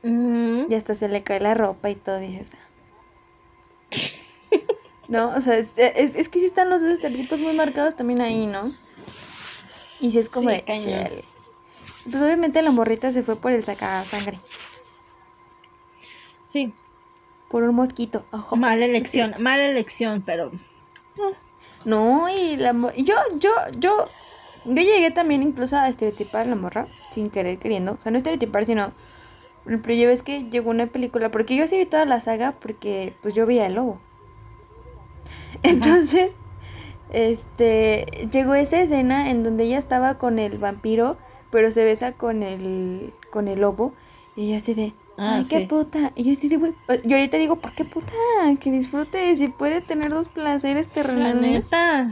Ujú. 0.02 0.66
Y 0.70 0.74
hasta 0.74 0.94
se 0.94 1.08
le 1.08 1.22
cae 1.22 1.40
la 1.40 1.54
ropa 1.54 1.90
y 1.90 1.94
todo, 1.94 2.18
dices. 2.18 2.50
"Ah". 2.54 2.58
No, 5.08 5.34
o 5.34 5.40
sea, 5.40 5.56
es, 5.56 5.72
es, 5.78 6.14
es 6.16 6.28
que 6.28 6.38
sí 6.38 6.44
están 6.44 6.68
los 6.68 6.82
dos 6.82 6.90
estereotipos 6.90 7.40
muy 7.40 7.54
marcados 7.54 7.96
también 7.96 8.20
ahí, 8.20 8.44
¿no? 8.44 8.70
Y 10.00 10.10
sí 10.10 10.18
es 10.18 10.28
como 10.28 10.50
Sí, 10.50 10.56
de. 10.56 11.24
Pues 12.10 12.22
obviamente 12.22 12.60
la 12.60 12.70
morrita 12.70 13.10
se 13.12 13.22
fue 13.22 13.36
por 13.36 13.52
el 13.52 13.64
sangre 13.64 14.38
Sí, 16.46 16.74
por 17.48 17.62
un 17.62 17.74
mosquito. 17.74 18.24
Ojo. 18.32 18.56
mala 18.56 18.84
elección, 18.84 19.34
mala 19.40 19.64
elección, 19.64 20.22
pero 20.24 20.52
No, 21.86 22.28
y 22.28 22.56
la 22.56 22.74
y 22.94 23.04
yo, 23.04 23.14
yo, 23.38 23.50
yo, 23.78 24.04
yo 24.66 24.82
llegué 24.82 25.10
también 25.10 25.42
incluso 25.42 25.76
a 25.76 25.88
estereotipar 25.88 26.42
a 26.42 26.50
la 26.50 26.54
morra, 26.56 26.86
sin 27.10 27.30
querer 27.30 27.58
queriendo. 27.58 27.92
O 27.92 28.02
sea, 28.02 28.12
no 28.12 28.18
estereotipar, 28.18 28.66
sino. 28.66 28.92
Pero 29.68 29.94
yo 29.94 30.08
ves 30.08 30.22
que 30.22 30.44
llegó 30.50 30.70
una 30.70 30.86
película, 30.86 31.30
porque 31.30 31.54
yo 31.56 31.68
sí 31.68 31.76
vi 31.76 31.84
toda 31.86 32.04
la 32.06 32.20
saga, 32.20 32.52
porque 32.58 33.14
pues 33.22 33.34
yo 33.34 33.44
vi 33.46 33.58
al 33.58 33.74
lobo. 33.74 34.00
Entonces, 35.62 36.32
este, 37.10 38.28
llegó 38.32 38.54
esa 38.54 38.80
escena 38.80 39.30
en 39.30 39.42
donde 39.42 39.64
ella 39.64 39.78
estaba 39.78 40.18
con 40.18 40.38
el 40.38 40.58
vampiro, 40.58 41.16
pero 41.50 41.70
se 41.70 41.84
besa 41.84 42.12
con 42.12 42.42
el, 42.42 43.12
con 43.30 43.48
el 43.48 43.60
lobo, 43.60 43.92
y 44.36 44.48
ella 44.48 44.58
así 44.58 44.74
de, 44.74 44.94
Ah, 45.20 45.38
ay, 45.38 45.46
qué 45.50 45.66
puta. 45.66 46.12
Y 46.14 46.22
yo 46.22 46.32
así 46.32 46.48
de, 46.48 46.58
güey, 46.58 46.72
yo 47.04 47.16
ahorita 47.16 47.38
digo, 47.38 47.56
¿por 47.56 47.72
qué 47.72 47.84
puta? 47.84 48.12
Que 48.60 48.70
disfrute, 48.70 49.36
si 49.36 49.48
puede 49.48 49.80
tener 49.80 50.10
dos 50.10 50.28
placeres 50.28 50.86
la 50.86 50.92
terrenales. 50.92 51.64
neta, 51.64 52.08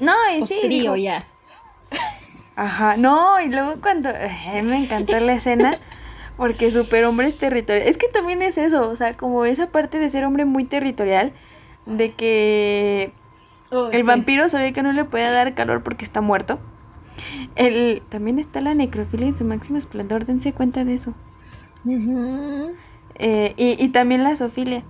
No, 0.00 0.12
y 0.36 0.42
sí, 0.42 0.56
frío 0.62 0.94
dijo- 0.94 0.96
ya. 0.96 1.18
Ajá, 2.56 2.96
no, 2.96 3.40
y 3.40 3.48
luego 3.48 3.80
cuando 3.80 4.08
eh, 4.10 4.60
me 4.62 4.84
encantó 4.84 5.18
la 5.20 5.34
escena 5.34 5.78
porque 6.40 6.72
super 6.72 7.04
hombre 7.04 7.28
es 7.28 7.38
territorial. 7.38 7.88
Es 7.88 7.98
que 7.98 8.08
también 8.08 8.42
es 8.42 8.58
eso, 8.58 8.88
o 8.90 8.96
sea, 8.96 9.16
como 9.16 9.44
esa 9.46 9.70
parte 9.70 9.98
de 9.98 10.10
ser 10.10 10.24
hombre 10.24 10.44
muy 10.46 10.64
territorial, 10.66 11.34
de 11.86 12.14
que 12.14 13.14
Oh, 13.72 13.90
el 13.90 14.02
sí. 14.02 14.04
vampiro 14.04 14.48
sabe 14.50 14.72
que 14.72 14.82
no 14.82 14.92
le 14.92 15.04
puede 15.04 15.30
dar 15.30 15.54
calor 15.54 15.82
porque 15.84 16.04
está 16.04 16.20
muerto. 16.22 16.60
El, 17.56 18.02
también 18.08 18.38
está 18.38 18.60
la 18.60 18.74
necrofilia 18.74 19.28
en 19.28 19.36
su 19.36 19.44
máximo 19.44 19.78
esplendor, 19.78 20.24
dense 20.26 20.54
cuenta 20.54 20.84
de 20.84 20.94
eso. 20.94 21.14
Eh, 23.14 23.54
y, 23.56 23.84
y 23.84 23.88
también 23.90 24.24
la 24.24 24.36
zoofilia. 24.36 24.84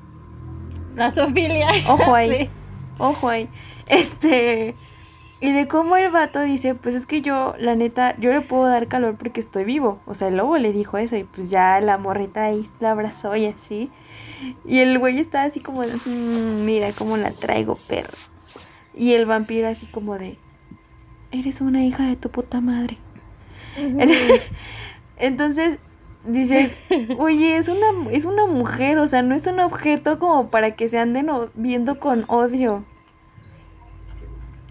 La 0.95 1.11
zoofilia. 1.11 1.69
Ojo 1.83 2.15
ahí. 2.15 2.39
Sí. 2.51 2.51
Ojo 2.99 3.29
ahí. 3.29 3.51
Este. 3.87 4.81
Y 5.43 5.53
de 5.53 5.69
cómo 5.69 5.97
el 5.97 6.11
vato 6.11 6.41
dice, 6.43 6.75
pues 6.75 6.95
es 6.95 7.07
que 7.07 7.23
yo, 7.23 7.55
la 7.59 7.75
neta, 7.75 8.15
yo 8.19 8.31
le 8.31 8.43
puedo 8.43 8.67
dar 8.67 8.89
calor 8.89 9.17
porque 9.17 9.41
estoy 9.41 9.65
vivo. 9.65 10.01
O 10.07 10.15
sea, 10.15 10.29
el 10.29 10.37
lobo 10.37 10.59
le 10.59 10.73
dijo 10.73 10.99
eso 10.99 11.17
y 11.17 11.25
pues 11.25 11.49
ya 11.51 11.81
la 11.81 11.97
morrita 11.97 12.45
ahí 12.45 12.69
la 12.79 12.91
abrazó 12.91 13.35
y 13.37 13.47
así. 13.47 13.91
Y 14.67 14.81
el 14.81 14.99
güey 14.99 15.19
está 15.19 15.45
así 15.45 15.61
como 15.61 15.83
de, 15.83 15.95
"Mm, 16.05 16.65
mira 16.65 16.93
cómo 16.93 17.17
la 17.17 17.31
traigo, 17.33 17.77
perro. 17.89 18.11
Y 18.95 19.13
el 19.15 19.25
vampiro 19.27 19.69
así 19.69 19.87
como 19.87 20.19
de, 20.19 20.39
eres 21.33 21.61
una 21.63 21.85
hija 21.85 22.05
de 22.07 22.17
tu 22.17 22.31
puta 22.31 22.61
madre. 22.61 22.99
Entonces 25.17 25.79
dices, 26.25 26.73
oye, 27.19 27.57
es 27.57 27.69
una, 27.69 28.11
es 28.11 28.25
una 28.27 28.47
mujer, 28.47 28.99
o 28.99 29.09
sea, 29.09 29.23
no 29.23 29.35
es 29.35 29.47
un 29.47 29.61
objeto 29.61 30.19
como 30.19 30.51
para 30.51 30.77
que 30.77 30.89
se 30.89 30.99
anden 30.99 31.31
viendo 31.55 31.99
con 31.99 32.25
odio. 32.29 32.85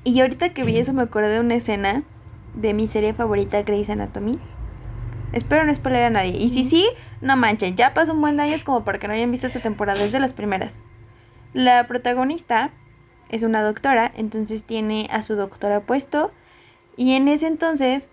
Y 0.04 0.20
ahorita 0.20 0.54
que 0.54 0.64
vi 0.64 0.78
eso 0.78 0.94
me 0.94 1.04
acordé 1.04 1.30
de 1.30 1.40
una 1.40 1.56
escena 1.56 2.04
de 2.54 2.74
mi 2.74 2.88
serie 2.88 3.14
favorita, 3.14 3.62
Grey's 3.64 3.90
Anatomy. 3.90 4.40
Espero 5.34 5.66
no 5.66 5.76
spoiler 5.76 6.04
a 6.04 6.10
nadie. 6.10 6.32
Y 6.38 6.50
si 6.50 6.66
sí, 6.66 6.88
no 7.22 7.36
manchen, 7.36 7.76
ya 7.76 7.94
pasó 7.94 8.14
un 8.14 8.22
buen 8.22 8.38
de 8.38 8.44
años 8.44 8.64
como 8.64 8.84
para 8.84 8.98
que 8.98 9.08
no 9.08 9.14
hayan 9.14 9.32
visto 9.32 9.48
esta 9.48 9.62
temporada, 9.62 10.04
es 10.04 10.12
de 10.12 10.20
las 10.20 10.34
primeras. 10.34 10.80
La 11.54 11.86
protagonista 11.88 12.72
es 13.30 13.44
una 13.44 13.62
doctora, 13.62 14.12
entonces 14.16 14.64
tiene 14.64 15.08
a 15.12 15.22
su 15.22 15.36
doctora 15.36 15.82
puesto. 15.82 16.32
Y 16.98 17.14
en 17.14 17.28
ese 17.28 17.48
entonces, 17.48 18.10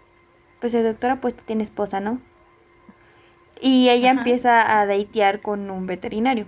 pues 0.60 0.74
el 0.74 0.84
doctora 0.84 1.20
puesto 1.20 1.42
tiene 1.44 1.64
esposa, 1.64 2.00
¿no? 2.00 2.20
Y 3.60 3.88
ella 3.88 4.10
Ajá. 4.10 4.18
empieza 4.18 4.80
a 4.80 4.86
datear 4.86 5.40
con 5.40 5.70
un 5.70 5.86
veterinario. 5.86 6.46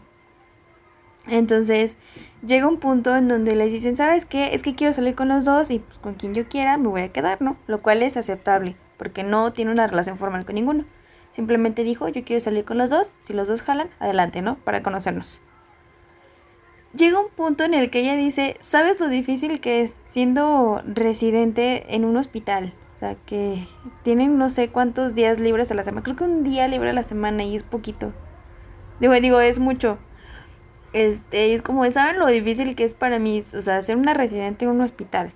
Entonces 1.26 1.98
llega 2.46 2.68
un 2.68 2.78
punto 2.78 3.16
en 3.16 3.28
donde 3.28 3.54
le 3.54 3.66
dicen, 3.66 3.96
¿sabes 3.96 4.24
qué? 4.24 4.54
Es 4.54 4.62
que 4.62 4.74
quiero 4.74 4.92
salir 4.92 5.14
con 5.14 5.28
los 5.28 5.44
dos 5.44 5.70
y 5.70 5.80
pues 5.80 5.98
con 5.98 6.14
quien 6.14 6.34
yo 6.34 6.48
quiera 6.48 6.76
me 6.76 6.88
voy 6.88 7.02
a 7.02 7.12
quedar, 7.12 7.42
¿no? 7.42 7.56
Lo 7.66 7.82
cual 7.82 8.02
es 8.02 8.16
aceptable, 8.16 8.76
porque 8.96 9.22
no 9.22 9.52
tiene 9.52 9.70
una 9.70 9.86
relación 9.86 10.18
formal 10.18 10.44
con 10.44 10.54
ninguno. 10.54 10.84
Simplemente 11.30 11.84
dijo, 11.84 12.08
yo 12.08 12.24
quiero 12.24 12.40
salir 12.40 12.64
con 12.64 12.78
los 12.78 12.90
dos, 12.90 13.14
si 13.20 13.32
los 13.32 13.48
dos 13.48 13.62
jalan, 13.62 13.90
adelante, 14.00 14.42
¿no? 14.42 14.56
Para 14.56 14.82
conocernos. 14.82 15.40
Llega 16.94 17.20
un 17.20 17.28
punto 17.28 17.64
en 17.64 17.74
el 17.74 17.90
que 17.90 18.00
ella 18.00 18.16
dice, 18.16 18.56
¿sabes 18.60 18.98
lo 18.98 19.08
difícil 19.08 19.60
que 19.60 19.82
es 19.82 19.94
siendo 20.08 20.82
residente 20.86 21.94
en 21.94 22.04
un 22.04 22.16
hospital? 22.16 22.72
O 22.94 22.98
sea, 22.98 23.14
que 23.14 23.68
tienen 24.02 24.38
no 24.38 24.50
sé 24.50 24.70
cuántos 24.70 25.14
días 25.14 25.38
libres 25.38 25.70
a 25.70 25.74
la 25.74 25.84
semana. 25.84 26.02
Creo 26.02 26.16
que 26.16 26.24
un 26.24 26.42
día 26.42 26.66
libre 26.66 26.90
a 26.90 26.94
la 26.94 27.04
semana 27.04 27.44
y 27.44 27.54
es 27.54 27.62
poquito. 27.62 28.12
Digo, 28.98 29.12
digo, 29.14 29.38
es 29.38 29.60
mucho. 29.60 29.98
Este, 30.92 31.54
es 31.54 31.62
como, 31.62 31.90
¿saben 31.90 32.18
lo 32.18 32.26
difícil 32.26 32.74
que 32.74 32.84
es 32.84 32.94
para 32.94 33.18
mí? 33.18 33.42
O 33.54 33.62
sea, 33.62 33.82
ser 33.82 33.96
una 33.96 34.14
residente 34.14 34.64
en 34.64 34.70
un 34.70 34.80
hospital. 34.80 35.32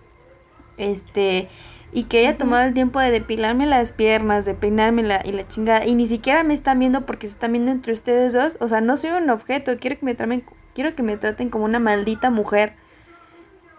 Este, 0.78 1.48
y 1.92 2.04
que 2.04 2.20
haya 2.20 2.38
tomado 2.38 2.66
el 2.66 2.74
tiempo 2.74 3.00
de 3.00 3.10
depilarme 3.10 3.66
las 3.66 3.92
piernas, 3.92 4.44
de 4.46 4.54
peinarme 4.54 5.02
la, 5.02 5.20
y 5.24 5.32
la 5.32 5.46
chingada. 5.46 5.84
Y 5.84 5.94
ni 5.94 6.06
siquiera 6.06 6.42
me 6.42 6.54
están 6.54 6.78
viendo 6.78 7.04
porque 7.04 7.26
se 7.26 7.34
están 7.34 7.52
viendo 7.52 7.70
entre 7.70 7.92
ustedes 7.92 8.32
dos. 8.32 8.56
O 8.60 8.68
sea, 8.68 8.80
no 8.80 8.96
soy 8.96 9.10
un 9.10 9.28
objeto. 9.28 9.76
Quiero 9.78 9.98
que 9.98 10.06
me 10.06 10.14
traten, 10.14 10.44
quiero 10.74 10.94
que 10.94 11.02
me 11.02 11.18
traten 11.18 11.50
como 11.50 11.66
una 11.66 11.78
maldita 11.78 12.30
mujer. 12.30 12.74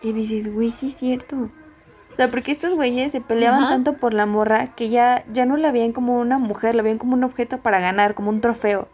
Y 0.01 0.13
dices, 0.13 0.53
güey, 0.53 0.71
sí 0.71 0.89
es 0.89 0.95
cierto. 0.95 1.49
O 2.13 2.15
sea, 2.15 2.27
porque 2.27 2.51
estos 2.51 2.75
güeyes 2.75 3.11
se 3.11 3.21
peleaban 3.21 3.67
tanto 3.67 3.97
por 3.97 4.13
la 4.13 4.27
morra 4.27 4.67
que 4.75 4.89
ya, 4.89 5.25
ya 5.33 5.47
no 5.47 5.57
la 5.57 5.71
veían 5.71 5.93
como 5.93 6.19
una 6.19 6.37
mujer, 6.37 6.75
la 6.75 6.83
veían 6.83 6.99
como 6.99 7.15
un 7.15 7.23
objeto 7.23 7.61
para 7.61 7.79
ganar, 7.79 8.13
como 8.13 8.29
un 8.29 8.39
trofeo. 8.39 8.87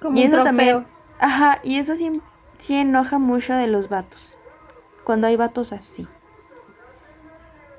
Como 0.00 0.18
y 0.18 0.22
un 0.22 0.26
eso 0.26 0.42
trofeo. 0.42 0.44
también, 0.44 0.86
ajá, 1.24 1.60
y 1.62 1.78
eso 1.78 1.94
sí, 1.94 2.20
sí 2.58 2.76
enoja 2.76 3.18
mucho 3.18 3.54
de 3.54 3.66
los 3.66 3.88
vatos. 3.88 4.36
Cuando 5.04 5.26
hay 5.26 5.36
vatos 5.36 5.72
así. 5.72 6.06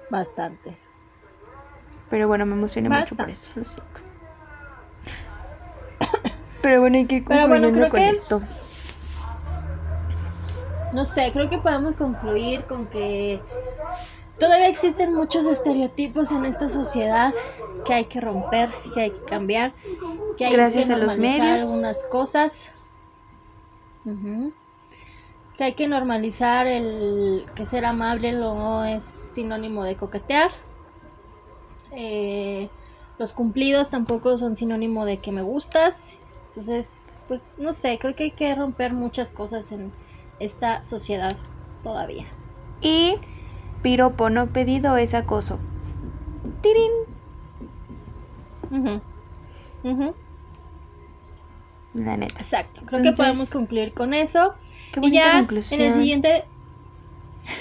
Bastante. 0.10 0.78
Pero 2.10 2.28
bueno, 2.28 2.46
me 2.46 2.54
emocioné 2.54 2.90
mucho 2.90 3.16
por 3.16 3.30
eso, 3.30 3.52
lo 3.56 3.64
siento. 3.64 4.02
Pero 6.62 6.82
bueno, 6.82 6.98
hay 6.98 7.06
que 7.06 7.16
ir 7.18 7.24
bueno, 7.24 7.48
concluyendo 7.50 7.90
con 7.90 8.00
que- 8.00 8.10
esto. 8.10 8.42
No 10.94 11.04
sé, 11.04 11.32
creo 11.34 11.50
que 11.50 11.58
podemos 11.58 11.96
concluir 11.96 12.64
con 12.66 12.86
que 12.88 13.42
todavía 14.40 14.68
existen 14.70 15.14
muchos 15.14 15.46
estereotipos 15.46 16.32
en 16.32 16.46
esta 16.46 16.70
sociedad 16.70 17.34
que 17.86 17.94
hay 17.94 18.06
que 18.06 18.22
romper, 18.22 18.70
que 18.94 19.02
hay 19.02 19.12
que 19.12 19.26
cambiar, 19.26 19.74
que 20.38 20.46
hay 20.46 20.54
Gracias 20.54 20.88
que 20.88 20.94
a 20.94 20.98
los 20.98 21.08
normalizar 21.18 21.42
medios. 21.52 21.62
algunas 21.64 22.04
cosas. 22.04 22.70
Que 25.58 25.64
hay 25.64 25.74
que 25.74 25.88
normalizar 25.88 26.68
el 26.68 27.46
que 27.56 27.66
ser 27.66 27.86
amable 27.86 28.34
no 28.34 28.86
es 28.86 29.04
sinónimo 29.04 29.84
de 29.84 29.96
coquetear. 29.96 30.52
Eh, 31.92 32.70
los 33.18 33.34
cumplidos 33.34 33.90
tampoco 33.90 34.38
son 34.38 34.56
sinónimo 34.56 35.06
de 35.06 35.18
que 35.18 35.32
me 35.32 35.42
gustas. 35.42 36.18
Entonces, 36.50 37.14
pues 37.28 37.56
no 37.58 37.74
sé, 37.74 37.98
creo 38.00 38.16
que 38.16 38.26
hay 38.26 38.32
que 38.32 38.54
romper 38.54 38.94
muchas 38.94 39.32
cosas 39.32 39.72
en, 39.72 39.92
esta 40.40 40.84
sociedad 40.84 41.36
todavía. 41.84 42.26
Y 42.82 43.16
piropo 43.82 44.30
no 44.30 44.48
pedido 44.48 44.98
es 44.98 45.14
acoso. 45.14 45.60
Tirín. 46.62 46.92
Ujú. 48.72 49.02
Ujú. 49.84 50.16
La 51.96 52.18
neta. 52.18 52.42
Exacto. 52.42 52.82
Creo 52.86 53.00
Entonces, 53.00 53.12
que 53.18 53.24
podemos 53.24 53.50
concluir 53.50 53.94
con 53.94 54.14
eso. 54.14 54.54
Qué 54.92 55.00
y 55.02 55.12
ya 55.12 55.40
conclusión. 55.40 55.82
en 55.82 55.88
el 55.88 55.94
siguiente 55.94 56.46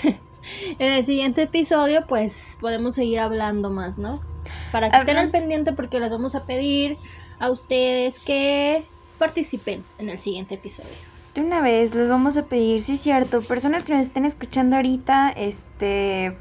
en 0.78 0.92
el 0.92 1.04
siguiente 1.04 1.42
episodio 1.42 2.06
pues 2.06 2.58
podemos 2.60 2.94
seguir 2.94 3.20
hablando 3.20 3.70
más, 3.70 3.96
¿no? 3.96 4.20
Para 4.72 4.90
que 4.90 4.98
estén 4.98 5.16
al 5.16 5.30
pendiente 5.30 5.72
porque 5.72 6.00
les 6.00 6.10
vamos 6.10 6.34
a 6.34 6.44
pedir 6.44 6.98
a 7.38 7.50
ustedes 7.50 8.18
que 8.18 8.84
participen 9.18 9.84
en 9.98 10.10
el 10.10 10.18
siguiente 10.18 10.56
episodio. 10.56 10.90
De 11.34 11.40
una 11.40 11.60
vez 11.60 11.94
les 11.94 12.08
vamos 12.08 12.36
a 12.36 12.44
pedir, 12.46 12.82
sí 12.82 12.96
cierto, 12.96 13.40
personas 13.42 13.84
que 13.84 13.92
nos 13.92 14.02
estén 14.02 14.24
escuchando 14.24 14.76
ahorita, 14.76 15.30
este, 15.30 16.36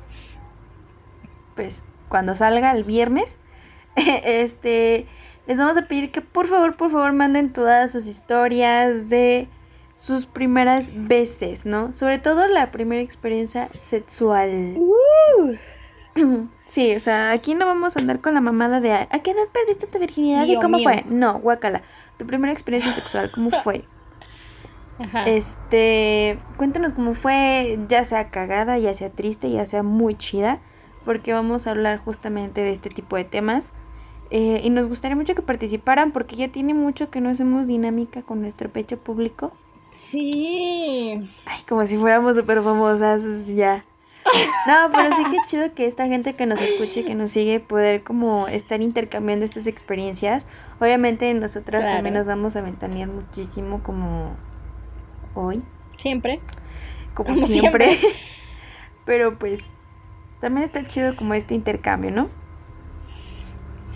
pues 1.56 1.82
cuando 2.10 2.36
salga 2.36 2.72
el 2.72 2.84
viernes, 2.84 3.38
este, 3.96 5.08
les 5.48 5.58
vamos 5.58 5.78
a 5.78 5.88
pedir 5.88 6.12
que 6.12 6.22
por 6.22 6.48
favor, 6.48 6.76
por 6.76 6.92
favor 6.92 7.14
manden 7.14 7.52
todas 7.52 7.92
sus 7.92 8.08
historias 8.08 9.10
de 9.10 9.48
sus 9.96 10.26
primeras 10.26 10.92
veces, 10.94 11.66
¿no? 11.66 11.94
Sobre 11.96 12.20
todo 12.20 12.48
la 12.48 12.72
primera 12.72 13.02
experiencia 13.02 13.70
sexual. 13.70 14.78
Sí, 16.66 16.96
o 16.96 17.00
sea, 17.00 17.32
aquí 17.32 17.56
no 17.56 17.66
vamos 17.66 17.96
a 17.96 18.00
andar 18.00 18.20
con 18.22 18.34
la 18.34 18.42
mamada 18.42 18.80
de 18.80 18.94
¿a 18.94 19.08
qué 19.24 19.32
edad 19.32 19.48
perdiste 19.52 19.88
tu 19.88 20.00
virginidad 20.00 20.46
y 20.46 20.56
cómo 20.56 20.78
mío. 20.78 20.90
fue? 20.90 21.04
No, 21.08 21.40
guácala. 21.40 21.84
Tu 22.18 22.26
primera 22.26 22.52
experiencia 22.54 22.94
sexual, 22.94 23.32
¿cómo 23.32 23.52
fue? 23.64 23.86
Ajá. 25.00 25.24
Este, 25.24 26.40
cuéntanos 26.58 26.94
cómo 26.94 27.14
fue, 27.14 27.80
ya 27.88 28.06
sea 28.06 28.30
cagada, 28.30 28.78
ya 28.78 28.94
sea 28.94 29.10
triste, 29.10 29.50
ya 29.50 29.66
sea 29.66 29.84
muy 29.84 30.16
chida, 30.16 30.60
porque 31.04 31.34
vamos 31.34 31.66
a 31.66 31.72
hablar 31.72 32.00
justamente 32.00 32.62
de 32.62 32.74
este 32.74 32.90
tipo 32.90 33.16
de 33.16 33.24
temas. 33.24 33.74
Eh, 34.36 34.62
y 34.64 34.72
nos 34.72 34.88
gustaría 34.88 35.16
mucho 35.16 35.36
que 35.36 35.44
participaran, 35.44 36.12
porque 36.12 36.36
ya 36.36 36.48
tiene 36.48 36.74
mucho 36.74 37.12
que 37.12 37.22
no 37.22 37.30
hacemos 37.30 37.68
dinámica 37.68 38.24
con 38.24 38.42
nuestro 38.42 38.68
pecho 38.68 38.98
público. 38.98 39.52
Sí. 39.92 41.30
Ay, 41.46 41.62
como 41.70 41.86
si 41.86 41.98
fuéramos 41.98 42.36
súper 42.36 42.62
famosas, 42.64 43.46
ya. 43.48 43.86
No, 44.66 44.92
pero 44.92 45.16
sí 45.16 45.24
que 45.26 45.38
chido 45.46 45.74
que 45.76 45.86
esta 45.86 46.08
gente 46.08 46.34
que 46.34 46.48
nos 46.48 46.60
escuche, 46.62 47.06
que 47.06 47.14
nos 47.14 47.32
sigue, 47.32 47.60
poder 47.60 48.02
como 48.04 48.48
estar 48.48 48.82
intercambiando 48.82 49.46
estas 49.46 49.68
experiencias. 49.68 50.48
Obviamente 50.80 51.32
nosotras 51.36 51.82
Claro. 51.82 51.98
también 51.98 52.16
nos 52.16 52.26
vamos 52.26 52.56
a 52.56 52.62
ventanear 52.62 53.10
muchísimo 53.10 53.84
como 53.84 54.32
hoy. 55.36 55.62
Siempre. 55.98 56.40
como, 57.14 57.36
Como 57.36 57.46
siempre. 57.46 58.00
Pero 59.06 59.38
pues 59.38 59.62
también 60.42 60.66
está 60.66 60.88
chido 60.88 61.16
como 61.16 61.36
este 61.36 61.54
intercambio, 61.54 62.10
¿no? 62.10 62.30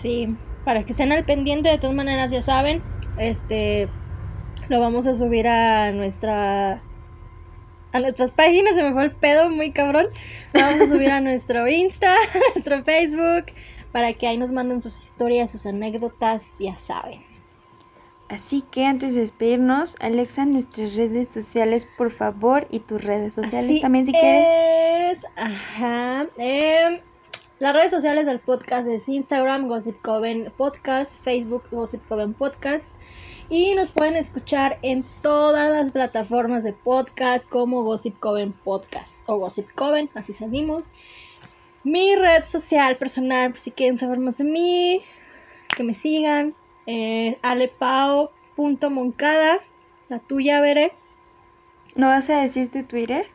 Sí, 0.00 0.34
para 0.64 0.84
que 0.84 0.92
estén 0.92 1.12
al 1.12 1.24
pendiente, 1.24 1.68
de 1.68 1.78
todas 1.78 1.96
maneras 1.96 2.30
ya 2.30 2.42
saben, 2.42 2.82
este 3.18 3.88
lo 4.68 4.80
vamos 4.80 5.06
a 5.06 5.14
subir 5.14 5.48
a 5.48 5.92
nuestra 5.92 6.82
a 7.92 8.00
nuestras 8.00 8.30
páginas, 8.30 8.74
se 8.74 8.82
me 8.82 8.92
fue 8.92 9.04
el 9.04 9.12
pedo 9.12 9.48
muy 9.50 9.72
cabrón. 9.72 10.06
Lo 10.52 10.60
vamos 10.60 10.82
a 10.82 10.86
subir 10.88 11.10
a 11.10 11.20
nuestro 11.20 11.66
Insta, 11.68 12.12
a 12.34 12.38
nuestro 12.54 12.84
Facebook, 12.84 13.46
para 13.92 14.12
que 14.12 14.26
ahí 14.26 14.36
nos 14.36 14.52
manden 14.52 14.80
sus 14.80 15.02
historias, 15.02 15.50
sus 15.50 15.64
anécdotas, 15.66 16.56
ya 16.58 16.76
saben. 16.76 17.22
Así 18.28 18.62
que 18.70 18.84
antes 18.84 19.14
de 19.14 19.22
despedirnos, 19.22 19.96
Alexa, 20.00 20.44
nuestras 20.44 20.96
redes 20.96 21.30
sociales, 21.30 21.88
por 21.96 22.10
favor, 22.10 22.66
y 22.70 22.80
tus 22.80 23.02
redes 23.02 23.34
sociales 23.34 23.70
Así 23.70 23.80
también 23.80 24.04
si 24.04 24.12
quieres. 24.12 25.18
es. 25.18 25.26
Ajá. 25.34 26.26
em, 26.36 27.00
las 27.58 27.74
redes 27.74 27.90
sociales 27.90 28.26
del 28.26 28.38
podcast 28.38 28.86
es 28.86 29.08
Instagram, 29.08 29.66
Gossip 29.66 30.00
Coven 30.00 30.52
Podcast, 30.56 31.12
Facebook, 31.22 31.64
Gossip 31.70 32.06
Coven 32.06 32.34
Podcast. 32.34 32.88
Y 33.50 33.74
nos 33.74 33.90
pueden 33.90 34.14
escuchar 34.14 34.78
en 34.82 35.04
todas 35.22 35.70
las 35.70 35.90
plataformas 35.90 36.62
de 36.62 36.72
podcast 36.72 37.48
como 37.48 37.82
Gossip 37.82 38.16
Coven 38.20 38.52
Podcast 38.52 39.22
o 39.26 39.38
Gossip 39.38 39.68
Coven, 39.74 40.08
así 40.14 40.34
salimos. 40.34 40.88
Mi 41.82 42.14
red 42.14 42.46
social 42.46 42.96
personal, 42.96 43.58
si 43.58 43.72
quieren 43.72 43.96
saber 43.96 44.18
más 44.18 44.38
de 44.38 44.44
mí, 44.44 45.02
que 45.74 45.82
me 45.82 45.94
sigan, 45.94 46.54
eh, 46.86 47.38
alepao.moncada, 47.42 49.58
la 50.08 50.20
tuya, 50.20 50.60
veré. 50.60 50.92
¿No 51.96 52.06
vas 52.06 52.30
a 52.30 52.40
decir 52.40 52.70
tu 52.70 52.84
Twitter? 52.84 53.26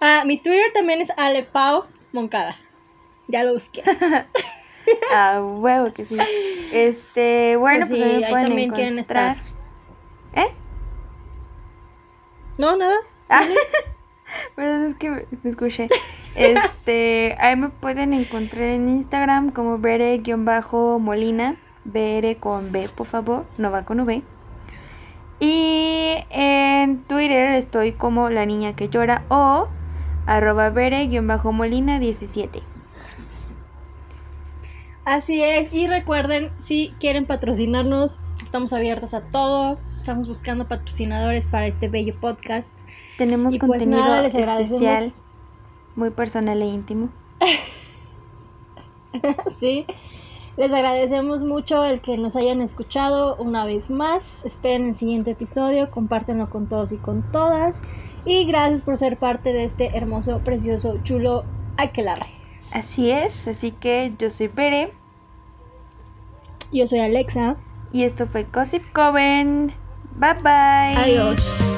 Ah, 0.00 0.24
mi 0.26 0.38
Twitter 0.38 0.72
también 0.74 1.00
es 1.00 1.10
Alepao 1.16 1.86
Moncada. 2.12 2.56
Ya 3.28 3.44
lo 3.44 3.54
busqué. 3.54 3.82
Ah, 5.12 5.42
huevo 5.42 5.92
que 5.92 6.06
sí. 6.06 6.16
Este, 6.72 7.56
bueno, 7.56 7.80
Por 7.80 7.88
pues 7.88 7.98
si 7.98 8.04
ahí 8.04 8.20
me 8.20 8.24
ahí 8.26 8.30
pueden 8.30 8.46
también 8.46 8.70
quieren 8.70 8.92
encontrar. 8.92 9.36
¿Eh? 10.34 10.54
No, 12.56 12.76
nada. 12.76 12.96
Ah, 13.28 13.44
perdón, 14.54 14.90
es 14.90 14.94
que 14.96 15.10
me 15.10 15.26
me 15.42 15.50
escuché. 15.50 15.88
Este, 16.36 17.34
ahí 17.40 17.56
me 17.56 17.70
pueden 17.70 18.12
encontrar 18.12 18.64
en 18.64 18.88
Instagram 18.90 19.52
como 19.52 19.78
bere-molina. 19.78 21.56
BR 21.84 22.36
con 22.38 22.72
B, 22.72 22.90
por 22.94 23.06
favor, 23.06 23.46
no 23.56 23.70
va 23.70 23.84
con 23.86 24.00
V. 24.00 24.22
Y 25.40 26.16
en 26.28 27.02
Twitter 27.04 27.54
estoy 27.54 27.92
como 27.92 28.28
la 28.28 28.44
niña 28.44 28.76
que 28.76 28.88
llora 28.88 29.24
o 29.28 29.68
arroba 30.26 30.70
bere-molina 30.70 31.98
17. 31.98 32.62
Así 35.04 35.42
es. 35.42 35.72
Y 35.72 35.86
recuerden, 35.86 36.50
si 36.60 36.92
quieren 36.98 37.26
patrocinarnos, 37.26 38.18
estamos 38.42 38.72
abiertas 38.72 39.14
a 39.14 39.20
todo. 39.20 39.78
Estamos 39.98 40.28
buscando 40.28 40.66
patrocinadores 40.66 41.46
para 41.46 41.66
este 41.66 41.88
bello 41.88 42.14
podcast. 42.20 42.72
Tenemos 43.16 43.54
y 43.54 43.58
pues 43.58 43.70
contenido 43.70 44.00
nada, 44.00 44.22
les 44.22 44.34
especial, 44.34 45.04
muy 45.94 46.10
personal 46.10 46.60
e 46.60 46.66
íntimo. 46.66 47.08
sí. 49.58 49.86
Les 50.56 50.72
agradecemos 50.72 51.44
mucho 51.44 51.84
el 51.84 52.00
que 52.00 52.16
nos 52.16 52.34
hayan 52.34 52.62
escuchado 52.62 53.36
una 53.36 53.64
vez 53.64 53.90
más. 53.90 54.44
Esperen 54.44 54.88
el 54.88 54.96
siguiente 54.96 55.32
episodio, 55.32 55.90
compártenlo 55.90 56.50
con 56.50 56.66
todos 56.66 56.92
y 56.92 56.96
con 56.96 57.22
todas. 57.30 57.80
Y 58.26 58.44
gracias 58.44 58.82
por 58.82 58.96
ser 58.98 59.16
parte 59.16 59.52
de 59.52 59.64
este 59.64 59.96
hermoso, 59.96 60.40
precioso, 60.40 60.98
chulo 61.04 61.44
Aquelarre. 61.76 62.26
Así 62.72 63.10
es, 63.10 63.46
así 63.46 63.70
que 63.70 64.12
yo 64.18 64.28
soy 64.28 64.48
Bere 64.48 64.92
Yo 66.72 66.86
soy 66.86 66.98
Alexa. 67.00 67.56
y 67.92 68.02
esto 68.02 68.26
fue 68.26 68.44
Gossip 68.52 68.82
Coven. 68.92 69.72
Bye 70.18 70.34
bye. 70.42 70.96
Adiós. 70.96 71.75